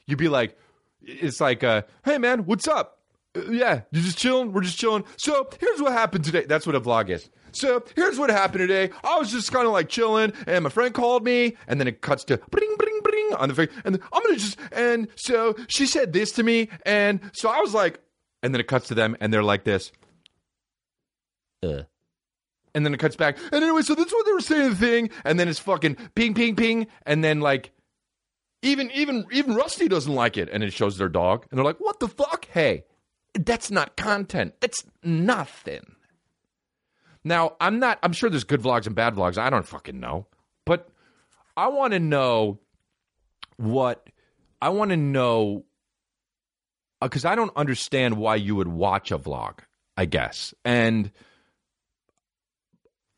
You'd 0.08 0.18
be 0.18 0.30
like, 0.30 0.58
it's 1.04 1.40
like, 1.40 1.64
uh, 1.64 1.84
hey 2.04 2.18
man, 2.18 2.46
what's 2.48 2.68
up? 2.68 2.98
Uh, 3.36 3.52
yeah, 3.52 3.82
you 3.92 4.02
just 4.02 4.18
chilling? 4.18 4.52
We're 4.52 4.62
just 4.62 4.80
chilling. 4.80 5.04
So 5.18 5.48
here's 5.60 5.80
what 5.80 5.94
happened 5.94 6.26
today. 6.26 6.46
That's 6.46 6.66
what 6.66 6.74
a 6.76 6.82
vlog 6.82 7.10
is. 7.10 7.30
So 7.52 7.84
here's 7.96 8.18
what 8.18 8.32
happened 8.32 8.68
today. 8.68 8.90
I 9.04 9.20
was 9.20 9.32
just 9.32 9.52
kind 9.52 9.68
of 9.68 9.74
like 9.74 9.90
chilling, 9.90 10.34
and 10.48 10.64
my 10.64 10.72
friend 10.72 10.92
called 10.92 11.24
me, 11.24 11.56
and 11.68 11.80
then 11.80 11.88
it 11.88 12.02
cuts 12.02 12.24
to 12.26 12.38
bring, 12.50 12.76
bring, 12.78 13.00
bring 13.04 13.34
on 13.36 13.48
the 13.48 13.54
face, 13.54 13.70
and 13.86 14.00
I'm 14.12 14.24
gonna 14.24 14.38
just, 14.38 14.58
and 14.72 15.08
so 15.16 15.56
she 15.68 15.86
said 15.86 16.14
this 16.14 16.32
to 16.34 16.44
me, 16.44 16.70
and 16.84 17.20
so 17.34 17.48
I 17.48 17.60
was 17.60 17.76
like, 17.76 18.00
and 18.42 18.56
then 18.56 18.60
it 18.60 18.68
cuts 18.68 18.88
to 18.88 18.96
them, 18.96 19.16
and 19.20 19.32
they're 19.32 19.44
like 19.44 19.66
this. 19.66 19.92
Uh 21.62 21.84
and 22.74 22.86
then 22.86 22.94
it 22.94 23.00
cuts 23.00 23.16
back. 23.16 23.38
And 23.52 23.64
anyway, 23.64 23.82
so 23.82 23.96
that's 23.96 24.12
what 24.12 24.26
they 24.26 24.32
were 24.34 24.42
saying 24.42 24.70
the 24.72 24.76
thing, 24.76 25.10
and 25.24 25.40
then 25.40 25.48
it's 25.48 25.60
fucking 25.60 25.98
ping, 26.16 26.34
ping, 26.34 26.56
ping, 26.56 26.88
and 27.06 27.24
then 27.24 27.42
like 27.42 27.72
even 28.62 28.92
even 28.92 29.26
even 29.32 29.56
Rusty 29.56 29.88
doesn't 29.88 30.14
like 30.14 30.38
it, 30.38 30.50
and 30.52 30.64
it 30.64 30.74
shows 30.74 30.98
their 30.98 31.10
dog, 31.10 31.46
and 31.50 31.58
they're 31.58 31.66
like, 31.66 31.80
"What 31.80 32.00
the 32.00 32.08
fuck? 32.08 32.46
Hey, 32.46 32.86
that's 33.34 33.72
not 33.72 33.98
content. 33.98 34.56
That's 34.60 34.84
nothing." 35.04 35.96
Now, 37.24 37.56
I'm 37.60 37.80
not. 37.80 38.00
I'm 38.04 38.14
sure 38.14 38.30
there's 38.30 38.44
good 38.44 38.62
vlogs 38.62 38.88
and 38.88 38.96
bad 38.96 39.16
vlogs. 39.16 39.38
I 39.38 39.50
don't 39.50 39.68
fucking 39.68 40.00
know, 40.00 40.28
but 40.66 40.90
I 41.58 41.68
want 41.68 41.94
to 41.94 42.00
know 42.00 42.60
what 43.58 44.08
I 44.62 44.70
want 44.70 44.92
to 44.92 44.98
know 44.98 45.66
because 47.02 47.26
uh, 47.26 47.30
I 47.30 47.36
don't 47.36 47.56
understand 47.56 48.18
why 48.18 48.36
you 48.36 48.56
would 48.56 48.68
watch 48.68 49.12
a 49.12 49.18
vlog. 49.18 49.60
I 49.98 50.06
guess 50.06 50.54
and 50.64 51.12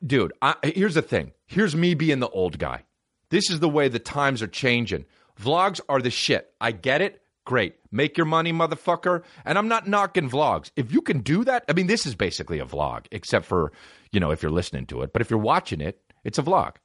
dude, 0.06 0.34
I, 0.42 0.56
here's 0.64 0.96
the 0.96 1.02
thing. 1.02 1.32
Here's 1.46 1.76
me 1.76 1.94
being 1.94 2.20
the 2.20 2.30
old 2.30 2.60
guy. 2.60 2.84
This 3.30 3.50
is 3.50 3.60
the 3.60 3.70
way 3.70 3.88
the 3.88 4.00
times 4.00 4.42
are 4.42 4.48
changing. 4.48 5.06
Vlogs 5.42 5.80
are 5.90 6.02
the 6.02 6.12
shit. 6.12 6.54
I 6.62 6.72
get 6.72 7.02
it. 7.02 7.22
Great. 7.46 7.76
Make 7.92 8.18
your 8.18 8.26
money, 8.26 8.54
motherfucker. 8.54 9.24
And 9.44 9.58
I'm 9.58 9.68
not 9.68 9.88
knocking 9.88 10.30
vlogs. 10.30 10.72
If 10.76 10.94
you 10.94 11.02
can 11.02 11.20
do 11.20 11.44
that, 11.44 11.66
I 11.68 11.74
mean, 11.74 11.88
this 11.88 12.06
is 12.06 12.16
basically 12.16 12.60
a 12.60 12.66
vlog, 12.66 13.06
except 13.12 13.46
for, 13.46 13.74
you 14.12 14.20
know, 14.20 14.32
if 14.32 14.42
you're 14.42 14.52
listening 14.52 14.86
to 14.88 15.02
it. 15.02 15.12
But 15.12 15.22
if 15.22 15.30
you're 15.30 15.40
watching 15.40 15.82
it, 15.82 16.00
it's 16.24 16.38
a 16.38 16.44
vlog, 16.44 16.76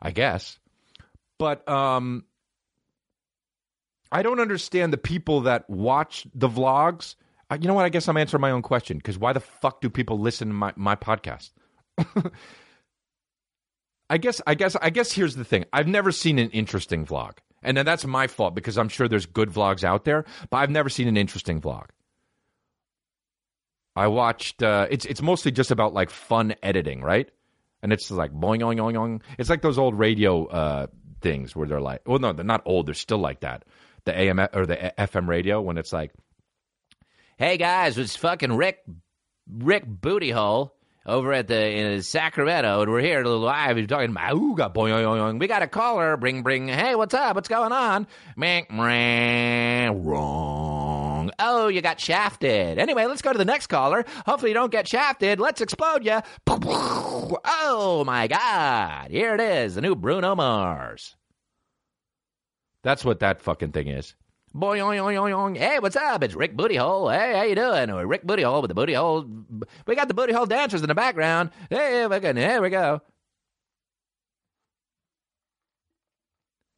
I 0.00 0.10
guess. 0.10 0.58
But 1.38 1.68
um, 1.68 2.24
I 4.10 4.22
don't 4.22 4.40
understand 4.40 4.92
the 4.92 4.98
people 4.98 5.42
that 5.42 5.68
watch 5.70 6.26
the 6.34 6.48
vlogs. 6.48 7.14
You 7.52 7.68
know 7.68 7.74
what? 7.74 7.84
I 7.84 7.90
guess 7.90 8.08
I'm 8.08 8.16
answering 8.16 8.40
my 8.40 8.50
own 8.50 8.62
question 8.62 8.96
because 8.96 9.18
why 9.18 9.32
the 9.32 9.40
fuck 9.40 9.80
do 9.80 9.90
people 9.90 10.18
listen 10.18 10.48
to 10.48 10.54
my, 10.54 10.72
my 10.74 10.96
podcast? 10.96 11.50
I 14.10 14.18
guess 14.18 14.40
I 14.46 14.54
guess 14.54 14.76
I 14.76 14.90
guess 14.90 15.12
here's 15.12 15.36
the 15.36 15.44
thing. 15.44 15.64
I've 15.72 15.88
never 15.88 16.12
seen 16.12 16.38
an 16.38 16.50
interesting 16.50 17.06
vlog. 17.06 17.38
And 17.62 17.76
then 17.76 17.86
that's 17.86 18.04
my 18.04 18.26
fault 18.26 18.54
because 18.54 18.76
I'm 18.76 18.88
sure 18.88 19.08
there's 19.08 19.26
good 19.26 19.48
vlogs 19.50 19.84
out 19.84 20.04
there, 20.04 20.24
but 20.50 20.56
I've 20.58 20.70
never 20.70 20.88
seen 20.88 21.06
an 21.08 21.16
interesting 21.16 21.60
vlog. 21.60 21.86
I 23.94 24.08
watched 24.08 24.62
uh, 24.62 24.86
it's 24.90 25.04
it's 25.04 25.22
mostly 25.22 25.52
just 25.52 25.70
about 25.70 25.92
like 25.94 26.10
fun 26.10 26.54
editing, 26.62 27.02
right? 27.02 27.30
And 27.82 27.92
it's 27.92 28.10
like 28.10 28.32
boing 28.32 28.60
boing 28.60 28.76
boing 28.78 28.94
boing. 28.94 29.22
It's 29.38 29.50
like 29.50 29.62
those 29.62 29.78
old 29.78 29.98
radio 29.98 30.46
uh, 30.46 30.86
things 31.20 31.54
where 31.54 31.66
they're 31.66 31.80
like, 31.80 32.02
well, 32.06 32.18
no, 32.18 32.32
they're 32.32 32.44
not 32.44 32.62
old. 32.64 32.86
They're 32.86 32.94
still 32.94 33.18
like 33.18 33.40
that. 33.40 33.64
The 34.04 34.18
AM 34.18 34.40
or 34.40 34.66
the 34.66 34.92
FM 34.98 35.28
radio 35.28 35.60
when 35.60 35.78
it's 35.78 35.92
like, 35.92 36.12
hey 37.38 37.56
guys, 37.56 37.98
it's 37.98 38.16
fucking 38.16 38.56
Rick 38.56 38.80
Rick 39.48 39.86
Bootyhole 39.86 40.70
over 41.04 41.32
at 41.32 41.48
the 41.48 41.70
in 41.70 42.02
Sacramento, 42.02 42.82
and 42.82 42.90
we're 42.90 43.00
here 43.00 43.24
live. 43.24 43.76
We're 43.76 43.86
talking 43.86 44.10
about 44.10 44.34
ooga 44.34 44.72
boing, 44.72 45.38
We 45.38 45.46
got 45.46 45.62
a 45.62 45.66
caller. 45.66 46.16
Bring, 46.16 46.42
bring. 46.42 46.68
Hey, 46.68 46.94
what's 46.94 47.14
up? 47.14 47.34
What's 47.34 47.48
going 47.48 47.72
on? 47.72 48.06
Wrong. 50.04 51.30
Oh, 51.38 51.68
you 51.68 51.82
got 51.82 52.00
shafted. 52.00 52.78
Anyway, 52.78 53.06
let's 53.06 53.22
go 53.22 53.32
to 53.32 53.38
the 53.38 53.44
next 53.44 53.68
caller. 53.68 54.04
Hopefully, 54.26 54.50
you 54.50 54.54
don't 54.54 54.72
get 54.72 54.88
shafted. 54.88 55.40
Let's 55.40 55.60
explode 55.60 56.04
you. 56.04 56.20
Oh 56.48 58.04
my 58.06 58.28
God! 58.28 59.10
Here 59.10 59.34
it 59.34 59.40
is, 59.40 59.74
the 59.74 59.80
new 59.80 59.94
Bruno 59.94 60.34
Mars. 60.34 61.16
That's 62.82 63.04
what 63.04 63.20
that 63.20 63.40
fucking 63.40 63.72
thing 63.72 63.88
is. 63.88 64.14
Boy, 64.54 64.80
oing, 64.80 64.98
oing, 64.98 65.30
oing. 65.30 65.56
Hey, 65.56 65.78
what's 65.78 65.96
up? 65.96 66.22
It's 66.22 66.34
Rick 66.34 66.56
Bootyhole. 66.56 67.10
Hey, 67.16 67.34
how 67.38 67.42
you 67.44 67.54
doing? 67.54 67.88
Or 67.90 68.06
Rick 68.06 68.26
Bootyhole 68.26 68.60
with 68.60 68.68
the 68.68 68.74
Bootyhole. 68.74 69.66
We 69.86 69.94
got 69.94 70.08
the 70.08 70.14
Bootyhole 70.14 70.46
dancers 70.46 70.82
in 70.82 70.88
the 70.88 70.94
background. 70.94 71.50
Hey, 71.70 72.06
fucking, 72.06 72.36
here 72.36 72.60
we 72.60 72.68
go. 72.68 73.00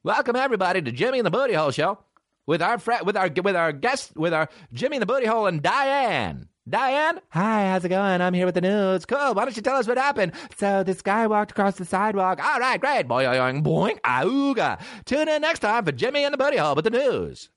Welcome 0.05 0.37
everybody 0.37 0.83
to 0.83 0.93
Jimmy 0.93 1.18
and 1.18 1.27
the 1.27 1.33
Bootyhole 1.33 1.75
Show 1.75 1.99
with 2.47 2.62
our 2.62 2.79
fr- 2.79 3.03
with 3.05 3.16
our 3.16 3.29
with 3.43 3.57
our 3.57 3.72
guest 3.72 4.16
with 4.16 4.33
our 4.35 4.49
Jimmy 4.72 4.99
and 4.99 5.03
the 5.03 5.12
Bootyhole 5.12 5.49
and 5.49 5.61
Diane. 5.61 6.49
Diane, 6.68 7.20
hi, 7.31 7.70
how's 7.70 7.85
it 7.85 7.89
going? 7.89 8.20
I'm 8.20 8.35
here 8.35 8.47
with 8.47 8.55
the 8.55 8.61
news. 8.61 9.05
Cool. 9.05 9.35
Why 9.35 9.45
don't 9.45 9.57
you 9.57 9.62
tell 9.62 9.77
us 9.77 9.89
what 9.89 9.99
happened? 9.99 10.33
So 10.57 10.83
this 10.85 11.03
guy 11.03 11.27
walked 11.27 11.51
across 11.51 11.77
the 11.77 11.85
sidewalk. 11.85 12.43
All 12.43 12.61
right, 12.61 12.81
great. 12.81 13.09
Boing, 13.09 13.27
boing, 13.27 13.62
boing. 13.62 14.01
Auga. 14.03 14.81
Tune 15.05 15.29
in 15.29 15.43
next 15.43 15.59
time 15.59 15.85
for 15.85 15.93
Jimmy 15.93 16.25
and 16.25 16.33
the 16.33 16.39
Bootyhole 16.39 16.77
with 16.77 16.85
the 16.85 16.91
news. 16.91 17.51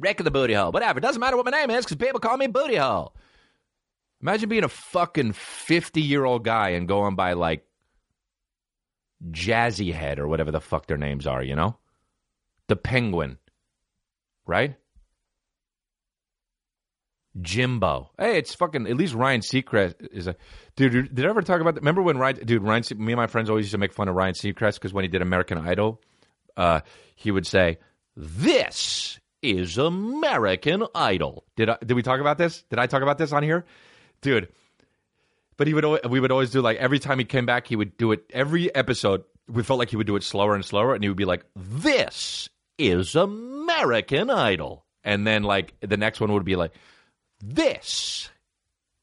Rick 0.00 0.20
of 0.20 0.24
the 0.24 0.30
Booty 0.30 0.54
Hole. 0.54 0.72
Whatever. 0.72 1.00
Doesn't 1.00 1.20
matter 1.20 1.36
what 1.36 1.46
my 1.46 1.52
name 1.52 1.70
is 1.70 1.84
because 1.84 1.96
people 1.96 2.20
call 2.20 2.36
me 2.36 2.46
Booty 2.46 2.76
Hole. 2.76 3.14
Imagine 4.22 4.48
being 4.48 4.64
a 4.64 4.68
fucking 4.68 5.32
50 5.32 6.00
year 6.00 6.24
old 6.24 6.44
guy 6.44 6.70
and 6.70 6.88
going 6.88 7.14
by 7.14 7.34
like 7.34 7.64
Jazzy 9.30 9.92
Head 9.92 10.18
or 10.18 10.28
whatever 10.28 10.50
the 10.50 10.60
fuck 10.60 10.86
their 10.86 10.96
names 10.96 11.26
are, 11.26 11.42
you 11.42 11.54
know? 11.54 11.76
The 12.68 12.76
Penguin. 12.76 13.38
Right? 14.46 14.76
Jimbo. 17.40 18.10
Hey, 18.18 18.38
it's 18.38 18.54
fucking. 18.54 18.86
At 18.88 18.96
least 18.96 19.14
Ryan 19.14 19.40
Seacrest 19.40 19.94
is 20.12 20.26
a 20.26 20.34
dude. 20.76 21.14
Did 21.14 21.24
I 21.24 21.28
ever 21.28 21.42
talk 21.42 21.60
about? 21.60 21.74
that? 21.74 21.80
Remember 21.80 22.02
when 22.02 22.18
Ryan? 22.18 22.44
Dude, 22.44 22.62
Ryan. 22.62 22.82
Me 22.96 23.12
and 23.12 23.18
my 23.18 23.28
friends 23.28 23.48
always 23.48 23.66
used 23.66 23.72
to 23.72 23.78
make 23.78 23.92
fun 23.92 24.08
of 24.08 24.16
Ryan 24.16 24.34
Seacrest 24.34 24.74
because 24.74 24.92
when 24.92 25.04
he 25.04 25.08
did 25.08 25.22
American 25.22 25.56
Idol, 25.58 26.00
uh, 26.56 26.80
he 27.14 27.30
would 27.30 27.46
say, 27.46 27.78
"This 28.16 29.19
is 29.42 29.78
American 29.78 30.84
Idol. 30.94 31.44
Did 31.56 31.70
I, 31.70 31.78
did 31.84 31.94
we 31.94 32.02
talk 32.02 32.20
about 32.20 32.38
this? 32.38 32.62
Did 32.70 32.78
I 32.78 32.86
talk 32.86 33.02
about 33.02 33.18
this 33.18 33.32
on 33.32 33.42
here, 33.42 33.64
dude? 34.20 34.48
but 35.60 35.66
he 35.66 35.74
would 35.74 35.84
we 36.08 36.20
would 36.20 36.32
always 36.32 36.48
do 36.48 36.62
like 36.62 36.78
every 36.78 36.98
time 36.98 37.18
he 37.18 37.24
came 37.26 37.44
back, 37.44 37.66
he 37.66 37.76
would 37.76 37.94
do 37.98 38.12
it 38.12 38.24
every 38.30 38.74
episode. 38.74 39.24
We 39.46 39.62
felt 39.62 39.78
like 39.78 39.90
he 39.90 39.96
would 39.96 40.06
do 40.06 40.16
it 40.16 40.22
slower 40.22 40.54
and 40.54 40.64
slower, 40.64 40.94
and 40.94 41.04
he 41.04 41.10
would 41.10 41.18
be 41.18 41.26
like, 41.26 41.44
"This 41.54 42.48
is 42.78 43.14
American 43.14 44.30
Idol," 44.30 44.86
and 45.04 45.26
then 45.26 45.42
like 45.42 45.74
the 45.80 45.98
next 45.98 46.18
one 46.18 46.32
would 46.32 46.46
be 46.46 46.56
like, 46.56 46.72
"This 47.44 48.30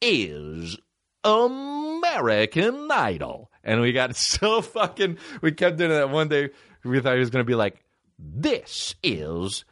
is 0.01 0.79
American 1.23 2.89
Idol," 2.89 3.51
and 3.63 3.79
we 3.79 3.91
got 3.91 4.15
so 4.15 4.63
fucking. 4.63 5.19
We 5.43 5.51
kept 5.51 5.77
doing 5.77 5.91
that 5.91 6.09
one 6.09 6.27
day. 6.27 6.49
We 6.83 6.99
thought 7.01 7.13
he 7.13 7.19
was 7.19 7.29
going 7.29 7.45
to 7.45 7.47
be 7.47 7.53
like, 7.53 7.83
"This 8.17 8.95
is." 9.03 9.63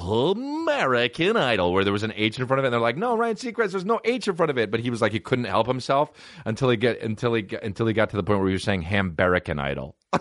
American 0.00 1.36
Idol, 1.36 1.72
where 1.72 1.84
there 1.84 1.92
was 1.92 2.02
an 2.02 2.12
H 2.16 2.38
in 2.38 2.46
front 2.46 2.58
of 2.58 2.64
it, 2.64 2.68
and 2.68 2.72
they're 2.72 2.80
like, 2.80 2.96
"No, 2.96 3.16
Ryan 3.16 3.36
Seacrest, 3.36 3.72
there's 3.72 3.84
no 3.84 4.00
H 4.04 4.28
in 4.28 4.34
front 4.34 4.50
of 4.50 4.58
it." 4.58 4.70
But 4.70 4.80
he 4.80 4.90
was 4.90 5.00
like, 5.02 5.12
he 5.12 5.20
couldn't 5.20 5.44
help 5.44 5.66
himself 5.66 6.10
until 6.44 6.70
he 6.70 6.76
get 6.76 7.00
until 7.00 7.34
he 7.34 7.46
until 7.62 7.86
he 7.86 7.92
got 7.92 8.10
to 8.10 8.16
the 8.16 8.22
point 8.22 8.40
where 8.40 8.48
he 8.48 8.54
was 8.54 8.62
saying 8.62 8.82
Hamberican 8.82 9.60
Idol. 9.60 9.96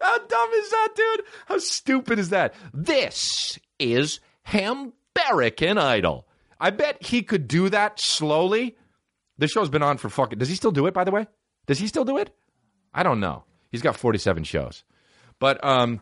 How 0.00 0.18
dumb 0.18 0.50
is 0.52 0.70
that, 0.70 0.88
dude? 0.94 1.22
How 1.46 1.58
stupid 1.58 2.18
is 2.18 2.30
that? 2.30 2.54
This 2.72 3.58
is 3.78 4.20
Hamberican 4.46 5.78
Idol. 5.78 6.26
I 6.60 6.70
bet 6.70 7.02
he 7.02 7.22
could 7.22 7.48
do 7.48 7.68
that 7.70 8.00
slowly. 8.00 8.76
The 9.38 9.48
show's 9.48 9.68
been 9.68 9.82
on 9.82 9.98
for 9.98 10.08
fucking. 10.08 10.38
Does 10.38 10.48
he 10.48 10.54
still 10.54 10.70
do 10.70 10.86
it? 10.86 10.94
By 10.94 11.04
the 11.04 11.10
way, 11.10 11.26
does 11.66 11.78
he 11.78 11.86
still 11.88 12.04
do 12.04 12.18
it? 12.18 12.30
I 12.92 13.02
don't 13.02 13.20
know. 13.20 13.44
He's 13.70 13.82
got 13.82 13.96
47 13.96 14.44
shows, 14.44 14.84
but 15.40 15.62
um 15.64 16.00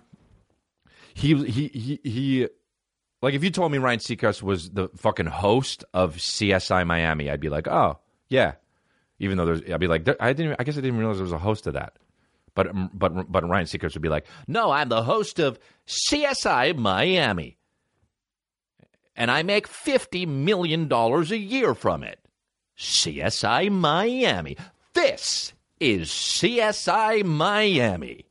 he 1.15 1.35
he 1.45 1.69
he 1.69 2.01
he 2.03 2.49
like 3.21 3.35
if 3.35 3.45
you 3.45 3.51
told 3.51 3.73
me 3.73 3.79
Ryan 3.79 3.99
Seacrest 4.01 4.43
was 4.43 4.71
the 4.71 4.89
fucking 4.97 5.27
host 5.27 5.85
of 5.95 6.17
CSI 6.17 6.87
Miami, 6.87 7.31
I'd 7.31 7.41
be 7.41 7.49
like, 7.49 7.69
oh 7.69 7.99
yeah. 8.29 8.55
Even 9.19 9.39
though 9.39 9.47
there's, 9.47 9.63
I'd 9.71 9.79
be 9.79 9.87
like, 9.87 10.09
I 10.21 10.33
didn't. 10.33 10.57
I 10.59 10.65
guess 10.65 10.77
I 10.77 10.81
didn't 10.81 10.99
realize 10.99 11.19
there 11.19 11.23
was 11.25 11.33
a 11.33 11.39
host 11.39 11.69
of 11.69 11.75
that. 11.75 11.93
But 12.55 12.69
but 12.93 13.31
but 13.31 13.49
Ryan 13.49 13.67
Seacrest 13.67 13.95
would 13.95 14.03
be 14.03 14.09
like, 14.09 14.27
no, 14.49 14.71
I'm 14.73 14.89
the 14.89 15.05
host 15.05 15.39
of 15.39 15.61
CSI 15.87 16.77
Miami, 16.77 17.57
and 19.15 19.31
I 19.31 19.45
make 19.45 19.69
fifty 19.69 20.27
million 20.27 20.89
dollars 20.89 21.31
a 21.31 21.39
year 21.39 21.75
from 21.75 22.03
it. 22.03 22.19
CSI 22.77 23.71
Miami. 23.71 24.57
This 24.93 25.53
is 25.79 26.09
CSI 26.09 27.25
Miami. 27.25 28.25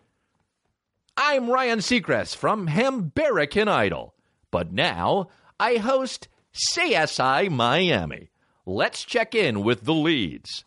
I'm 1.24 1.52
Ryan 1.52 1.80
Seacrest 1.80 2.36
from 2.36 2.68
Hamberican 2.68 3.68
Idol, 3.68 4.16
but 4.50 4.74
now 4.74 5.30
I 5.60 5.76
host 5.76 6.28
CSI 6.52 7.48
Miami. 7.48 8.32
Let's 8.66 9.06
check 9.06 9.36
in 9.36 9.64
with 9.64 9.84
the 9.84 9.94
leads. 9.94 10.66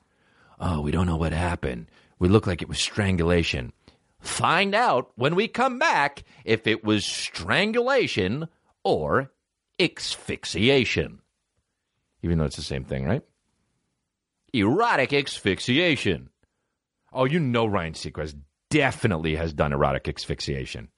Oh, 0.60 0.80
we 0.80 0.92
don't 0.92 1.08
know 1.08 1.16
what 1.16 1.32
happened. 1.32 1.88
We 2.20 2.28
look 2.28 2.46
like 2.46 2.62
it 2.62 2.68
was 2.68 2.78
strangulation. 2.78 3.72
Find 4.20 4.76
out 4.76 5.10
when 5.16 5.34
we 5.34 5.48
come 5.48 5.80
back 5.80 6.22
if 6.44 6.68
it 6.68 6.84
was 6.84 7.04
strangulation 7.04 8.46
or 8.84 9.32
asphyxiation. 9.80 11.18
Even 12.22 12.38
though 12.38 12.44
it's 12.44 12.54
the 12.54 12.62
same 12.62 12.84
thing, 12.84 13.04
right? 13.04 13.24
Erotic 14.52 15.12
asphyxiation. 15.12 16.30
Oh, 17.12 17.24
you 17.24 17.40
know 17.40 17.66
Ryan 17.66 17.94
Seacrest 17.94 18.36
definitely 18.74 19.36
has 19.36 19.52
done 19.52 19.72
erotic 19.72 20.08
asphyxiation. 20.08 20.88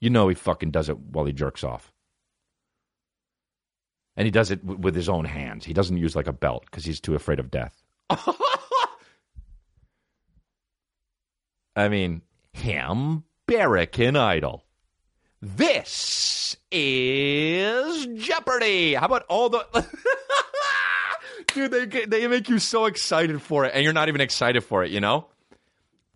You 0.00 0.10
know 0.10 0.26
he 0.28 0.34
fucking 0.34 0.72
does 0.72 0.88
it 0.88 0.98
while 0.98 1.24
he 1.24 1.32
jerks 1.32 1.62
off. 1.62 1.92
And 4.16 4.26
he 4.26 4.32
does 4.32 4.50
it 4.50 4.60
w- 4.66 4.80
with 4.80 4.96
his 4.96 5.08
own 5.08 5.24
hands. 5.24 5.64
He 5.64 5.72
doesn't 5.72 5.96
use 5.96 6.16
like 6.16 6.26
a 6.26 6.32
belt 6.32 6.64
because 6.66 6.84
he's 6.84 6.98
too 7.00 7.14
afraid 7.14 7.38
of 7.38 7.48
death. 7.50 7.80
I 11.76 11.88
mean, 11.88 12.22
him, 12.52 13.22
American 13.48 14.16
Idol. 14.16 14.64
This 15.40 16.56
is 16.72 18.06
Jeopardy. 18.16 18.94
How 18.94 19.06
about 19.06 19.24
all 19.28 19.48
the. 19.48 19.64
Dude, 21.54 21.70
they, 21.70 22.04
they 22.04 22.26
make 22.26 22.48
you 22.48 22.58
so 22.58 22.86
excited 22.86 23.40
for 23.40 23.64
it, 23.64 23.72
and 23.74 23.84
you're 23.84 23.92
not 23.92 24.08
even 24.08 24.20
excited 24.20 24.62
for 24.62 24.82
it, 24.84 24.90
you 24.90 25.00
know? 25.00 25.28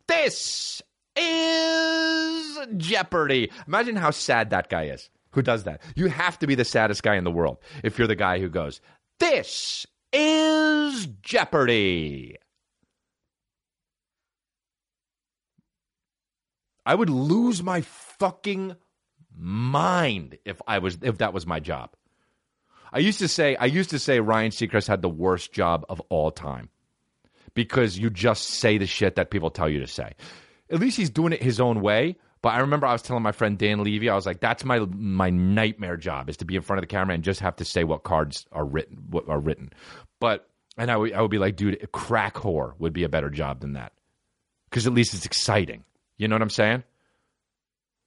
This 0.09 0.83
is 1.17 2.59
Jeopardy. 2.77 3.51
Imagine 3.67 3.97
how 3.97 4.11
sad 4.11 4.51
that 4.51 4.69
guy 4.69 4.85
is 4.85 5.09
who 5.35 5.43
does 5.43 5.65
that. 5.65 5.83
You 5.97 6.07
have 6.07 6.39
to 6.39 6.47
be 6.47 6.55
the 6.55 6.65
saddest 6.65 7.03
guy 7.03 7.17
in 7.17 7.25
the 7.25 7.31
world 7.31 7.59
if 7.83 7.99
you're 7.99 8.09
the 8.09 8.15
guy 8.15 8.39
who 8.39 8.49
goes, 8.49 8.81
This 9.21 9.87
is 10.13 11.07
Jeopardy. 11.23 12.37
I 16.87 16.95
would 16.95 17.11
lose 17.11 17.63
my 17.63 17.81
fucking 17.81 18.77
mind 19.37 20.39
if 20.45 20.61
I 20.67 20.79
was 20.79 20.99
if 21.03 21.19
that 21.19 21.33
was 21.33 21.47
my 21.47 21.61
job. 21.61 21.91
I 22.93 22.99
used 22.99 23.19
to 23.21 23.29
say 23.29 23.57
I 23.57 23.67
used 23.67 23.91
to 23.91 23.99
say 23.99 24.21
Ryan 24.21 24.51
Seacrest 24.51 24.87
had 24.87 25.03
the 25.03 25.09
worst 25.09 25.53
job 25.53 25.85
of 25.89 26.01
all 26.11 26.31
time 26.31 26.69
because 27.55 27.99
you 27.99 28.11
just 28.11 28.45
say 28.45 28.79
the 28.79 28.87
shit 28.87 29.17
that 29.17 29.31
people 29.31 29.51
tell 29.51 29.69
you 29.69 29.81
to 29.81 29.87
say. 29.87 30.13
At 30.71 30.81
least 30.81 30.97
he's 30.97 31.11
doing 31.11 31.33
it 31.33 31.43
his 31.43 31.61
own 31.61 31.81
way. 31.81 32.17
But 32.43 32.51
I 32.53 32.59
remember 32.59 32.87
I 32.87 32.93
was 32.93 33.01
telling 33.01 33.23
my 33.23 33.33
friend 33.33 33.57
Dan 33.57 33.83
Levy, 33.83 34.11
I 34.11 34.15
was 34.15 34.27
like, 34.27 34.41
"That's 34.41 34.67
my 34.67 34.81
my 34.81 35.31
nightmare 35.31 35.97
job 35.97 36.29
is 36.29 36.37
to 36.39 36.45
be 36.45 36.57
in 36.57 36.63
front 36.63 36.79
of 36.79 36.83
the 36.83 36.95
camera 36.95 37.15
and 37.15 37.25
just 37.25 37.41
have 37.41 37.57
to 37.57 37.65
say 37.65 37.85
what 37.85 38.03
cards 38.03 38.45
are 38.53 38.67
written 38.67 38.99
what 39.09 39.29
are 39.31 39.41
written." 39.41 39.73
But 40.21 40.47
and 40.77 40.91
I 40.91 40.97
would 40.99 41.15
I 41.15 41.23
would 41.23 41.31
be 41.31 41.39
like, 41.39 41.57
"Dude, 41.57 41.89
crack 41.93 42.35
whore 42.35 42.75
would 42.79 42.93
be 42.93 43.05
a 43.05 43.09
better 43.09 43.31
job 43.31 43.61
than 43.61 43.73
that 43.75 43.95
because 44.69 44.87
at 44.87 44.93
least 44.93 45.15
it's 45.15 45.25
exciting." 45.25 45.85
You 46.19 46.29
know 46.29 46.35
what 46.35 46.43
I'm 46.43 46.51
saying? 46.51 46.83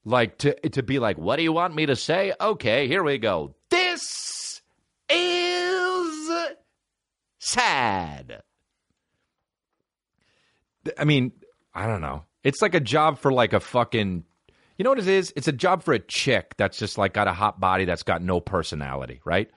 Like 0.05 0.37
to 0.39 0.69
to 0.69 0.83
be 0.83 0.99
like, 0.99 1.17
"What 1.17 1.37
do 1.37 1.43
you 1.43 1.51
want 1.51 1.73
me 1.73 1.87
to 1.87 1.95
say?" 1.95 2.31
Okay, 2.39 2.87
here 2.87 3.03
we 3.03 3.17
go. 3.17 3.55
This 3.71 4.61
is 5.09 6.39
sad. 7.39 8.43
I 10.97 11.05
mean, 11.05 11.31
I 11.73 11.87
don't 11.87 12.01
know. 12.01 12.23
It's 12.43 12.61
like 12.61 12.75
a 12.75 12.79
job 12.79 13.19
for 13.19 13.31
like 13.31 13.53
a 13.53 13.59
fucking. 13.59 14.23
You 14.77 14.83
know 14.83 14.91
what 14.91 14.99
it 14.99 15.07
is? 15.07 15.33
It's 15.35 15.47
a 15.47 15.53
job 15.53 15.83
for 15.83 15.93
a 15.93 15.99
chick 15.99 16.53
that's 16.57 16.77
just 16.77 16.97
like 16.99 17.13
got 17.13 17.27
a 17.27 17.33
hot 17.33 17.59
body 17.59 17.85
that's 17.85 18.03
got 18.03 18.21
no 18.21 18.39
personality, 18.39 19.21
right? 19.25 19.49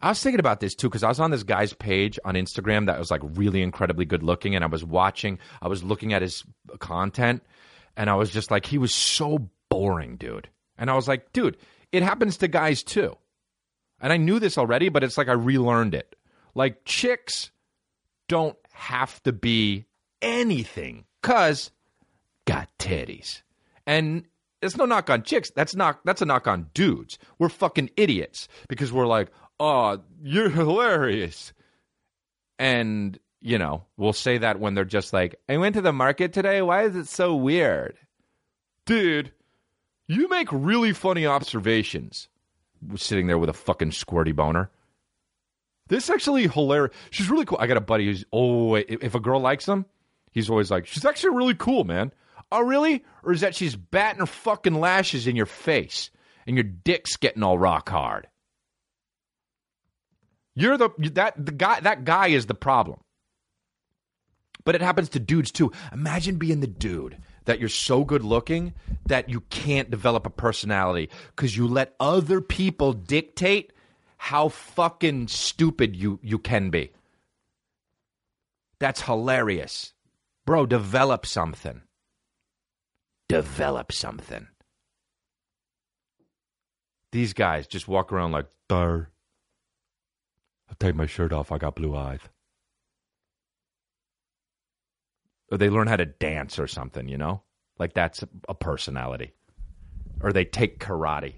I 0.00 0.10
was 0.10 0.22
thinking 0.22 0.38
about 0.38 0.60
this 0.60 0.74
too 0.74 0.88
because 0.88 1.02
I 1.02 1.08
was 1.08 1.18
on 1.18 1.30
this 1.30 1.42
guy's 1.42 1.72
page 1.72 2.18
on 2.24 2.34
Instagram 2.34 2.86
that 2.86 2.98
was 2.98 3.10
like 3.10 3.22
really 3.24 3.62
incredibly 3.62 4.04
good 4.04 4.22
looking, 4.22 4.54
and 4.54 4.62
I 4.62 4.68
was 4.68 4.84
watching, 4.84 5.38
I 5.62 5.68
was 5.68 5.82
looking 5.82 6.12
at 6.12 6.22
his 6.22 6.44
content, 6.78 7.42
and 7.96 8.10
I 8.10 8.14
was 8.14 8.30
just 8.30 8.50
like, 8.50 8.66
he 8.66 8.78
was 8.78 8.94
so 8.94 9.50
boring, 9.68 10.16
dude. 10.16 10.48
And 10.76 10.90
I 10.90 10.94
was 10.94 11.08
like, 11.08 11.32
dude, 11.32 11.56
it 11.90 12.02
happens 12.02 12.36
to 12.38 12.48
guys 12.48 12.82
too. 12.82 13.16
And 14.00 14.12
I 14.12 14.16
knew 14.16 14.38
this 14.38 14.58
already, 14.58 14.90
but 14.90 15.02
it's 15.02 15.16
like 15.16 15.28
I 15.28 15.32
relearned 15.32 15.94
it. 15.94 16.14
Like 16.54 16.84
chicks 16.84 17.50
don't 18.28 18.56
have 18.72 19.22
to 19.22 19.32
be 19.32 19.86
anything 20.24 21.04
because 21.22 21.70
got 22.46 22.68
titties. 22.78 23.42
And 23.86 24.24
it's 24.62 24.76
no 24.76 24.86
knock 24.86 25.10
on 25.10 25.22
chicks. 25.22 25.50
That's 25.50 25.76
not 25.76 26.00
that's 26.04 26.22
a 26.22 26.26
knock 26.26 26.48
on 26.48 26.70
dudes. 26.74 27.18
We're 27.38 27.50
fucking 27.50 27.90
idiots 27.96 28.48
because 28.68 28.92
we're 28.92 29.06
like, 29.06 29.28
oh, 29.60 30.00
you're 30.22 30.48
hilarious. 30.48 31.52
And, 32.58 33.18
you 33.40 33.58
know, 33.58 33.84
we'll 33.96 34.12
say 34.12 34.38
that 34.38 34.58
when 34.58 34.74
they're 34.74 34.84
just 34.84 35.12
like, 35.12 35.36
I 35.48 35.58
went 35.58 35.74
to 35.74 35.82
the 35.82 35.92
market 35.92 36.32
today. 36.32 36.62
Why 36.62 36.84
is 36.84 36.96
it 36.96 37.08
so 37.08 37.34
weird? 37.34 37.96
Dude, 38.86 39.32
you 40.06 40.28
make 40.28 40.48
really 40.50 40.92
funny 40.92 41.26
observations. 41.26 42.28
Sitting 42.96 43.26
there 43.26 43.38
with 43.38 43.48
a 43.48 43.54
fucking 43.54 43.90
squirty 43.90 44.34
boner. 44.34 44.70
This 45.88 46.10
actually 46.10 46.46
hilarious. 46.48 46.94
She's 47.10 47.30
really 47.30 47.44
cool. 47.44 47.58
I 47.60 47.66
got 47.66 47.76
a 47.76 47.82
buddy 47.82 48.06
who's 48.06 48.24
oh, 48.32 48.74
if 48.74 49.14
a 49.14 49.20
girl 49.20 49.40
likes 49.40 49.66
him, 49.66 49.86
he's 50.34 50.50
always 50.50 50.70
like, 50.70 50.86
she's 50.86 51.06
actually 51.06 51.34
really 51.34 51.54
cool, 51.54 51.84
man. 51.84 52.12
Oh, 52.52 52.60
really? 52.60 53.02
Or 53.22 53.32
is 53.32 53.40
that 53.40 53.54
she's 53.54 53.74
batting 53.74 54.20
her 54.20 54.26
fucking 54.26 54.74
lashes 54.74 55.26
in 55.26 55.36
your 55.36 55.46
face 55.46 56.10
and 56.46 56.56
your 56.56 56.64
dick's 56.64 57.16
getting 57.16 57.42
all 57.42 57.58
rock 57.58 57.88
hard? 57.88 58.28
You're 60.54 60.76
the 60.76 60.90
that 61.14 61.34
the 61.42 61.52
guy 61.52 61.80
that 61.80 62.04
guy 62.04 62.28
is 62.28 62.46
the 62.46 62.54
problem. 62.54 63.00
But 64.64 64.74
it 64.74 64.82
happens 64.82 65.08
to 65.10 65.18
dudes 65.18 65.50
too. 65.50 65.72
Imagine 65.92 66.36
being 66.36 66.60
the 66.60 66.66
dude 66.66 67.18
that 67.44 67.60
you're 67.60 67.68
so 67.68 68.04
good 68.04 68.24
looking 68.24 68.72
that 69.06 69.28
you 69.28 69.40
can't 69.50 69.90
develop 69.90 70.26
a 70.26 70.30
personality 70.30 71.10
because 71.34 71.56
you 71.56 71.66
let 71.66 71.94
other 72.00 72.40
people 72.40 72.92
dictate 72.92 73.72
how 74.16 74.48
fucking 74.48 75.28
stupid 75.28 75.94
you, 75.94 76.18
you 76.22 76.38
can 76.38 76.70
be. 76.70 76.92
That's 78.78 79.02
hilarious. 79.02 79.93
Bro, 80.46 80.66
develop 80.66 81.24
something. 81.24 81.82
Develop 83.28 83.92
something. 83.92 84.48
These 87.12 87.32
guys 87.32 87.66
just 87.66 87.88
walk 87.88 88.12
around 88.12 88.32
like, 88.32 88.46
Dar. 88.68 89.10
I'll 90.68 90.76
take 90.78 90.94
my 90.94 91.06
shirt 91.06 91.32
off. 91.32 91.52
I 91.52 91.58
got 91.58 91.76
blue 91.76 91.96
eyes. 91.96 92.20
Or 95.50 95.58
they 95.58 95.70
learn 95.70 95.86
how 95.86 95.96
to 95.96 96.06
dance 96.06 96.58
or 96.58 96.66
something, 96.66 97.08
you 97.08 97.16
know? 97.16 97.42
Like 97.78 97.94
that's 97.94 98.24
a 98.48 98.54
personality. 98.54 99.32
Or 100.20 100.32
they 100.32 100.44
take 100.44 100.80
karate. 100.80 101.34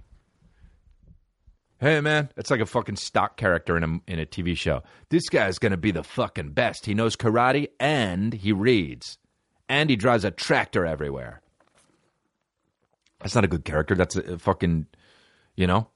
Hey 1.78 2.00
man, 2.00 2.30
it's 2.38 2.50
like 2.50 2.60
a 2.60 2.66
fucking 2.66 2.96
stock 2.96 3.36
character 3.36 3.76
in 3.76 3.84
a 3.84 4.10
in 4.10 4.18
a 4.18 4.24
TV 4.24 4.56
show. 4.56 4.82
This 5.10 5.28
guy's 5.28 5.58
gonna 5.58 5.76
be 5.76 5.90
the 5.90 6.02
fucking 6.02 6.52
best. 6.52 6.86
He 6.86 6.94
knows 6.94 7.16
karate 7.16 7.68
and 7.78 8.32
he 8.32 8.50
reads, 8.52 9.18
and 9.68 9.90
he 9.90 9.96
drives 9.96 10.24
a 10.24 10.30
tractor 10.30 10.86
everywhere. 10.86 11.42
That's 13.20 13.34
not 13.34 13.44
a 13.44 13.48
good 13.48 13.66
character. 13.66 13.94
That's 13.94 14.16
a, 14.16 14.34
a 14.34 14.38
fucking, 14.38 14.86
you 15.54 15.66
know. 15.66 15.88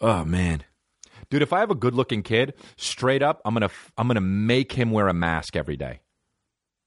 Oh 0.00 0.24
man, 0.24 0.64
dude, 1.28 1.42
if 1.42 1.52
I 1.52 1.60
have 1.60 1.70
a 1.70 1.76
good 1.76 1.94
looking 1.94 2.24
kid, 2.24 2.54
straight 2.76 3.22
up, 3.22 3.40
I'm 3.44 3.54
gonna 3.54 3.70
I'm 3.96 4.08
gonna 4.08 4.20
make 4.20 4.72
him 4.72 4.90
wear 4.90 5.06
a 5.06 5.14
mask 5.14 5.54
every 5.54 5.76
day. 5.76 6.00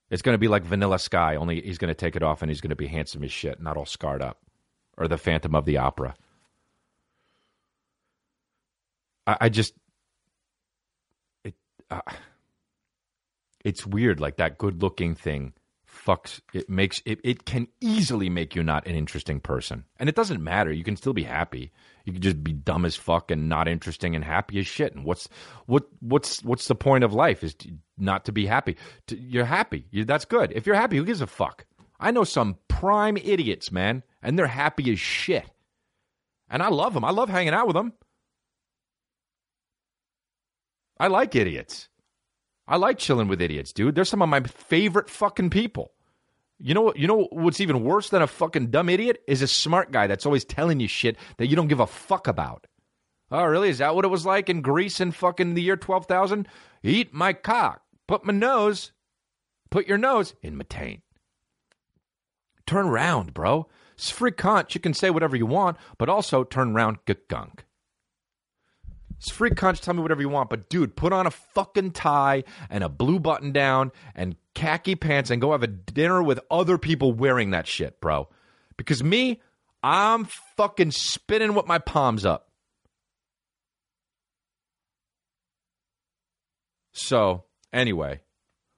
It's 0.10 0.22
gonna 0.22 0.38
be 0.38 0.49
like 0.49 0.64
Vanilla 0.66 0.99
Sky, 0.99 1.38
only 1.38 1.62
he's 1.62 1.78
gonna 1.78 1.93
take 1.93 2.18
it 2.18 2.24
off 2.24 2.41
and 2.41 2.51
he's 2.51 2.60
gonna 2.60 2.76
be 2.76 2.88
handsome 2.88 3.24
as 3.24 3.32
shit, 3.32 3.62
not 3.62 3.78
all 3.78 3.86
scarred 3.86 4.22
up, 4.22 4.41
or 4.97 5.08
the 5.08 5.18
Phantom 5.18 5.56
of 5.56 5.64
the 5.64 5.78
Opera. 5.78 6.16
I, 9.28 9.38
I 9.41 9.49
just 9.49 9.74
it 11.43 11.55
uh, 11.89 12.01
it's 13.63 13.86
weird 13.86 14.19
like 14.19 14.38
that 14.38 14.57
good 14.57 14.82
looking 14.82 15.15
thing 15.15 15.53
fucks 15.93 16.41
it 16.53 16.69
makes 16.69 17.01
it, 17.05 17.19
it 17.24 17.45
can 17.45 17.67
easily 17.80 18.30
make 18.30 18.55
you 18.55 18.63
not 18.63 18.88
an 18.88 18.95
interesting 18.95 19.39
person. 19.39 19.84
And 19.97 20.09
it 20.09 20.15
doesn't 20.15 20.43
matter 20.43 20.71
you 20.71 20.84
can 20.84 20.95
still 20.95 21.13
be 21.13 21.24
happy. 21.24 21.71
You 22.05 22.13
can 22.13 22.21
just 22.21 22.43
be 22.43 22.53
dumb 22.53 22.86
as 22.86 22.95
fuck 22.95 23.32
and 23.32 23.47
not 23.47 23.67
interesting 23.67 24.15
and 24.15 24.24
happy 24.24 24.59
as 24.59 24.67
shit. 24.67 24.95
And 24.95 25.05
what's 25.05 25.30
what 25.65 25.88
what's 25.99 26.43
what's 26.43 26.67
the 26.67 26.76
point 26.76 27.03
of 27.03 27.13
life 27.13 27.43
is 27.43 27.53
to, 27.55 27.69
not 27.97 28.26
to 28.26 28.32
be 28.32 28.45
happy. 28.45 28.78
To, 29.07 29.17
you're 29.17 29.45
happy. 29.45 29.86
You, 29.91 30.05
that's 30.05 30.26
good. 30.26 30.51
If 30.53 30.65
you're 30.65 30.76
happy 30.76 30.97
who 30.97 31.05
gives 31.05 31.21
a 31.21 31.28
fuck? 31.28 31.65
I 31.99 32.11
know 32.11 32.24
some 32.24 32.57
prime 32.67 33.17
idiots 33.17 33.71
man 33.71 34.03
and 34.21 34.38
they're 34.38 34.47
happy 34.47 34.91
as 34.91 34.99
shit. 34.99 35.45
And 36.49 36.61
i 36.61 36.69
love 36.69 36.93
them 36.93 37.05
i 37.05 37.09
love 37.09 37.30
hanging 37.30 37.53
out 37.53 37.67
with 37.67 37.76
them 37.76 37.93
I 40.99 41.07
like 41.07 41.35
idiots. 41.35 41.89
I 42.67 42.77
like 42.77 42.97
chilling 42.97 43.27
with 43.27 43.41
idiots, 43.41 43.73
dude. 43.73 43.95
They're 43.95 44.05
some 44.05 44.21
of 44.21 44.29
my 44.29 44.41
favorite 44.41 45.09
fucking 45.09 45.49
people. 45.49 45.91
You 46.59 46.73
know 46.73 46.93
you 46.95 47.07
know 47.07 47.27
what's 47.31 47.59
even 47.59 47.83
worse 47.83 48.09
than 48.09 48.21
a 48.21 48.27
fucking 48.27 48.67
dumb 48.67 48.87
idiot 48.87 49.21
is 49.27 49.41
a 49.41 49.47
smart 49.47 49.91
guy 49.91 50.07
that's 50.07 50.25
always 50.25 50.45
telling 50.45 50.79
you 50.79 50.87
shit 50.87 51.17
that 51.37 51.47
you 51.47 51.55
don't 51.55 51.67
give 51.67 51.81
a 51.81 51.87
fuck 51.87 52.27
about. 52.27 52.67
Oh, 53.31 53.43
really? 53.45 53.69
Is 53.69 53.79
that 53.79 53.95
what 53.95 54.05
it 54.05 54.09
was 54.09 54.25
like 54.25 54.47
in 54.47 54.61
Greece 54.61 55.01
in 55.01 55.11
fucking 55.11 55.55
the 55.55 55.61
year 55.61 55.75
12,000? 55.75 56.47
Eat 56.83 57.13
my 57.13 57.33
cock. 57.33 57.81
Put 58.07 58.23
my 58.23 58.33
nose. 58.33 58.91
Put 59.71 59.87
your 59.87 59.97
nose 59.97 60.35
in 60.43 60.55
my 60.55 60.65
taint. 60.69 61.01
Turn 62.67 62.87
round, 62.87 63.33
bro. 63.33 63.67
It's 63.95 64.11
free 64.11 64.31
cunt. 64.31 64.75
You 64.75 64.81
can 64.81 64.93
say 64.93 65.09
whatever 65.09 65.35
you 65.35 65.47
want, 65.47 65.77
but 65.97 66.09
also 66.09 66.43
turn 66.43 66.75
round, 66.75 66.97
get 67.05 67.27
gunk. 67.27 67.65
It's 69.24 69.32
free 69.32 69.51
conch. 69.51 69.80
Tell 69.80 69.93
me 69.93 70.01
whatever 70.01 70.19
you 70.19 70.28
want, 70.28 70.49
but 70.49 70.67
dude, 70.67 70.97
put 70.97 71.13
on 71.13 71.26
a 71.26 71.32
fucking 71.32 71.91
tie 71.91 72.43
and 72.69 72.84
a 72.84 72.89
blue 72.89 73.21
button 73.21 73.53
down 73.53 73.93
and 74.15 74.36
khaki 74.53 74.95
pants 74.95 75.30
and 75.30 75.39
go 75.39 75.53
have 75.53 75.63
a 75.63 75.67
dinner 75.67 76.21
with 76.21 76.41
other 76.51 76.78
people 76.78 77.13
wearing 77.13 77.51
that 77.51 77.65
shit, 77.65 78.01
bro. 78.01 78.28
Because 78.76 79.01
me, 79.01 79.41
I'm 79.82 80.26
fucking 80.57 80.91
spinning 80.91 81.53
with 81.53 81.67
my 81.67 81.78
palms 81.78 82.26
up. 82.26 82.49
So 86.91 87.45
anyway, 87.71 88.19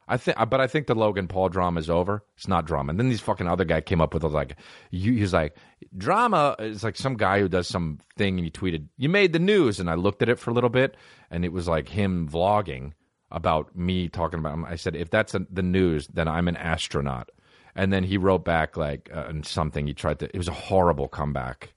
I 0.07 0.17
think, 0.17 0.37
but 0.49 0.61
I 0.61 0.67
think 0.67 0.87
the 0.87 0.95
Logan 0.95 1.27
Paul 1.27 1.49
drama 1.49 1.79
is 1.79 1.89
over. 1.89 2.23
It's 2.37 2.47
not 2.47 2.65
drama. 2.65 2.91
And 2.91 2.99
then 2.99 3.09
these 3.09 3.21
fucking 3.21 3.47
other 3.47 3.65
guy 3.65 3.81
came 3.81 4.01
up 4.01 4.13
with 4.13 4.23
like, 4.23 4.55
you, 4.91 5.13
he's 5.13 5.33
like, 5.33 5.55
drama 5.97 6.55
is 6.59 6.83
like 6.83 6.95
some 6.95 7.15
guy 7.15 7.39
who 7.39 7.47
does 7.47 7.67
some 7.67 7.99
thing, 8.17 8.37
and 8.37 8.45
he 8.45 8.51
tweeted, 8.51 8.87
"You 8.97 9.09
made 9.09 9.33
the 9.33 9.39
news," 9.39 9.79
and 9.79 9.89
I 9.89 9.95
looked 9.95 10.21
at 10.21 10.29
it 10.29 10.37
for 10.39 10.51
a 10.51 10.53
little 10.53 10.69
bit, 10.69 10.95
and 11.31 11.43
it 11.43 11.51
was 11.51 11.67
like 11.67 11.89
him 11.89 12.29
vlogging 12.29 12.93
about 13.31 13.75
me 13.75 14.07
talking 14.07 14.39
about 14.39 14.53
him. 14.53 14.65
I 14.65 14.75
said, 14.75 14.95
if 14.95 15.09
that's 15.09 15.35
a, 15.35 15.45
the 15.51 15.63
news, 15.63 16.07
then 16.07 16.27
I'm 16.27 16.47
an 16.47 16.57
astronaut. 16.57 17.29
And 17.75 17.91
then 17.91 18.03
he 18.03 18.17
wrote 18.17 18.45
back 18.45 18.77
like 18.77 19.09
uh, 19.13 19.31
something. 19.43 19.85
He 19.85 19.93
tried 19.93 20.19
to. 20.19 20.25
It 20.27 20.37
was 20.37 20.47
a 20.47 20.53
horrible 20.53 21.09
comeback. 21.09 21.73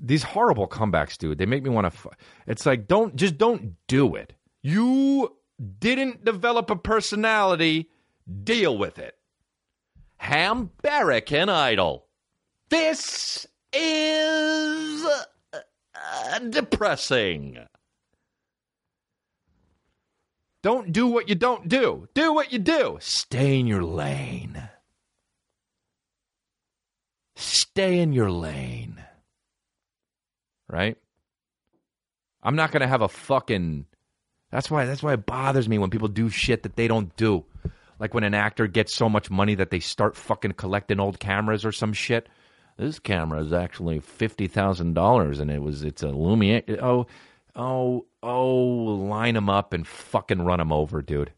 These 0.00 0.22
horrible 0.22 0.68
comebacks, 0.68 1.18
dude. 1.18 1.38
They 1.38 1.46
make 1.46 1.64
me 1.64 1.70
want 1.70 1.92
to. 1.92 2.10
It's 2.46 2.64
like 2.64 2.86
don't 2.86 3.16
just 3.16 3.36
don't 3.36 3.74
do 3.88 4.14
it. 4.14 4.32
You 4.62 5.35
didn't 5.78 6.24
develop 6.24 6.70
a 6.70 6.76
personality, 6.76 7.90
deal 8.44 8.76
with 8.76 8.98
it. 8.98 9.16
Ham 10.18 10.70
Barrack 10.82 11.32
and 11.32 11.50
Idol. 11.50 12.06
This 12.68 13.46
is 13.72 15.06
uh, 15.52 16.38
depressing. 16.50 17.58
Don't 20.62 20.92
do 20.92 21.06
what 21.06 21.28
you 21.28 21.36
don't 21.36 21.68
do. 21.68 22.08
Do 22.14 22.32
what 22.32 22.52
you 22.52 22.58
do. 22.58 22.98
Stay 23.00 23.60
in 23.60 23.66
your 23.66 23.84
lane. 23.84 24.68
Stay 27.36 28.00
in 28.00 28.12
your 28.12 28.30
lane. 28.30 29.04
Right? 30.68 30.96
I'm 32.42 32.56
not 32.56 32.72
going 32.72 32.80
to 32.80 32.88
have 32.88 33.02
a 33.02 33.08
fucking 33.08 33.86
that's 34.56 34.70
why 34.70 34.86
that's 34.86 35.02
why 35.02 35.12
it 35.12 35.26
bothers 35.26 35.68
me 35.68 35.76
when 35.76 35.90
people 35.90 36.08
do 36.08 36.30
shit 36.30 36.62
that 36.62 36.76
they 36.76 36.88
don't 36.88 37.14
do. 37.16 37.44
Like 37.98 38.14
when 38.14 38.24
an 38.24 38.32
actor 38.32 38.66
gets 38.66 38.94
so 38.94 39.06
much 39.06 39.30
money 39.30 39.54
that 39.54 39.68
they 39.68 39.80
start 39.80 40.16
fucking 40.16 40.52
collecting 40.52 40.98
old 40.98 41.20
cameras 41.20 41.62
or 41.62 41.72
some 41.72 41.92
shit. 41.92 42.26
This 42.78 42.98
camera 42.98 43.42
is 43.42 43.52
actually 43.52 44.00
fifty 44.00 44.46
thousand 44.46 44.94
dollars, 44.94 45.40
and 45.40 45.50
it 45.50 45.60
was 45.60 45.82
it's 45.82 46.02
a 46.02 46.08
Lumiere. 46.08 46.62
Oh, 46.80 47.06
oh, 47.54 48.06
oh! 48.22 48.44
Line 48.46 49.34
them 49.34 49.50
up 49.50 49.74
and 49.74 49.86
fucking 49.86 50.40
run 50.40 50.58
them 50.58 50.72
over, 50.72 51.02
dude. 51.02 51.32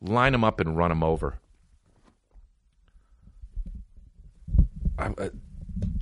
Line 0.00 0.32
them 0.32 0.42
up 0.42 0.58
and 0.58 0.76
run 0.76 0.88
them 0.88 1.04
over. 1.04 1.38
I, 4.98 5.06
uh, 5.16 5.28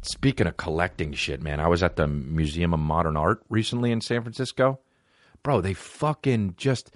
speaking 0.01 0.47
of 0.47 0.57
collecting 0.57 1.12
shit, 1.12 1.43
man, 1.43 1.61
I 1.61 1.68
was 1.68 1.82
at 1.82 1.97
the 1.97 2.07
Museum 2.07 2.72
of 2.72 2.80
Modern 2.80 3.18
Art 3.18 3.43
recently 3.51 3.93
in 3.93 4.01
San 4.01 4.22
Francisco 4.22 4.80
bro, 5.47 5.61
they 5.61 5.74
fucking 5.74 6.55
just. 6.57 6.90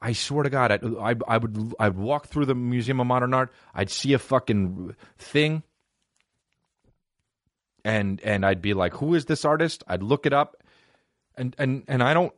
I 0.00 0.14
swear 0.14 0.44
to 0.44 0.48
God, 0.48 0.72
I, 0.72 1.10
I, 1.10 1.14
I 1.28 1.36
would 1.36 1.74
I'd 1.78 1.96
walk 1.96 2.28
through 2.28 2.46
the 2.46 2.54
Museum 2.54 2.98
of 2.98 3.06
Modern 3.06 3.34
Art. 3.34 3.52
I'd 3.74 3.90
see 3.90 4.14
a 4.14 4.18
fucking 4.18 4.96
thing, 5.18 5.62
and 7.84 8.18
and 8.22 8.46
I'd 8.46 8.62
be 8.62 8.72
like, 8.72 8.94
"Who 8.94 9.14
is 9.14 9.26
this 9.26 9.44
artist?" 9.44 9.84
I'd 9.86 10.02
look 10.02 10.24
it 10.24 10.32
up, 10.32 10.56
and 11.36 11.54
and 11.58 11.84
and 11.88 12.02
I 12.02 12.14
don't 12.14 12.32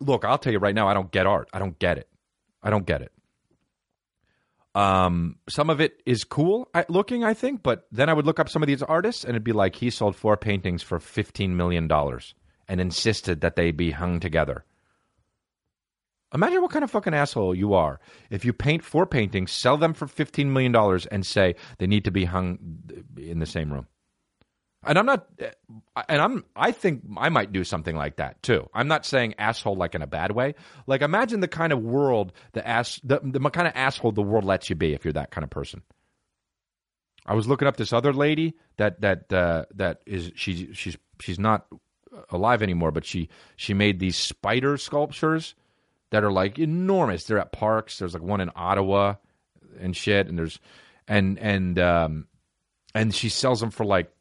look. 0.00 0.24
I'll 0.24 0.38
tell 0.38 0.54
you 0.54 0.58
right 0.58 0.74
now, 0.74 0.88
I 0.88 0.94
don't 0.94 1.10
get 1.10 1.26
art. 1.26 1.50
I 1.52 1.58
don't 1.58 1.78
get 1.78 1.98
it. 1.98 2.08
I 2.62 2.70
don't 2.70 2.86
get 2.86 3.02
it. 3.02 3.12
Um, 4.74 5.36
some 5.50 5.68
of 5.68 5.82
it 5.82 6.02
is 6.06 6.24
cool 6.24 6.70
looking, 6.88 7.24
I 7.24 7.34
think, 7.34 7.62
but 7.62 7.86
then 7.92 8.08
I 8.08 8.14
would 8.14 8.24
look 8.24 8.40
up 8.40 8.48
some 8.48 8.62
of 8.62 8.68
these 8.68 8.82
artists, 8.82 9.22
and 9.22 9.32
it'd 9.32 9.44
be 9.44 9.52
like 9.52 9.76
he 9.76 9.90
sold 9.90 10.16
four 10.16 10.38
paintings 10.38 10.82
for 10.82 10.98
fifteen 10.98 11.58
million 11.58 11.88
dollars 11.88 12.34
and 12.66 12.80
insisted 12.80 13.42
that 13.42 13.54
they 13.54 13.70
be 13.70 13.90
hung 13.90 14.18
together. 14.18 14.64
Imagine 16.34 16.62
what 16.62 16.72
kind 16.72 16.82
of 16.82 16.90
fucking 16.90 17.14
asshole 17.14 17.54
you 17.54 17.74
are 17.74 18.00
if 18.28 18.44
you 18.44 18.52
paint 18.52 18.82
four 18.82 19.06
paintings, 19.06 19.52
sell 19.52 19.76
them 19.76 19.94
for 19.94 20.06
$15 20.06 20.46
million, 20.46 20.74
and 21.12 21.24
say 21.24 21.54
they 21.78 21.86
need 21.86 22.04
to 22.04 22.10
be 22.10 22.24
hung 22.24 22.58
in 23.16 23.38
the 23.38 23.46
same 23.46 23.72
room. 23.72 23.86
And 24.86 24.98
I'm 24.98 25.06
not, 25.06 25.26
and 26.08 26.20
I'm, 26.20 26.44
I 26.54 26.72
think 26.72 27.02
I 27.16 27.30
might 27.30 27.52
do 27.52 27.64
something 27.64 27.96
like 27.96 28.16
that 28.16 28.42
too. 28.42 28.68
I'm 28.74 28.88
not 28.88 29.06
saying 29.06 29.34
asshole 29.38 29.76
like 29.76 29.94
in 29.94 30.02
a 30.02 30.06
bad 30.06 30.32
way. 30.32 30.56
Like 30.86 31.00
imagine 31.00 31.40
the 31.40 31.48
kind 31.48 31.72
of 31.72 31.80
world, 31.80 32.32
the 32.52 32.66
ass, 32.66 33.00
the, 33.02 33.20
the 33.22 33.40
kind 33.48 33.66
of 33.66 33.72
asshole 33.76 34.12
the 34.12 34.22
world 34.22 34.44
lets 34.44 34.68
you 34.68 34.76
be 34.76 34.92
if 34.92 35.04
you're 35.04 35.14
that 35.14 35.30
kind 35.30 35.44
of 35.44 35.50
person. 35.50 35.82
I 37.24 37.34
was 37.34 37.48
looking 37.48 37.66
up 37.66 37.78
this 37.78 37.94
other 37.94 38.12
lady 38.12 38.54
that 38.76 39.00
that 39.00 39.32
uh, 39.32 39.64
that 39.76 40.02
is 40.04 40.32
she's 40.34 40.76
she's 40.76 40.98
she's 41.18 41.38
not 41.38 41.66
alive 42.30 42.62
anymore, 42.62 42.90
but 42.90 43.06
she 43.06 43.30
she 43.56 43.72
made 43.72 43.98
these 43.98 44.16
spider 44.16 44.76
sculptures 44.76 45.54
that 46.14 46.22
are 46.22 46.30
like 46.30 46.60
enormous. 46.60 47.24
They're 47.24 47.40
at 47.40 47.50
parks. 47.50 47.98
There's 47.98 48.14
like 48.14 48.22
one 48.22 48.40
in 48.40 48.48
Ottawa 48.54 49.16
and 49.80 49.96
shit, 49.96 50.28
and 50.28 50.38
there's 50.38 50.60
and 51.08 51.40
and 51.40 51.76
um 51.80 52.28
and 52.94 53.12
she 53.12 53.28
sells 53.28 53.58
them 53.58 53.70
for 53.70 53.84
like 53.84 54.12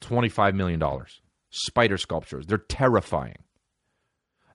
twenty 0.00 0.28
five 0.28 0.54
million 0.54 0.78
dollars. 0.78 1.20
Spider 1.50 1.98
sculptures. 1.98 2.46
They're 2.46 2.58
terrifying. 2.58 3.38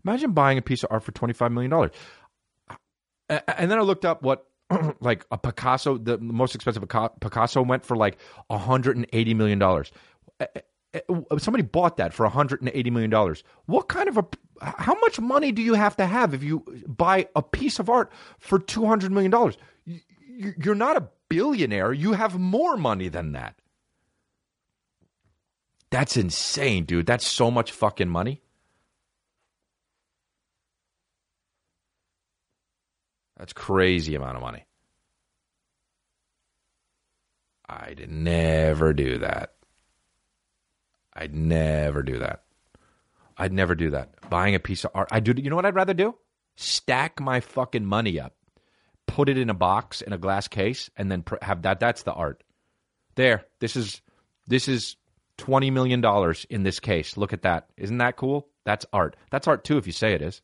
Imagine 0.05 0.31
buying 0.31 0.57
a 0.57 0.61
piece 0.61 0.81
of 0.85 0.91
art 0.93 1.03
for 1.03 1.11
twenty 1.11 1.33
five 1.33 1.51
million 1.51 1.71
dollars. 1.71 1.91
And 3.27 3.69
then 3.69 3.77
I 3.77 3.81
looked 3.81 4.05
up 4.05 4.23
what 4.23 4.45
like 5.01 5.25
a 5.29 5.37
Picasso, 5.37 5.97
the 5.97 6.17
most 6.19 6.55
expensive 6.55 6.87
Picasso 7.19 7.61
went 7.61 7.83
for 7.83 7.97
like 7.97 8.17
180 8.47 9.33
million 9.33 9.59
dollars. 9.59 9.91
Somebody 11.37 11.63
bought 11.63 11.97
that 11.97 12.13
for 12.13 12.25
180 12.25 12.89
million 12.91 13.09
dollars. 13.09 13.43
What 13.65 13.89
kind 13.89 14.07
of 14.07 14.17
a 14.17 14.25
how 14.61 14.99
much 14.99 15.19
money 15.19 15.51
do 15.51 15.61
you 15.61 15.73
have 15.73 15.97
to 15.97 16.05
have 16.05 16.33
if 16.33 16.43
you 16.43 16.59
buy 16.87 17.27
a 17.35 17.41
piece 17.41 17.79
of 17.79 17.89
art 17.89 18.11
for 18.39 18.59
$200 18.59 19.09
million? 19.09 19.33
You're 20.57 20.75
not 20.75 20.97
a 20.97 21.09
billionaire. 21.29 21.93
You 21.93 22.13
have 22.13 22.39
more 22.39 22.77
money 22.77 23.09
than 23.09 23.33
that. 23.33 23.55
That's 25.89 26.17
insane, 26.17 26.85
dude. 26.85 27.05
That's 27.05 27.25
so 27.25 27.49
much 27.49 27.71
fucking 27.71 28.09
money. 28.09 28.41
That's 33.37 33.53
crazy 33.53 34.15
amount 34.15 34.35
of 34.35 34.41
money. 34.41 34.65
I'd 37.69 38.09
never 38.09 38.93
do 38.93 39.19
that. 39.19 39.53
I'd 41.13 41.35
never 41.35 42.01
do 42.01 42.19
that. 42.19 42.43
I'd 43.37 43.53
never 43.53 43.75
do 43.75 43.91
that. 43.91 44.29
Buying 44.29 44.55
a 44.55 44.59
piece 44.59 44.83
of 44.83 44.91
art. 44.95 45.09
I 45.11 45.19
do. 45.19 45.33
You 45.35 45.49
know 45.49 45.55
what 45.55 45.65
I'd 45.65 45.75
rather 45.75 45.93
do? 45.93 46.15
Stack 46.55 47.19
my 47.19 47.39
fucking 47.39 47.85
money 47.85 48.19
up, 48.19 48.35
put 49.05 49.29
it 49.29 49.37
in 49.37 49.49
a 49.49 49.53
box 49.53 50.01
in 50.01 50.11
a 50.11 50.17
glass 50.17 50.47
case, 50.47 50.89
and 50.95 51.11
then 51.11 51.23
have 51.41 51.61
that. 51.63 51.79
That's 51.79 52.03
the 52.03 52.13
art. 52.13 52.43
There. 53.15 53.45
This 53.59 53.75
is 53.75 54.01
this 54.47 54.67
is 54.67 54.95
twenty 55.37 55.69
million 55.69 56.01
dollars 56.01 56.45
in 56.49 56.63
this 56.63 56.79
case. 56.79 57.15
Look 57.15 57.33
at 57.33 57.43
that. 57.43 57.67
Isn't 57.77 57.99
that 57.99 58.17
cool? 58.17 58.47
That's 58.65 58.85
art. 58.91 59.15
That's 59.31 59.47
art 59.47 59.63
too, 59.63 59.77
if 59.77 59.85
you 59.85 59.93
say 59.93 60.13
it 60.13 60.21
is. 60.21 60.41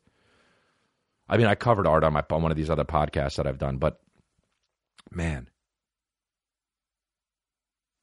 I 1.28 1.36
mean, 1.36 1.46
I 1.46 1.54
covered 1.54 1.86
art 1.86 2.04
on 2.04 2.12
my 2.12 2.22
on 2.30 2.42
one 2.42 2.50
of 2.50 2.56
these 2.56 2.70
other 2.70 2.84
podcasts 2.84 3.36
that 3.36 3.46
I've 3.46 3.58
done, 3.58 3.78
but 3.78 4.00
man. 5.10 5.48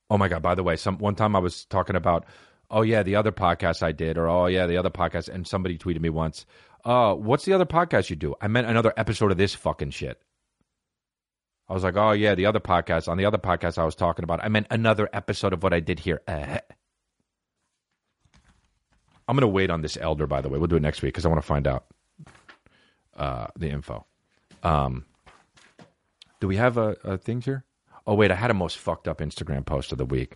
Oh 0.10 0.18
my 0.18 0.28
god! 0.28 0.42
By 0.42 0.56
the 0.56 0.64
way, 0.64 0.76
some 0.76 0.98
one 0.98 1.16
time 1.16 1.36
I 1.36 1.40
was 1.40 1.66
talking 1.66 1.96
about 1.96 2.26
oh 2.72 2.82
yeah, 2.82 3.04
the 3.04 3.16
other 3.18 3.32
podcast 3.32 3.84
I 3.84 3.92
did, 3.92 4.18
or 4.18 4.28
oh 4.28 4.48
yeah, 4.48 4.66
the 4.66 4.78
other 4.78 4.90
podcast, 4.90 5.30
and 5.30 5.46
somebody 5.46 5.78
tweeted 5.78 6.02
me 6.02 6.10
once, 6.10 6.46
uh, 6.86 7.14
what's 7.14 7.46
the 7.46 7.54
other 7.54 7.66
podcast 7.66 8.10
you 8.10 8.16
do? 8.16 8.34
I 8.42 8.48
meant 8.48 8.68
another 8.68 8.94
episode 8.98 9.32
of 9.32 9.38
this 9.38 9.54
fucking 9.54 9.92
shit. 9.92 10.20
I 11.70 11.74
was 11.74 11.84
like, 11.84 11.96
oh 11.96 12.12
yeah, 12.12 12.34
the 12.34 12.48
other 12.48 12.60
podcast. 12.60 13.08
On 13.08 13.18
the 13.18 13.26
other 13.26 13.38
podcast 13.38 13.78
I 13.78 13.86
was 13.86 13.96
talking 13.96 14.24
about, 14.24 14.44
I 14.44 14.50
meant 14.50 14.68
another 14.72 15.10
episode 15.14 15.54
of 15.54 15.62
what 15.64 15.74
I 15.74 15.80
did 15.80 16.00
here. 16.00 16.22
Uh, 16.28 16.58
I'm 19.28 19.36
gonna 19.38 19.48
wait 19.48 19.70
on 19.70 19.82
this 19.82 19.98
elder. 19.98 20.26
By 20.28 20.42
the 20.42 20.50
way, 20.50 20.58
we'll 20.58 20.68
do 20.68 20.76
it 20.78 20.82
next 20.82 21.02
week 21.02 21.14
because 21.14 21.26
I 21.26 21.30
want 21.30 21.42
to 21.42 21.48
find 21.48 21.68
out 21.68 21.86
uh, 23.16 23.48
the 23.58 23.70
info. 23.70 24.06
Um, 24.64 25.06
do 26.40 26.48
we 26.48 26.58
have 26.58 26.78
a, 26.78 26.96
a 27.04 27.18
things 27.18 27.46
here? 27.46 27.64
Oh 28.06 28.16
wait, 28.16 28.32
I 28.32 28.36
had 28.36 28.52
a 28.52 28.56
most 28.56 28.78
fucked 28.78 29.08
up 29.08 29.20
Instagram 29.20 29.66
post 29.66 29.92
of 29.92 29.98
the 29.98 30.06
week. 30.06 30.36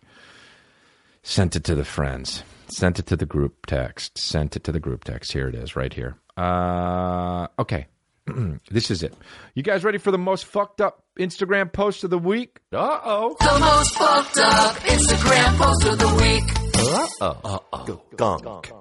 Sent 1.28 1.56
it 1.56 1.64
to 1.64 1.74
the 1.74 1.84
friends. 1.84 2.44
Sent 2.68 3.00
it 3.00 3.08
to 3.08 3.16
the 3.18 3.26
group 3.26 3.66
text. 3.66 4.16
Sent 4.16 4.56
it 4.56 4.64
to 4.66 4.72
the 4.72 4.80
group 4.80 5.04
text. 5.04 5.32
Here 5.32 5.48
it 5.48 5.56
is, 5.56 5.76
right 5.76 5.92
here. 5.92 6.18
Uh, 6.38 7.48
okay. 7.58 7.88
this 8.70 8.92
is 8.92 9.02
it. 9.02 9.12
You 9.56 9.64
guys 9.64 9.84
ready 9.84 9.98
for 9.98 10.12
the 10.12 10.20
most 10.20 10.46
fucked 10.46 10.82
up 10.82 11.04
Instagram 11.20 11.74
post 11.74 12.04
of 12.04 12.12
the 12.12 12.20
week? 12.20 12.60
Uh 12.72 13.00
oh. 13.04 13.36
The 13.40 13.60
most 13.60 13.96
fucked 13.98 14.38
up 14.38 14.76
Instagram 14.76 15.58
post 15.58 15.86
of 15.86 15.98
the 15.98 16.16
week. 16.16 16.44
Uh 16.78 17.08
oh. 17.22 17.60
Uh 17.74 17.80
oh. 17.90 18.02
Gunk. 18.16 18.72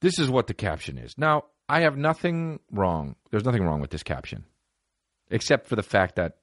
This 0.00 0.18
is 0.18 0.28
what 0.28 0.48
the 0.48 0.54
caption 0.54 0.98
is. 0.98 1.16
Now, 1.16 1.44
I 1.68 1.82
have 1.82 1.96
nothing 1.96 2.58
wrong. 2.72 3.14
There's 3.30 3.44
nothing 3.44 3.62
wrong 3.62 3.80
with 3.80 3.90
this 3.90 4.02
caption, 4.02 4.46
except 5.30 5.68
for 5.68 5.76
the 5.76 5.84
fact 5.84 6.16
that 6.16 6.38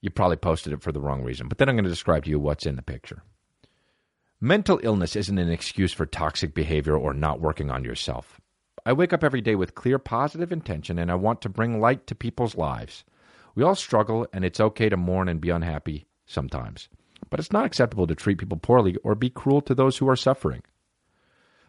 you 0.00 0.10
probably 0.10 0.36
posted 0.36 0.72
it 0.72 0.82
for 0.82 0.90
the 0.90 1.00
wrong 1.00 1.22
reason. 1.22 1.46
But 1.46 1.58
then 1.58 1.68
I'm 1.68 1.76
going 1.76 1.84
to 1.84 1.90
describe 1.90 2.24
to 2.24 2.30
you 2.30 2.40
what's 2.40 2.66
in 2.66 2.74
the 2.74 2.82
picture. 2.82 3.22
Mental 4.40 4.78
illness 4.82 5.16
isn't 5.16 5.38
an 5.38 5.50
excuse 5.50 5.94
for 5.94 6.04
toxic 6.04 6.52
behavior 6.52 6.94
or 6.94 7.14
not 7.14 7.40
working 7.40 7.70
on 7.70 7.84
yourself. 7.84 8.38
I 8.84 8.92
wake 8.92 9.14
up 9.14 9.24
every 9.24 9.40
day 9.40 9.54
with 9.54 9.74
clear 9.74 9.98
positive 9.98 10.52
intention 10.52 10.98
and 10.98 11.10
I 11.10 11.14
want 11.14 11.40
to 11.40 11.48
bring 11.48 11.80
light 11.80 12.06
to 12.06 12.14
people's 12.14 12.54
lives. 12.54 13.02
We 13.54 13.62
all 13.62 13.74
struggle 13.74 14.26
and 14.34 14.44
it's 14.44 14.60
okay 14.60 14.90
to 14.90 14.96
mourn 14.98 15.28
and 15.28 15.40
be 15.40 15.48
unhappy 15.48 16.06
sometimes. 16.26 16.90
But 17.30 17.40
it's 17.40 17.50
not 17.50 17.64
acceptable 17.64 18.06
to 18.08 18.14
treat 18.14 18.36
people 18.36 18.58
poorly 18.58 18.96
or 18.96 19.14
be 19.14 19.30
cruel 19.30 19.62
to 19.62 19.74
those 19.74 19.96
who 19.96 20.08
are 20.10 20.16
suffering. 20.16 20.62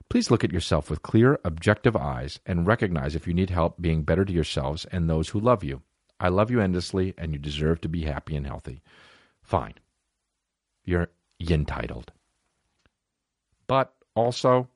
Please 0.10 0.30
look 0.30 0.44
at 0.44 0.52
yourself 0.52 0.90
with 0.90 1.02
clear, 1.02 1.40
objective 1.46 1.96
eyes 1.96 2.42
and 2.46 2.68
recognize 2.68 3.16
if 3.16 3.28
you 3.28 3.34
need 3.34 3.50
help 3.50 3.82
being 3.82 4.04
better 4.04 4.26
to 4.26 4.34
yourselves 4.34 4.86
and 4.92 5.10
those 5.10 5.30
who 5.30 5.40
love 5.40 5.64
you. 5.64 5.84
I 6.20 6.28
love 6.28 6.52
you 6.52 6.60
endlessly 6.60 7.14
and 7.18 7.32
you 7.32 7.40
deserve 7.40 7.80
to 7.82 7.88
be 7.88 8.04
happy 8.04 8.36
and 8.36 8.46
healthy. 8.46 8.82
Fine. 9.42 9.76
You're 10.84 11.12
entitled. 11.40 12.12
But 13.68 13.94
also, 14.16 14.70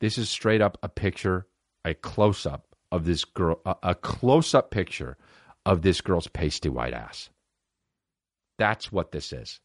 this 0.00 0.18
is 0.18 0.30
straight 0.30 0.60
up 0.60 0.78
a 0.82 0.88
picture, 0.88 1.46
a 1.84 1.94
close 1.94 2.46
up 2.46 2.66
of 2.90 3.04
this 3.04 3.24
girl, 3.24 3.60
a, 3.66 3.76
a 3.82 3.94
close 3.94 4.54
up 4.54 4.70
picture 4.70 5.16
of 5.66 5.82
this 5.82 6.00
girl's 6.00 6.28
pasty 6.28 6.68
white 6.68 6.94
ass. 6.94 7.30
That's 8.58 8.92
what 8.92 9.12
this 9.12 9.32
is. 9.32 9.60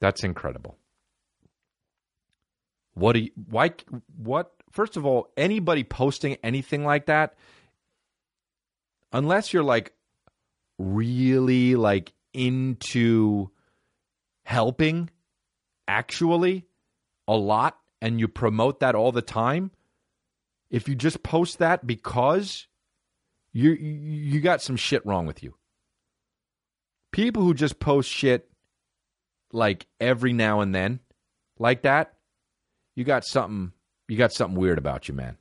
That's 0.00 0.24
incredible. 0.24 0.76
What 2.94 3.12
do 3.12 3.20
you, 3.20 3.30
why, 3.48 3.72
what, 4.16 4.52
first 4.72 4.96
of 4.96 5.06
all, 5.06 5.28
anybody 5.36 5.84
posting 5.84 6.36
anything 6.42 6.84
like 6.84 7.06
that, 7.06 7.34
unless 9.12 9.52
you're 9.52 9.62
like 9.62 9.92
really 10.78 11.76
like 11.76 12.12
into 12.32 13.50
helping 14.50 15.08
actually 15.86 16.66
a 17.28 17.36
lot 17.36 17.78
and 18.02 18.18
you 18.18 18.26
promote 18.26 18.80
that 18.80 18.96
all 18.96 19.12
the 19.12 19.22
time, 19.22 19.70
if 20.72 20.88
you 20.88 20.96
just 20.96 21.22
post 21.22 21.60
that 21.60 21.86
because 21.86 22.66
you 23.52 23.70
you 23.70 24.40
got 24.40 24.60
some 24.60 24.74
shit 24.74 25.06
wrong 25.06 25.24
with 25.24 25.44
you. 25.44 25.54
People 27.12 27.44
who 27.44 27.54
just 27.54 27.78
post 27.78 28.10
shit 28.10 28.50
like 29.52 29.86
every 30.00 30.32
now 30.32 30.62
and 30.62 30.74
then 30.74 30.98
like 31.60 31.82
that, 31.82 32.14
you 32.96 33.04
got 33.04 33.24
something 33.24 33.72
you 34.08 34.16
got 34.16 34.32
something 34.32 34.58
weird 34.58 34.78
about 34.78 35.06
you, 35.06 35.14
man. 35.14 35.36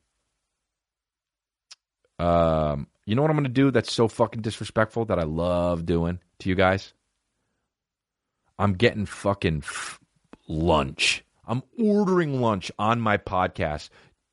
Um, 2.20 2.86
you 3.08 3.16
know 3.16 3.24
what 3.24 3.32
I'm 3.32 3.38
going 3.38 3.46
to 3.46 3.50
do 3.50 3.72
that's 3.72 3.92
so 3.92 4.08
fucking 4.08 4.44
disrespectful 4.44 5.06
that 5.06 5.18
I 5.18 5.24
love 5.24 5.88
doing 5.88 6.20
to 6.40 6.50
you 6.50 6.54
guys? 6.54 6.94
I'm 8.60 8.74
getting 8.74 9.06
fucking 9.06 9.64
f- 9.66 10.02
lunch. 10.50 11.24
I'm 11.48 11.64
ordering 11.82 12.42
lunch 12.42 12.72
on 12.78 13.00
my 13.00 13.18
podcast, 13.18 13.90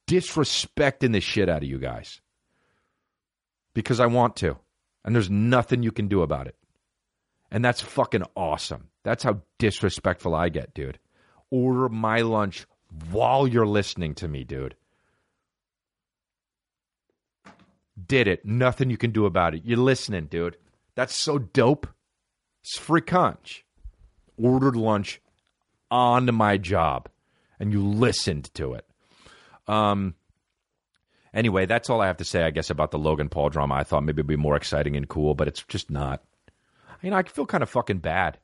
disrespecting 0.09 1.12
the 1.12 1.20
shit 1.20 1.49
out 1.49 1.62
of 1.62 1.68
you 1.68 1.79
guys 1.79 2.20
because 3.72 4.01
I 4.01 4.07
want 4.07 4.35
to. 4.37 4.59
And 5.05 5.14
there's 5.14 5.31
nothing 5.31 5.85
you 5.85 5.93
can 5.93 6.09
do 6.09 6.22
about 6.22 6.49
it. 6.49 6.57
And 7.53 7.64
that's 7.64 7.81
fucking 7.81 8.24
awesome. 8.35 8.89
That's 9.05 9.22
how 9.22 9.43
disrespectful 9.61 10.35
I 10.35 10.49
get, 10.49 10.74
dude. 10.74 10.99
Order 11.53 11.89
my 11.89 12.22
lunch 12.22 12.66
while 13.12 13.47
you're 13.47 13.66
listening 13.66 14.16
to 14.16 14.27
me, 14.27 14.43
dude. 14.43 14.74
Did 18.09 18.27
it. 18.27 18.45
Nothing 18.45 18.91
you 18.91 18.97
can 18.97 19.12
do 19.12 19.24
about 19.24 19.55
it. 19.55 19.62
You're 19.64 19.79
listening, 19.79 20.27
dude. 20.27 20.57
That's 20.97 21.14
so 21.14 21.39
dope. 21.39 21.87
It's 22.64 22.77
free 22.77 23.01
conch 23.01 23.66
ordered 24.37 24.76
lunch 24.76 25.20
on 25.91 26.34
my 26.34 26.57
job 26.57 27.09
and 27.59 27.72
you 27.72 27.84
listened 27.87 28.53
to 28.55 28.74
it. 28.74 28.87
Um, 29.66 30.14
anyway, 31.34 31.66
that's 31.66 31.91
all 31.91 32.01
I 32.01 32.07
have 32.07 32.18
to 32.18 32.24
say, 32.24 32.43
I 32.43 32.51
guess, 32.51 32.70
about 32.70 32.91
the 32.91 32.99
Logan 32.99 33.28
Paul 33.28 33.51
drama. 33.51 33.74
I 33.74 33.84
thought 33.84 34.05
maybe 34.05 34.20
it'd 34.20 34.26
be 34.26 34.37
more 34.37 34.57
exciting 34.57 34.97
and 34.97 35.09
cool, 35.09 35.34
but 35.34 35.49
it's 35.49 35.62
just 35.64 35.91
not. 35.91 36.22
You 37.03 37.11
know, 37.11 37.16
I 37.16 37.22
feel 37.22 37.47
kind 37.47 37.62
of 37.62 37.70
fucking 37.70 37.99
bad. 37.99 38.39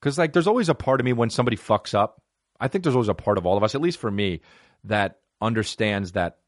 Because, 0.00 0.18
like, 0.18 0.32
there's 0.32 0.46
always 0.46 0.68
a 0.68 0.74
part 0.74 1.00
of 1.00 1.04
me 1.04 1.12
when 1.12 1.30
somebody 1.30 1.56
fucks 1.56 1.94
up. 1.94 2.22
I 2.58 2.68
think 2.68 2.84
there's 2.84 2.96
always 2.96 3.08
a 3.08 3.14
part 3.14 3.38
of 3.38 3.46
all 3.46 3.56
of 3.56 3.62
us, 3.62 3.74
at 3.74 3.80
least 3.80 3.98
for 3.98 4.10
me, 4.10 4.40
that 4.84 5.18
understands 5.40 6.12
that, 6.12 6.38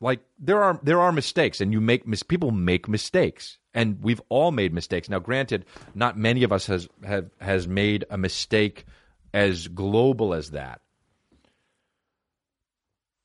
like, 0.00 0.20
there 0.38 0.62
are 0.62 0.80
there 0.82 1.00
are 1.00 1.12
mistakes, 1.12 1.60
and 1.60 1.72
you 1.72 1.80
make 1.80 2.06
mis- 2.06 2.22
people 2.22 2.50
make 2.50 2.88
mistakes 2.88 3.58
and 3.74 4.02
we've 4.02 4.20
all 4.28 4.50
made 4.50 4.72
mistakes. 4.72 5.08
Now, 5.08 5.18
granted, 5.18 5.64
not 5.94 6.16
many 6.16 6.42
of 6.42 6.52
us 6.52 6.66
has 6.66 6.88
have 7.04 7.30
has 7.40 7.68
made 7.68 8.04
a 8.10 8.18
mistake 8.18 8.84
as 9.32 9.68
global 9.68 10.34
as 10.34 10.50
that. 10.50 10.80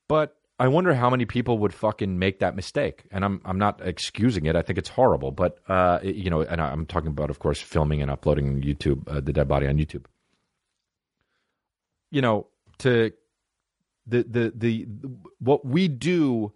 But 0.08 0.38
I 0.60 0.68
wonder 0.68 0.94
how 0.94 1.10
many 1.10 1.26
people 1.26 1.58
would 1.60 1.74
fucking 1.74 2.18
make 2.18 2.40
that 2.40 2.56
mistake. 2.56 3.04
And 3.12 3.26
I'm 3.26 3.42
I'm 3.44 3.58
not 3.58 3.82
excusing 3.84 4.46
it. 4.46 4.56
I 4.56 4.62
think 4.62 4.78
it's 4.78 4.90
horrible. 4.90 5.32
But 5.32 5.58
uh, 5.68 6.00
you 6.04 6.30
know, 6.30 6.42
and 6.42 6.62
I'm 6.62 6.86
talking 6.86 7.10
about, 7.10 7.30
of 7.30 7.40
course, 7.40 7.60
filming 7.60 8.02
and 8.02 8.12
uploading 8.12 8.62
YouTube 8.62 9.08
uh, 9.08 9.22
the 9.22 9.34
dead 9.34 9.48
body 9.48 9.68
on 9.68 9.78
YouTube. 9.78 10.06
You 12.12 12.22
know, 12.22 12.48
to 12.80 13.12
the 14.06 14.24
the 14.24 14.54
the 14.56 14.88
what 15.40 15.66
we 15.66 15.88
do 15.88 16.54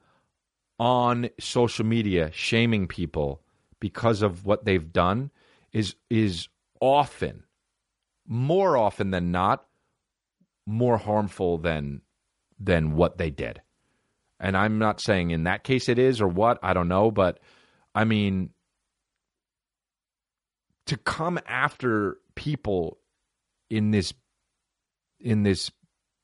on 0.80 1.30
social 1.40 1.86
media, 1.86 2.30
shaming 2.32 2.88
people 2.88 3.42
because 3.80 4.22
of 4.22 4.46
what 4.46 4.66
they've 4.66 4.92
done 4.92 5.32
is 5.72 5.96
is 6.10 6.48
often 6.82 7.44
more 8.28 8.78
often 8.78 9.12
than 9.12 9.32
not 9.32 9.66
more 10.66 10.98
harmful 10.98 11.58
than 11.58 12.02
than 12.60 12.96
what 12.96 13.18
they 13.18 13.30
did. 13.30 13.62
And 14.40 14.56
I'm 14.56 14.80
not 14.80 15.02
saying 15.02 15.32
in 15.32 15.44
that 15.44 15.64
case 15.64 15.90
it 15.90 16.00
is 16.00 16.22
or 16.22 16.28
what, 16.28 16.60
I 16.64 16.74
don't 16.74 16.88
know, 16.88 17.12
but 17.12 17.40
I 17.94 18.06
mean 18.06 18.52
to 20.86 20.98
come 20.98 21.40
after 21.48 22.18
people 22.36 23.00
in 23.70 23.92
this 23.92 24.14
in 25.20 25.44
this 25.44 25.72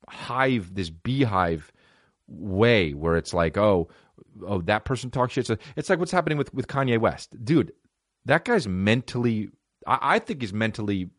hive, 0.08 0.74
this 0.74 0.90
beehive 0.90 1.72
way 2.28 2.92
where 2.92 3.18
it's 3.18 3.34
like, 3.34 3.58
oh, 3.58 3.90
oh, 4.46 4.62
that 4.62 4.86
person 4.86 5.12
talks 5.12 5.34
shit. 5.34 5.48
So 5.48 5.58
it's 5.76 5.90
like 5.90 6.00
what's 6.00 6.12
happening 6.12 6.38
with, 6.38 6.54
with 6.54 6.68
Kanye 6.68 7.00
West. 7.00 7.36
Dude, 7.44 7.72
that 8.26 8.46
guy's 8.46 8.68
mentally 8.68 9.50
I, 9.86 10.00
I 10.02 10.20
think 10.20 10.42
he's 10.42 10.54
mentally 10.54 11.10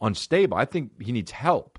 unstable. 0.00 0.56
I 0.56 0.64
think 0.64 1.00
he 1.02 1.12
needs 1.12 1.30
help. 1.30 1.78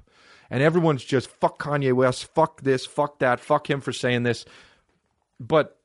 And 0.50 0.62
everyone's 0.62 1.04
just 1.04 1.30
fuck 1.30 1.60
Kanye 1.60 1.94
West, 1.94 2.26
fuck 2.36 2.62
this, 2.62 2.86
fuck 2.86 3.20
that, 3.20 3.40
fuck 3.40 3.70
him 3.70 3.82
for 3.82 3.92
saying 3.92 4.24
this. 4.24 4.46
But, 5.40 5.78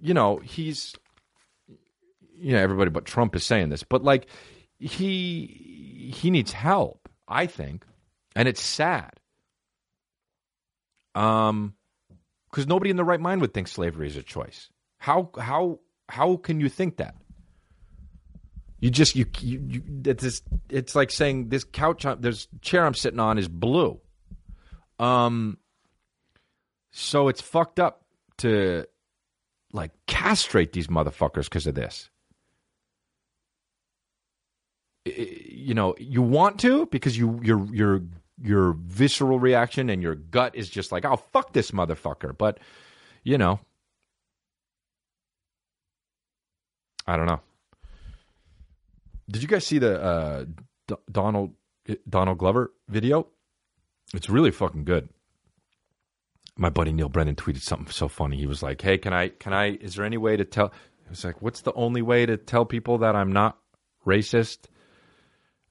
you 0.00 0.14
know, 0.14 0.38
he's 0.38 0.94
you 2.38 2.52
know, 2.54 2.58
everybody 2.62 2.90
but 2.90 3.04
Trump 3.04 3.36
is 3.36 3.44
saying 3.44 3.68
this. 3.68 3.82
But 3.82 4.02
like 4.02 4.26
he 4.78 6.10
he 6.14 6.30
needs 6.30 6.52
help, 6.52 7.08
I 7.28 7.46
think. 7.46 7.84
And 8.34 8.48
it's 8.48 8.62
sad. 8.62 9.20
Um 11.14 11.74
because 12.50 12.66
nobody 12.66 12.90
in 12.90 12.96
the 12.96 13.04
right 13.04 13.20
mind 13.20 13.40
would 13.40 13.54
think 13.54 13.68
slavery 13.68 14.06
is 14.06 14.16
a 14.16 14.22
choice. 14.22 14.68
How 14.98 15.30
how 15.38 15.80
how 16.08 16.36
can 16.36 16.60
you 16.60 16.68
think 16.68 16.96
that? 16.96 17.14
You 18.80 18.90
just 18.90 19.14
you 19.14 19.26
you, 19.40 19.62
you 19.66 19.82
it's 20.04 20.42
it's 20.68 20.94
like 20.94 21.10
saying 21.10 21.48
this 21.48 21.64
couch 21.64 22.04
this 22.18 22.48
chair 22.60 22.84
I'm 22.84 22.94
sitting 22.94 23.20
on 23.20 23.38
is 23.38 23.48
blue. 23.48 24.00
Um 24.98 25.58
so 26.90 27.28
it's 27.28 27.40
fucked 27.40 27.78
up 27.78 28.02
to 28.38 28.86
like 29.72 29.92
castrate 30.06 30.72
these 30.72 30.88
motherfuckers 30.88 31.44
because 31.44 31.66
of 31.66 31.74
this. 31.74 32.10
You 35.04 35.74
know, 35.74 35.94
you 35.98 36.22
want 36.22 36.60
to 36.60 36.86
because 36.86 37.16
you 37.16 37.40
your 37.42 37.66
your 37.74 38.02
your 38.42 38.72
visceral 38.72 39.38
reaction 39.38 39.90
and 39.90 40.02
your 40.02 40.14
gut 40.14 40.54
is 40.54 40.68
just 40.68 40.92
like, 40.92 41.04
"Oh, 41.04 41.16
fuck 41.16 41.52
this 41.52 41.70
motherfucker." 41.70 42.36
But, 42.36 42.58
you 43.22 43.38
know, 43.38 43.60
I 47.06 47.16
don't 47.16 47.26
know. 47.26 47.40
Did 49.30 49.42
you 49.42 49.48
guys 49.48 49.66
see 49.66 49.78
the 49.78 50.00
uh, 50.00 50.44
D- 50.88 50.94
Donald 51.10 51.54
Donald 52.08 52.38
Glover 52.38 52.72
video? 52.88 53.26
It's 54.14 54.28
really 54.28 54.50
fucking 54.50 54.84
good. 54.84 55.08
My 56.56 56.68
buddy 56.68 56.92
Neal 56.92 57.08
Brennan 57.08 57.36
tweeted 57.36 57.62
something 57.62 57.90
so 57.90 58.08
funny. 58.08 58.36
He 58.36 58.46
was 58.46 58.62
like, 58.62 58.80
"Hey, 58.82 58.98
can 58.98 59.12
I 59.12 59.28
can 59.28 59.52
I 59.52 59.76
is 59.76 59.94
there 59.94 60.04
any 60.04 60.16
way 60.18 60.36
to 60.36 60.44
tell 60.44 60.66
It 60.66 61.10
was 61.10 61.24
like, 61.24 61.40
"What's 61.40 61.62
the 61.62 61.72
only 61.74 62.02
way 62.02 62.26
to 62.26 62.36
tell 62.36 62.64
people 62.64 62.98
that 62.98 63.14
I'm 63.14 63.32
not 63.32 63.58
racist?" 64.06 64.66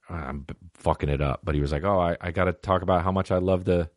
I'm 0.09 0.45
fucking 0.73 1.09
it 1.09 1.21
up, 1.21 1.41
but 1.43 1.55
he 1.55 1.61
was 1.61 1.71
like, 1.71 1.83
"Oh, 1.83 1.99
I, 1.99 2.17
I 2.19 2.31
got 2.31 2.45
to 2.45 2.53
talk 2.53 2.81
about 2.81 3.03
how 3.03 3.11
much 3.11 3.31
I 3.31 3.37
love 3.37 3.63
the 3.63 3.89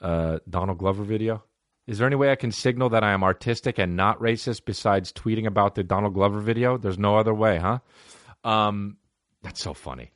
uh, 0.00 0.38
Donald 0.48 0.78
Glover 0.78 1.04
video." 1.04 1.44
Is 1.86 1.98
there 1.98 2.06
any 2.06 2.16
way 2.16 2.30
I 2.30 2.36
can 2.36 2.50
signal 2.50 2.88
that 2.90 3.04
I 3.04 3.12
am 3.12 3.22
artistic 3.22 3.78
and 3.78 3.94
not 3.94 4.18
racist 4.18 4.64
besides 4.64 5.12
tweeting 5.12 5.46
about 5.46 5.74
the 5.74 5.82
Donald 5.82 6.14
Glover 6.14 6.40
video? 6.40 6.78
There's 6.78 6.98
no 6.98 7.18
other 7.18 7.34
way, 7.34 7.58
huh? 7.58 7.80
Um, 8.42 8.96
that's 9.42 9.62
so 9.62 9.74
funny. 9.74 10.10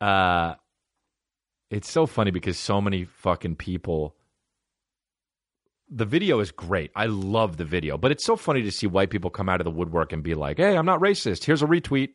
Uh, 0.00 0.54
it's 1.70 1.90
so 1.90 2.06
funny 2.06 2.32
because 2.32 2.58
so 2.58 2.80
many 2.80 3.04
fucking 3.04 3.56
people. 3.56 4.16
The 5.88 6.04
video 6.04 6.40
is 6.40 6.50
great. 6.50 6.90
I 6.96 7.06
love 7.06 7.56
the 7.56 7.64
video, 7.64 7.96
but 7.96 8.10
it's 8.10 8.24
so 8.24 8.34
funny 8.34 8.62
to 8.62 8.72
see 8.72 8.88
white 8.88 9.10
people 9.10 9.30
come 9.30 9.48
out 9.48 9.60
of 9.60 9.64
the 9.64 9.70
woodwork 9.70 10.12
and 10.12 10.24
be 10.24 10.34
like, 10.34 10.56
"Hey, 10.56 10.76
I'm 10.76 10.86
not 10.86 11.00
racist. 11.00 11.44
Here's 11.44 11.62
a 11.62 11.66
retweet." 11.66 12.10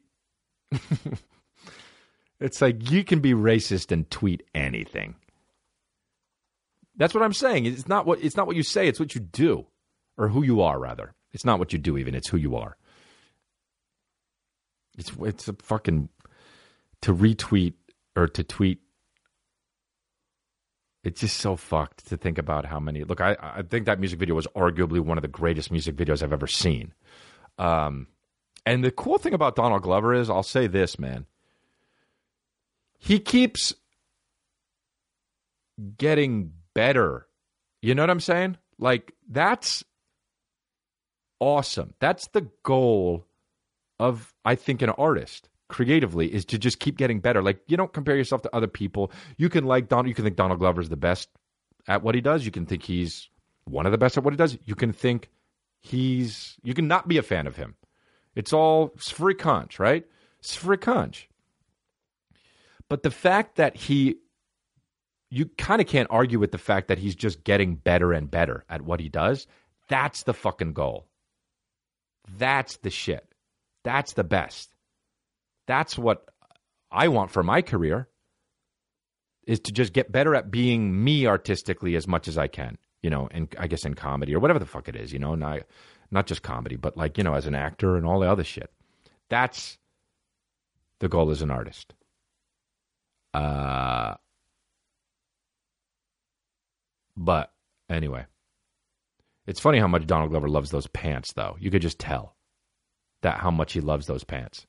it's 2.40 2.62
like 2.62 2.92
you 2.92 3.04
can 3.04 3.20
be 3.20 3.34
racist 3.34 3.92
and 3.92 4.10
tweet 4.10 4.44
anything. 4.54 5.16
That's 6.98 7.14
what 7.14 7.24
I'm 7.24 7.34
saying. 7.34 7.66
It's 7.66 7.88
not 7.88 8.06
what 8.06 8.24
it's 8.24 8.38
not 8.38 8.48
what 8.48 8.56
you 8.56 8.64
say, 8.64 8.88
it's 8.88 9.00
what 9.00 9.16
you 9.16 9.22
do 9.22 9.66
or 10.18 10.28
who 10.30 10.44
you 10.44 10.62
are 10.62 10.80
rather. 10.80 11.14
It's 11.34 11.46
not 11.46 11.60
what 11.60 11.74
you 11.74 11.80
do 11.80 11.98
even, 11.98 12.16
it's 12.16 12.28
who 12.28 12.38
you 12.38 12.56
are. 12.56 12.78
It's 14.98 15.12
it's 15.22 15.48
a 15.48 15.54
fucking 15.54 16.10
to 17.02 17.14
retweet 17.14 17.74
or 18.16 18.28
to 18.28 18.44
tweet. 18.44 18.80
It's 21.04 21.22
just 21.22 21.38
so 21.38 21.56
fucked 21.56 22.08
to 22.10 22.18
think 22.18 22.38
about 22.38 22.66
how 22.66 22.80
many. 22.80 23.04
Look, 23.04 23.22
I 23.22 23.36
I 23.40 23.62
think 23.64 23.86
that 23.86 24.00
music 24.00 24.20
video 24.20 24.36
was 24.36 24.48
arguably 24.48 25.00
one 25.00 25.18
of 25.18 25.22
the 25.22 25.28
greatest 25.28 25.72
music 25.72 25.96
videos 25.96 26.22
I've 26.22 26.34
ever 26.34 26.48
seen. 26.48 26.94
Um, 27.58 28.08
and 28.66 28.84
the 28.84 28.92
cool 28.92 29.18
thing 29.18 29.34
about 29.34 29.56
Donald 29.56 29.82
Glover 29.82 30.14
is, 30.14 30.30
I'll 30.30 30.44
say 30.44 30.68
this, 30.68 31.00
man. 31.00 31.26
He 33.00 33.20
keeps 33.20 33.74
getting 35.98 36.52
better. 36.74 37.28
You 37.82 37.96
know 37.96 38.04
what 38.04 38.10
I'm 38.10 38.20
saying? 38.20 38.58
Like 38.78 39.14
that's 39.28 39.84
awesome. 41.40 41.94
That's 42.00 42.28
the 42.28 42.48
goal 42.64 43.26
of 44.00 44.34
I 44.46 44.56
think 44.56 44.82
an 44.82 44.90
artist 44.92 45.50
creatively 45.68 46.32
is 46.32 46.46
to 46.46 46.60
just 46.60 46.80
keep 46.80 46.98
getting 46.98 47.20
better. 47.20 47.42
Like 47.42 47.62
you 47.68 47.78
don't 47.78 47.94
compare 47.94 48.16
yourself 48.16 48.42
to 48.44 48.56
other 48.56 48.68
people. 48.68 49.12
You 49.38 49.50
can 49.50 49.66
like 49.66 49.88
Donald 49.88 50.08
you 50.08 50.14
can 50.14 50.24
think 50.24 50.36
Donald 50.36 50.60
Glover's 50.60 50.90
the 50.90 50.98
best 50.98 51.30
at 51.88 52.04
what 52.04 52.14
he 52.16 52.22
does. 52.22 52.46
You 52.46 52.52
can 52.52 52.66
think 52.66 52.84
he's 52.84 53.30
one 53.66 53.86
of 53.86 53.92
the 53.92 53.98
best 53.98 54.18
at 54.18 54.24
what 54.24 54.34
he 54.34 54.38
does. 54.38 54.58
You 54.66 54.76
can 54.76 54.94
think 54.94 55.30
he's 55.82 56.58
you 56.64 56.74
can 56.74 56.88
not 56.88 57.08
be 57.08 57.18
a 57.18 57.24
fan 57.24 57.48
of 57.48 57.56
him. 57.56 57.76
It's 58.36 58.54
all 58.54 58.90
sfrikanch, 58.98 59.80
right? 59.80 60.06
Sfrikanch. 60.44 61.26
But 62.90 63.04
the 63.04 63.12
fact 63.12 63.56
that 63.56 63.76
he 63.76 64.18
you 65.32 65.46
kind 65.58 65.82
of 65.82 65.88
can't 65.88 66.10
argue 66.12 66.38
with 66.38 66.52
the 66.52 66.58
fact 66.58 66.90
that 66.90 66.98
he's 66.98 67.16
just 67.16 67.44
getting 67.44 67.76
better 67.76 68.12
and 68.12 68.30
better 68.30 68.66
at 68.70 68.82
what 68.82 69.00
he 69.00 69.08
does. 69.08 69.48
That's 69.88 70.24
the 70.24 70.34
fucking 70.34 70.74
goal. 70.74 71.08
That's 72.38 72.78
the 72.78 72.90
shit. 72.90 73.26
That's 73.84 74.14
the 74.14 74.26
best. 74.26 74.70
That's 75.68 75.98
what 75.98 76.26
I 76.92 77.08
want 77.08 77.32
for 77.32 77.44
my 77.44 77.62
career 77.62 78.10
is 79.48 79.62
to 79.62 79.72
just 79.72 79.94
get 79.94 80.12
better 80.12 80.36
at 80.36 80.52
being 80.52 81.04
me 81.04 81.26
artistically 81.26 81.96
as 81.96 82.08
much 82.08 82.28
as 82.28 82.38
I 82.38 82.48
can, 82.48 82.78
you 83.02 83.10
know, 83.10 83.28
and 83.32 83.54
I 83.58 83.68
guess 83.68 83.86
in 83.86 83.96
comedy 83.96 84.36
or 84.36 84.40
whatever 84.40 84.60
the 84.60 84.66
fuck 84.66 84.88
it 84.90 84.96
is, 84.96 85.12
you 85.14 85.20
know, 85.20 85.36
not 85.36 85.62
not 86.12 86.28
just 86.28 86.44
comedy, 86.44 86.76
but 86.76 86.98
like, 86.98 87.18
you 87.18 87.24
know, 87.24 87.34
as 87.34 87.48
an 87.48 87.56
actor 87.56 87.96
and 87.96 88.06
all 88.06 88.20
the 88.20 88.30
other 88.30 88.44
shit. 88.44 88.72
That's 89.30 89.78
the 91.00 91.08
goal 91.10 91.32
as 91.32 91.42
an 91.42 91.52
artist. 91.52 91.94
Uh 93.34 94.16
but 97.16 97.52
anyway, 97.90 98.26
it's 99.48 99.60
funny 99.60 99.80
how 99.80 99.88
much 99.88 100.08
Donald 100.08 100.32
Glover 100.32 100.48
loves 100.48 100.72
those 100.72 100.88
pants, 100.88 101.34
though. 101.34 101.58
You 101.60 101.72
could 101.72 101.82
just 101.82 102.00
tell 102.00 102.36
that 103.22 103.38
how 103.40 103.52
much 103.52 103.74
he 103.74 103.82
loves 103.82 104.08
those 104.08 104.24
pants, 104.24 104.66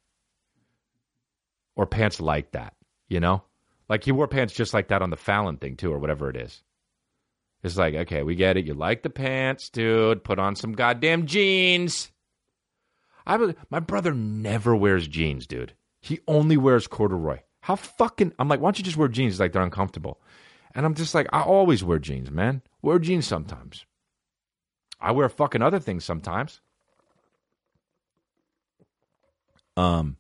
or 1.77 1.87
pants 1.87 2.21
like 2.21 2.53
that. 2.53 2.75
You 3.09 3.21
know, 3.21 3.43
like 3.89 4.05
he 4.05 4.13
wore 4.13 4.29
pants 4.29 4.55
just 4.55 4.75
like 4.75 4.89
that 4.89 5.03
on 5.03 5.11
the 5.11 5.17
Fallon 5.17 5.57
thing 5.57 5.77
too, 5.77 5.93
or 5.93 5.99
whatever 5.99 6.31
it 6.31 6.37
is. 6.37 6.63
It's 7.63 7.77
like, 7.77 7.95
okay, 7.95 8.23
we 8.23 8.35
get 8.35 8.57
it. 8.57 8.67
You 8.67 8.75
like 8.75 9.03
the 9.03 9.11
pants, 9.11 9.69
dude. 9.69 10.25
Put 10.25 10.39
on 10.39 10.57
some 10.57 10.73
goddamn 10.73 11.27
jeans. 11.27 12.11
I 13.25 13.55
my 13.71 13.81
brother 13.81 14.13
never 14.13 14.75
wears 14.75 15.07
jeans, 15.07 15.47
dude. 15.47 15.75
He 16.01 16.21
only 16.27 16.57
wears 16.57 16.89
corduroy. 16.89 17.39
How 17.61 17.77
fucking 17.77 18.33
I'm 18.39 18.49
like, 18.49 18.61
why 18.61 18.67
don't 18.67 18.79
you 18.79 18.85
just 18.85 18.97
wear 18.97 19.09
jeans? 19.09 19.35
He's 19.35 19.41
like 19.41 19.53
they're 19.53 19.63
uncomfortable. 19.63 20.21
And 20.75 20.85
I'm 20.85 20.95
just 20.95 21.15
like, 21.15 21.29
I 21.33 21.43
always 21.43 21.85
wear 21.85 21.99
jeans, 21.99 22.31
man. 22.31 22.63
Wear 22.81 22.99
jeans 22.99 23.27
sometimes. 23.27 23.85
I 25.01 25.13
wear 25.13 25.29
fucking 25.29 25.63
other 25.63 25.79
things 25.79 26.05
sometimes. 26.05 26.61
Um. 29.77 30.17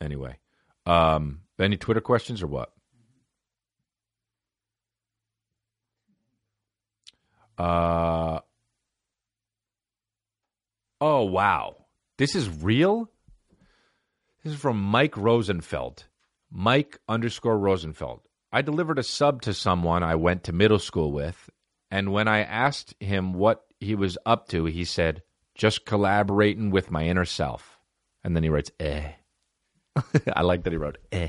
Anyway, 0.00 0.38
um, 0.86 1.40
any 1.58 1.76
Twitter 1.76 2.00
questions 2.00 2.42
or 2.42 2.46
what? 2.46 2.73
Uh. 7.58 8.40
Oh 11.00 11.24
wow, 11.24 11.76
this 12.18 12.34
is 12.34 12.48
real. 12.62 13.10
This 14.42 14.54
is 14.54 14.60
from 14.60 14.80
Mike 14.80 15.16
Rosenfeld. 15.16 16.04
Mike 16.50 16.98
underscore 17.08 17.58
Rosenfeld. 17.58 18.20
I 18.52 18.62
delivered 18.62 18.98
a 18.98 19.02
sub 19.02 19.42
to 19.42 19.54
someone 19.54 20.02
I 20.02 20.14
went 20.14 20.44
to 20.44 20.52
middle 20.52 20.78
school 20.78 21.12
with, 21.12 21.50
and 21.90 22.12
when 22.12 22.28
I 22.28 22.40
asked 22.40 22.94
him 23.00 23.34
what 23.34 23.64
he 23.80 23.94
was 23.94 24.18
up 24.24 24.48
to, 24.48 24.64
he 24.64 24.84
said, 24.84 25.22
just 25.54 25.84
collaborating 25.84 26.70
with 26.70 26.90
my 26.90 27.04
inner 27.04 27.24
self. 27.24 27.78
And 28.22 28.34
then 28.34 28.42
he 28.42 28.48
writes, 28.48 28.70
eh. 28.80 29.12
I 30.34 30.42
like 30.42 30.64
that 30.64 30.72
he 30.72 30.76
wrote, 30.76 30.98
eh. 31.12 31.28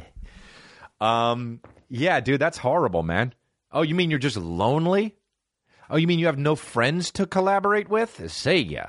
Um, 0.99 1.59
yeah, 1.89 2.19
dude, 2.19 2.41
that's 2.41 2.57
horrible, 2.57 3.03
man. 3.03 3.33
Oh, 3.71 3.81
you 3.81 3.93
mean 3.95 4.09
you're 4.09 4.19
just 4.19 4.37
lonely? 4.37 5.15
Oh, 5.89 5.97
you 5.97 6.07
mean 6.07 6.19
you 6.19 6.25
have 6.25 6.37
no 6.37 6.55
friends 6.55 7.11
to 7.11 7.25
collaborate 7.25 7.89
with? 7.89 8.31
Say 8.31 8.57
ya. 8.57 8.85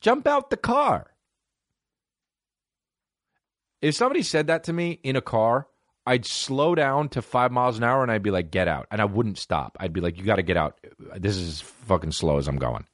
Jump 0.00 0.26
out 0.26 0.50
the 0.50 0.56
car. 0.56 1.10
If 3.82 3.94
somebody 3.94 4.22
said 4.22 4.48
that 4.48 4.64
to 4.64 4.72
me 4.72 4.98
in 5.02 5.16
a 5.16 5.22
car, 5.22 5.66
I'd 6.06 6.26
slow 6.26 6.74
down 6.74 7.10
to 7.10 7.22
five 7.22 7.52
miles 7.52 7.78
an 7.78 7.84
hour 7.84 8.02
and 8.02 8.10
I'd 8.10 8.22
be 8.22 8.30
like, 8.30 8.50
get 8.50 8.68
out. 8.68 8.86
And 8.90 9.00
I 9.00 9.04
wouldn't 9.04 9.38
stop. 9.38 9.76
I'd 9.80 9.92
be 9.92 10.00
like, 10.00 10.18
you 10.18 10.24
got 10.24 10.36
to 10.36 10.42
get 10.42 10.56
out. 10.56 10.78
This 11.16 11.36
is 11.36 11.60
fucking 11.60 12.12
slow 12.12 12.38
as 12.38 12.48
I'm 12.48 12.56
going. 12.56 12.84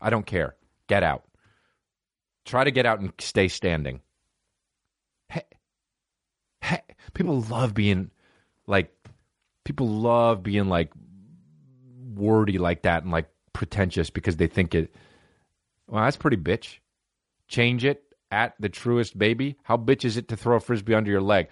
I 0.00 0.10
don't 0.10 0.26
care. 0.26 0.56
Get 0.88 1.02
out. 1.02 1.24
Try 2.44 2.64
to 2.64 2.70
get 2.70 2.86
out 2.86 3.00
and 3.00 3.12
stay 3.20 3.48
standing. 3.48 4.00
Hey, 5.28 5.44
hey, 6.60 6.82
people 7.14 7.40
love 7.42 7.74
being 7.74 8.10
like, 8.66 8.90
people 9.64 9.88
love 9.88 10.42
being 10.42 10.68
like 10.68 10.90
wordy 12.14 12.58
like 12.58 12.82
that 12.82 13.02
and 13.02 13.12
like 13.12 13.28
pretentious 13.52 14.10
because 14.10 14.36
they 14.36 14.46
think 14.46 14.74
it, 14.74 14.94
well, 15.88 16.04
that's 16.04 16.16
pretty 16.16 16.36
bitch. 16.36 16.78
Change 17.48 17.84
it 17.84 18.02
at 18.30 18.54
the 18.58 18.68
truest 18.68 19.18
baby. 19.18 19.56
How 19.62 19.76
bitch 19.76 20.04
is 20.04 20.16
it 20.16 20.28
to 20.28 20.36
throw 20.36 20.56
a 20.56 20.60
frisbee 20.60 20.94
under 20.94 21.10
your 21.10 21.20
leg? 21.20 21.48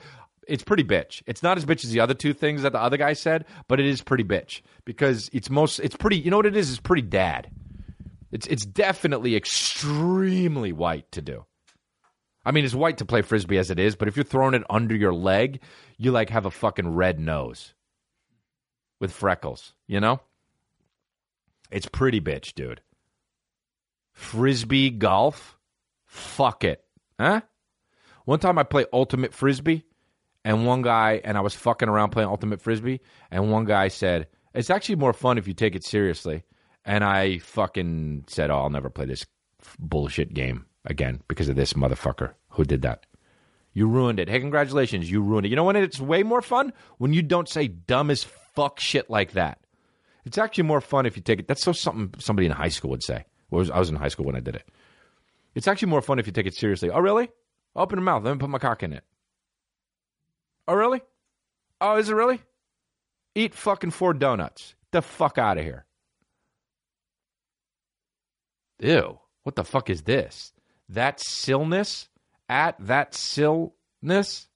It's 0.49 0.65
pretty 0.65 0.83
bitch. 0.83 1.23
It's 1.27 1.43
not 1.43 1.59
as 1.59 1.65
bitch 1.65 1.85
as 1.85 1.91
the 1.91 2.01
other 2.01 2.15
two 2.15 2.33
things 2.33 2.63
that 2.63 2.73
the 2.73 2.81
other 2.81 2.97
guy 2.97 3.13
said, 3.13 3.45
but 3.69 3.79
it 3.79 3.87
is 3.87 4.01
pretty 4.03 4.25
bitch 4.25 4.63
because 4.85 5.31
it's 5.33 5.51
most. 5.51 5.79
It's 5.79 5.95
pretty. 5.95 6.17
You 6.17 6.31
know 6.31 6.39
what 6.39 6.47
it 6.47 6.57
is? 6.57 6.71
It's 6.71 6.81
pretty 6.81 7.03
dad. 7.03 7.51
It's 8.33 8.47
it's 8.47 8.65
definitely 8.65 9.37
extremely 9.37 10.73
white 10.73 11.11
to 11.13 11.23
do. 11.23 11.45
I 12.45 12.53
mean, 12.53 12.65
it's 12.65 12.75
white 12.75 12.99
to 12.99 13.05
play 13.05 13.23
frisbee 13.23 13.59
as 13.59 13.71
it 13.71 13.79
is, 13.79 13.97
but 13.97 14.09
if 14.09 14.17
you're 14.17 14.25
throwing 14.25 14.55
it 14.55 14.63
under 14.71 14.95
your 14.95 15.13
leg, 15.13 15.61
you 15.99 16.11
like 16.11 16.31
have 16.31 16.47
a 16.47 16.51
fucking 16.51 16.95
red 16.95 17.21
nose 17.21 17.75
with 18.99 19.13
freckles. 19.13 19.75
You 19.87 20.01
know, 20.01 20.21
it's 21.71 21.87
pretty 21.87 22.21
bitch, 22.21 22.55
dude. 22.55 22.81
Frisbee 24.13 24.91
golf, 24.91 25.59
fuck 26.05 26.65
it, 26.65 26.85
huh? 27.19 27.41
One 28.25 28.39
time 28.39 28.59
I 28.59 28.65
played 28.65 28.87
ultimate 28.93 29.33
frisbee, 29.33 29.85
and 30.45 30.67
one 30.67 30.83
guy 30.83 31.21
and 31.25 31.37
I 31.37 31.41
was 31.41 31.55
fucking 31.55 31.89
around 31.89 32.11
playing 32.11 32.29
ultimate 32.29 32.61
frisbee, 32.61 33.01
and 33.31 33.51
one 33.51 33.65
guy 33.65 33.89
said 33.89 34.29
it's 34.55 34.71
actually 34.71 34.97
more 34.97 35.13
fun 35.13 35.39
if 35.39 35.49
you 35.49 35.55
take 35.55 35.75
it 35.75 35.85
seriously. 35.85 36.43
And 36.85 37.05
I 37.05 37.39
fucking 37.39 38.25
said, 38.27 38.51
"Oh, 38.51 38.59
I'll 38.61 38.71
never 38.71 38.91
play 38.91 39.05
this 39.05 39.27
bullshit 39.79 40.33
game 40.33 40.67
again 40.85 41.21
because 41.29 41.49
of 41.49 41.57
this 41.57 41.75
motherfucker 41.75 42.35
who 42.51 42.65
did 42.65 42.83
that." 42.83 43.07
You 43.73 43.87
ruined 43.87 44.19
it. 44.19 44.29
Hey, 44.29 44.41
congratulations, 44.41 45.11
you 45.11 45.23
ruined 45.23 45.47
it. 45.47 45.51
You 45.51 45.57
know 45.57 45.65
when 45.65 45.77
it's 45.77 46.01
way 46.01 46.23
more 46.23 46.43
fun 46.43 46.73
when 46.99 47.13
you 47.13 47.23
don't 47.23 47.49
say 47.49 47.69
dumb 47.69 48.11
as 48.11 48.25
fuck 48.25 48.81
shit 48.81 49.09
like 49.09 49.33
that. 49.33 49.61
It's 50.25 50.39
actually 50.39 50.65
more 50.65 50.81
fun 50.81 51.07
if 51.07 51.17
you 51.17 51.23
take 51.23 51.41
it. 51.41 51.49
That's 51.49 51.63
so 51.63 51.73
something 51.73 52.13
somebody 52.21 52.47
in 52.47 52.53
high 52.53 52.69
school 52.69 52.91
would 52.91 53.03
say. 53.03 53.25
Was- 53.51 53.71
I 53.71 53.79
was 53.79 53.89
in 53.91 53.97
high 53.97 54.09
school 54.09 54.27
when 54.27 54.37
I 54.37 54.41
did 54.41 54.55
it. 54.57 54.69
It's 55.55 55.67
actually 55.67 55.89
more 55.89 56.03
fun 56.03 56.19
if 56.19 56.27
you 56.27 56.33
take 56.33 56.47
it 56.47 56.55
seriously. 56.55 56.91
Oh, 56.91 57.01
really? 57.01 57.29
Open 57.75 57.99
your 57.99 58.05
mouth. 58.05 58.23
Let 58.25 58.33
me 58.35 58.39
put 58.39 58.51
my 58.51 58.59
cock 58.59 58.83
in 58.83 58.93
it. 58.93 59.05
Oh, 60.69 60.75
really? 60.75 61.01
Oh, 61.81 61.97
is 61.97 62.09
it 62.09 62.15
really? 62.15 62.41
Eat 63.35 63.55
fucking 63.55 63.91
four 63.91 64.13
donuts. 64.15 64.75
The 64.93 65.03
fuck 65.03 65.39
out 65.39 65.59
of 65.59 65.65
here. 65.65 65.87
Ew. 68.81 69.19
What 69.43 69.57
the 69.57 69.65
fuck 69.65 69.91
is 69.91 70.03
this? 70.03 70.53
That 70.89 71.21
sillness? 71.21 72.09
At 72.49 72.77
that 72.87 73.15
sillness? 73.15 74.49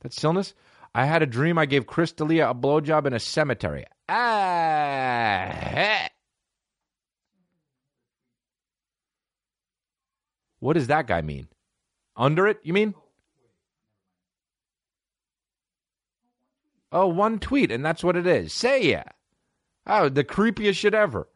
That 0.00 0.12
sillness? 0.12 0.54
I 0.94 1.04
had 1.04 1.22
a 1.22 1.26
dream 1.26 1.58
I 1.58 1.66
gave 1.66 1.86
Chris 1.86 2.12
D'Elia 2.12 2.50
a 2.50 2.54
blowjob 2.54 3.06
in 3.06 3.12
a 3.14 3.20
cemetery. 3.20 3.84
Ah. 4.08 6.08
What 10.60 10.74
does 10.74 10.88
that 10.88 11.06
guy 11.06 11.22
mean? 11.22 11.48
Under 12.16 12.46
it, 12.48 12.58
you 12.62 12.72
mean? 12.72 12.94
Oh, 16.90 17.06
one 17.06 17.38
tweet, 17.38 17.70
and 17.70 17.84
that's 17.84 18.02
what 18.02 18.16
it 18.16 18.26
is. 18.26 18.52
Say 18.52 18.90
yeah. 18.90 19.04
Oh, 19.86 20.08
the 20.08 20.24
creepiest 20.24 20.76
shit 20.76 20.94
ever. 20.94 21.28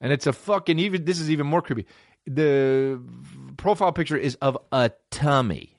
And 0.00 0.12
it's 0.12 0.26
a 0.26 0.32
fucking 0.32 0.78
even. 0.78 1.04
This 1.04 1.20
is 1.20 1.30
even 1.30 1.46
more 1.46 1.62
creepy. 1.62 1.86
The 2.26 3.00
profile 3.56 3.92
picture 3.92 4.16
is 4.16 4.34
of 4.42 4.58
a 4.72 4.90
tummy, 5.10 5.78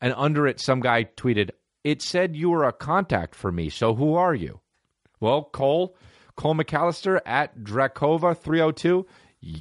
and 0.00 0.14
under 0.16 0.46
it, 0.46 0.60
some 0.60 0.80
guy 0.80 1.04
tweeted, 1.04 1.50
"It 1.90 2.02
said 2.02 2.36
you 2.36 2.50
were 2.50 2.64
a 2.64 2.72
contact 2.72 3.34
for 3.34 3.50
me. 3.50 3.70
So 3.70 3.94
who 3.94 4.14
are 4.14 4.34
you?" 4.34 4.60
Well, 5.20 5.44
Cole, 5.44 5.96
Cole 6.36 6.54
McAllister 6.54 7.20
at 7.26 7.58
Drakova 7.58 8.36
three 8.36 8.60
hundred 8.60 8.76
two. 8.76 9.06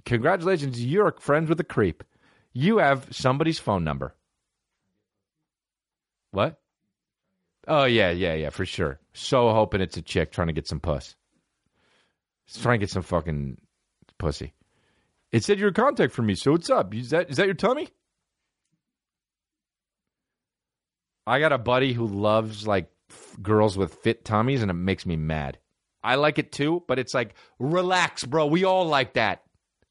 Congratulations, 0.06 0.84
you're 0.84 1.14
friends 1.20 1.50
with 1.50 1.60
a 1.60 1.64
creep. 1.64 2.04
You 2.54 2.80
have 2.80 3.08
somebody's 3.12 3.60
phone 3.60 3.84
number. 3.84 4.16
What? 6.32 6.60
Oh 7.68 7.86
yeah, 7.86 8.12
yeah, 8.12 8.34
yeah, 8.34 8.50
for 8.50 8.66
sure. 8.66 9.00
So 9.14 9.52
hoping 9.52 9.82
it's 9.82 9.98
a 9.98 10.02
chick 10.02 10.32
trying 10.32 10.48
to 10.48 10.54
get 10.54 10.68
some 10.68 10.80
puss. 10.80 11.16
It's 12.48 12.62
trying 12.62 12.80
to 12.80 12.84
get 12.86 12.90
some 12.90 13.04
fucking 13.04 13.58
pussy. 14.18 14.54
It 15.32 15.44
said 15.44 15.60
you're 15.60 15.70
a 15.70 15.74
contact 15.74 16.14
for 16.14 16.22
me, 16.22 16.36
so 16.36 16.54
what's 16.54 16.70
up? 16.70 16.94
Is 16.96 17.10
that 17.12 17.30
is 17.30 17.38
that 17.38 17.46
your 17.46 17.56
tummy? 17.56 17.90
I 21.28 21.40
got 21.40 21.52
a 21.52 21.58
buddy 21.58 21.92
who 21.94 22.08
loves 22.08 22.66
like 22.66 22.90
f- 23.10 23.36
girls 23.42 23.78
with 23.78 23.96
fit 23.96 24.24
tummies, 24.24 24.62
and 24.62 24.72
it 24.72 24.76
makes 24.76 25.06
me 25.06 25.18
mad. 25.18 25.58
I 26.04 26.16
like 26.16 26.40
it 26.40 26.54
too, 26.54 26.84
but 26.88 27.00
it's 27.00 27.14
like, 27.14 27.36
relax, 27.60 28.24
bro. 28.24 28.46
We 28.46 28.64
all 28.64 28.86
like 28.86 29.14
that. 29.14 29.44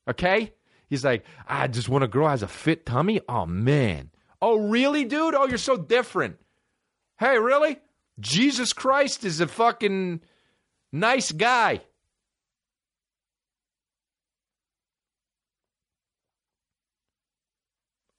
Okay? 0.09 0.55
He's 0.89 1.05
like, 1.05 1.25
I 1.47 1.67
just 1.67 1.89
want 1.91 2.05
a 2.05 2.09
girl 2.09 2.29
has 2.29 2.43
a 2.43 2.49
fit 2.49 2.87
tummy. 2.87 3.21
Oh 3.29 3.45
man. 3.45 4.11
Oh 4.41 4.57
really, 4.57 5.05
dude? 5.05 5.35
Oh, 5.35 5.47
you're 5.47 5.59
so 5.59 5.77
different. 5.77 6.37
Hey, 7.19 7.39
really? 7.39 7.79
Jesus 8.19 8.73
Christ 8.73 9.25
is 9.25 9.41
a 9.41 9.47
fucking 9.47 10.21
nice 10.93 11.33
guy. 11.33 11.81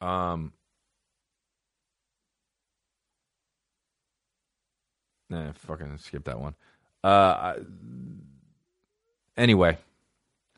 Um. 0.01 0.53
Nah, 5.30 5.51
fucking 5.53 5.97
skip 5.97 6.23
that 6.25 6.39
one. 6.39 6.55
Uh. 7.03 7.07
I- 7.07 7.55
Anyway, 9.36 9.78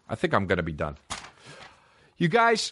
I 0.07 0.15
think 0.15 0.33
I'm 0.33 0.45
gonna 0.47 0.63
be 0.63 0.71
done. 0.71 0.95
You 2.17 2.29
guys, 2.29 2.71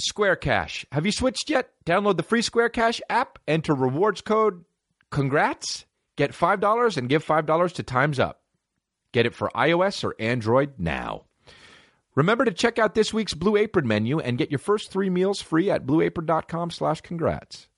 Square 0.00 0.36
Cash. 0.36 0.84
Have 0.90 1.06
you 1.06 1.12
switched 1.12 1.48
yet? 1.48 1.70
Download 1.84 2.16
the 2.16 2.24
free 2.24 2.42
Square 2.42 2.70
Cash 2.70 3.00
app, 3.08 3.38
enter 3.46 3.72
rewards 3.72 4.20
code 4.20 4.64
congrats, 5.10 5.86
get 6.16 6.32
$5 6.32 6.96
and 6.96 7.08
give 7.08 7.24
$5 7.24 7.72
to 7.74 7.82
Times 7.84 8.18
Up. 8.18 8.42
Get 9.12 9.26
it 9.26 9.34
for 9.34 9.48
iOS 9.54 10.02
or 10.02 10.16
Android 10.18 10.72
now. 10.76 11.26
Remember 12.16 12.44
to 12.44 12.50
check 12.50 12.78
out 12.80 12.96
this 12.96 13.14
week's 13.14 13.32
Blue 13.34 13.56
Apron 13.56 13.86
menu 13.86 14.18
and 14.18 14.36
get 14.38 14.50
your 14.50 14.58
first 14.58 14.90
3 14.90 15.08
meals 15.08 15.40
free 15.40 15.70
at 15.70 15.86
blueapron.com/congrats. 15.86 17.68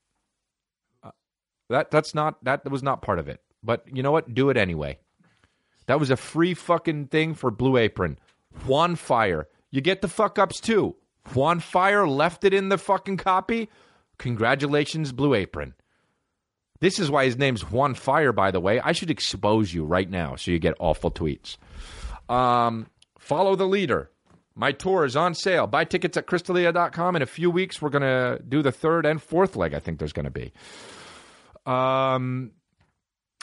That 1.68 1.90
that's 1.90 2.14
not 2.14 2.42
that 2.44 2.68
was 2.70 2.82
not 2.82 3.02
part 3.02 3.18
of 3.18 3.28
it. 3.28 3.40
But 3.62 3.84
you 3.92 4.02
know 4.02 4.12
what? 4.12 4.34
Do 4.34 4.50
it 4.50 4.56
anyway. 4.56 4.98
That 5.86 6.00
was 6.00 6.10
a 6.10 6.16
free 6.16 6.54
fucking 6.54 7.06
thing 7.06 7.34
for 7.34 7.50
Blue 7.50 7.76
Apron. 7.76 8.18
Juan 8.66 8.96
Fire. 8.96 9.48
You 9.70 9.80
get 9.80 10.02
the 10.02 10.08
fuck 10.08 10.38
ups 10.38 10.60
too. 10.60 10.96
Juan 11.34 11.60
Fire 11.60 12.06
left 12.06 12.44
it 12.44 12.54
in 12.54 12.68
the 12.68 12.78
fucking 12.78 13.18
copy. 13.18 13.68
Congratulations, 14.18 15.12
Blue 15.12 15.34
Apron. 15.34 15.74
This 16.80 16.98
is 16.98 17.10
why 17.10 17.24
his 17.24 17.36
name's 17.36 17.70
Juan 17.70 17.94
Fire, 17.94 18.32
by 18.32 18.50
the 18.50 18.60
way. 18.60 18.80
I 18.80 18.92
should 18.92 19.10
expose 19.10 19.74
you 19.74 19.84
right 19.84 20.08
now 20.08 20.36
so 20.36 20.50
you 20.50 20.58
get 20.58 20.74
awful 20.78 21.10
tweets. 21.10 21.56
Um, 22.28 22.86
follow 23.18 23.56
the 23.56 23.66
leader. 23.66 24.10
My 24.54 24.72
tour 24.72 25.04
is 25.04 25.16
on 25.16 25.34
sale. 25.34 25.66
Buy 25.66 25.84
tickets 25.84 26.16
at 26.16 26.26
chrisdelia.com. 26.26 27.16
In 27.16 27.22
a 27.22 27.26
few 27.26 27.50
weeks, 27.50 27.80
we're 27.80 27.90
going 27.90 28.02
to 28.02 28.42
do 28.48 28.62
the 28.62 28.72
third 28.72 29.06
and 29.06 29.22
fourth 29.22 29.56
leg, 29.56 29.74
I 29.74 29.78
think 29.78 29.98
there's 29.98 30.12
going 30.12 30.24
to 30.24 30.30
be. 30.30 30.52
Um, 31.68 32.52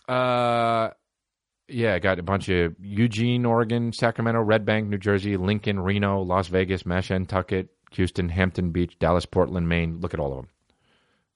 uh, 0.08 0.90
yeah, 1.68 1.94
I 1.96 2.00
got 2.00 2.20
a 2.20 2.24
bunch 2.24 2.50
of 2.50 2.76
Eugene, 2.80 3.46
Oregon, 3.46 3.92
Sacramento, 3.94 4.42
Red 4.42 4.66
Bank, 4.66 4.88
New 4.88 4.98
Jersey, 4.98 5.38
Lincoln, 5.38 5.80
Reno, 5.80 6.22
Las 6.22 6.48
Vegas, 6.48 6.84
Mashantucket, 6.84 7.70
Houston, 7.92 8.30
Hampton 8.30 8.72
Beach, 8.72 8.98
Dallas, 9.00 9.26
Portland, 9.26 9.68
Maine. 9.70 10.00
Look 10.00 10.14
at 10.14 10.20
all 10.20 10.32
of 10.32 10.38
them. 10.38 10.48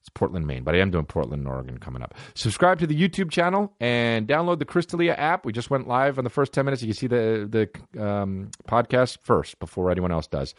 It's 0.00 0.08
Portland, 0.08 0.46
Maine, 0.46 0.64
but 0.64 0.74
I 0.74 0.78
am 0.78 0.90
doing 0.90 1.04
Portland, 1.04 1.46
Oregon 1.46 1.76
coming 1.78 2.00
up. 2.02 2.14
Subscribe 2.34 2.78
to 2.78 2.86
the 2.86 2.96
YouTube 2.98 3.30
channel 3.30 3.74
and 3.80 4.26
download 4.26 4.58
the 4.58 4.64
Chris 4.64 4.86
D'Elia 4.86 5.14
app. 5.14 5.44
We 5.44 5.52
just 5.52 5.68
went 5.68 5.88
live 5.88 6.16
on 6.16 6.24
the 6.24 6.30
first 6.30 6.54
10 6.54 6.64
minutes. 6.64 6.80
You 6.82 6.88
can 6.88 6.96
see 6.96 7.06
the, 7.06 7.68
the 7.94 8.02
um, 8.02 8.50
podcast 8.66 9.18
first 9.22 9.58
before 9.58 9.90
anyone 9.90 10.10
else 10.10 10.26
does. 10.26 10.54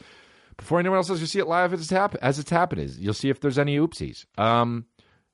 before 0.58 0.80
anyone 0.80 0.98
else 0.98 1.08
does. 1.08 1.20
You'll 1.20 1.28
see 1.28 1.40
it 1.40 1.48
live 1.48 1.74
as 1.74 1.82
it's, 1.82 1.90
hap- 1.90 2.16
as 2.22 2.38
it's 2.38 2.52
happening. 2.52 2.88
You'll 3.00 3.16
see 3.16 3.30
if 3.30 3.40
there's 3.40 3.58
any 3.58 3.80
oopsies. 3.80 4.26
Um, 4.38 4.86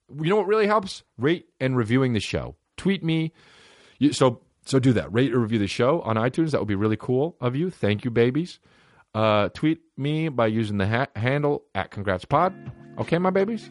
you 0.10 0.30
know 0.30 0.38
what 0.38 0.48
really 0.48 0.68
helps? 0.68 1.04
Rate 1.18 1.48
and 1.60 1.76
reviewing 1.76 2.14
the 2.14 2.20
show. 2.20 2.56
Tweet 2.78 3.04
me. 3.04 3.34
You, 4.00 4.14
so 4.14 4.42
so 4.66 4.80
do 4.80 4.94
that. 4.94 5.12
Rate 5.14 5.34
or 5.34 5.40
review 5.40 5.60
the 5.60 5.68
show 5.68 6.02
on 6.02 6.16
iTunes. 6.18 6.52
That 6.52 6.60
would 6.60 6.68
be 6.68 6.76
really 6.76 6.98
cool 6.98 7.38
of 7.40 7.56
you. 7.56 7.70
Thank 7.70 8.04
you, 8.04 8.12
babies. 8.12 8.60
Uh, 9.14 9.50
tweet 9.50 9.82
me 9.96 10.30
by 10.30 10.48
using 10.48 10.78
the 10.78 10.88
ha- 10.88 11.08
handle 11.16 11.64
at 11.74 11.92
CongratsPod. 11.92 12.72
Okay, 13.00 13.18
my 13.18 13.30
babies. 13.30 13.70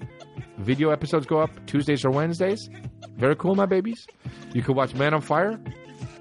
Video 0.59 0.91
episodes 0.91 1.27
go 1.27 1.39
up 1.39 1.51
Tuesdays 1.67 2.05
or 2.05 2.11
Wednesdays. 2.11 2.71
Very 3.17 3.37
cool, 3.37 3.55
my 3.55 3.67
babies. 3.67 4.07
You 4.55 4.63
can 4.63 4.75
watch 4.75 4.95
Man 4.95 5.15
on 5.15 5.21
Fire, 5.21 5.61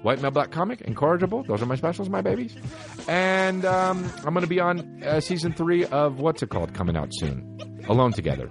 White 0.02 0.20
Male 0.20 0.30
Black 0.30 0.50
Comic, 0.50 0.82
Incorrigible. 0.82 1.42
Those 1.44 1.62
are 1.62 1.66
my 1.66 1.76
specials, 1.76 2.08
my 2.08 2.20
babies. 2.20 2.54
And 3.08 3.64
um, 3.64 4.04
I'm 4.24 4.34
going 4.34 4.42
to 4.42 4.46
be 4.46 4.60
on 4.60 5.02
uh, 5.02 5.20
season 5.20 5.52
three 5.52 5.86
of 5.86 6.20
what's 6.20 6.42
it 6.42 6.50
called 6.50 6.74
coming 6.74 6.96
out 6.96 7.08
soon? 7.12 7.82
Alone 7.88 8.12
Together. 8.12 8.50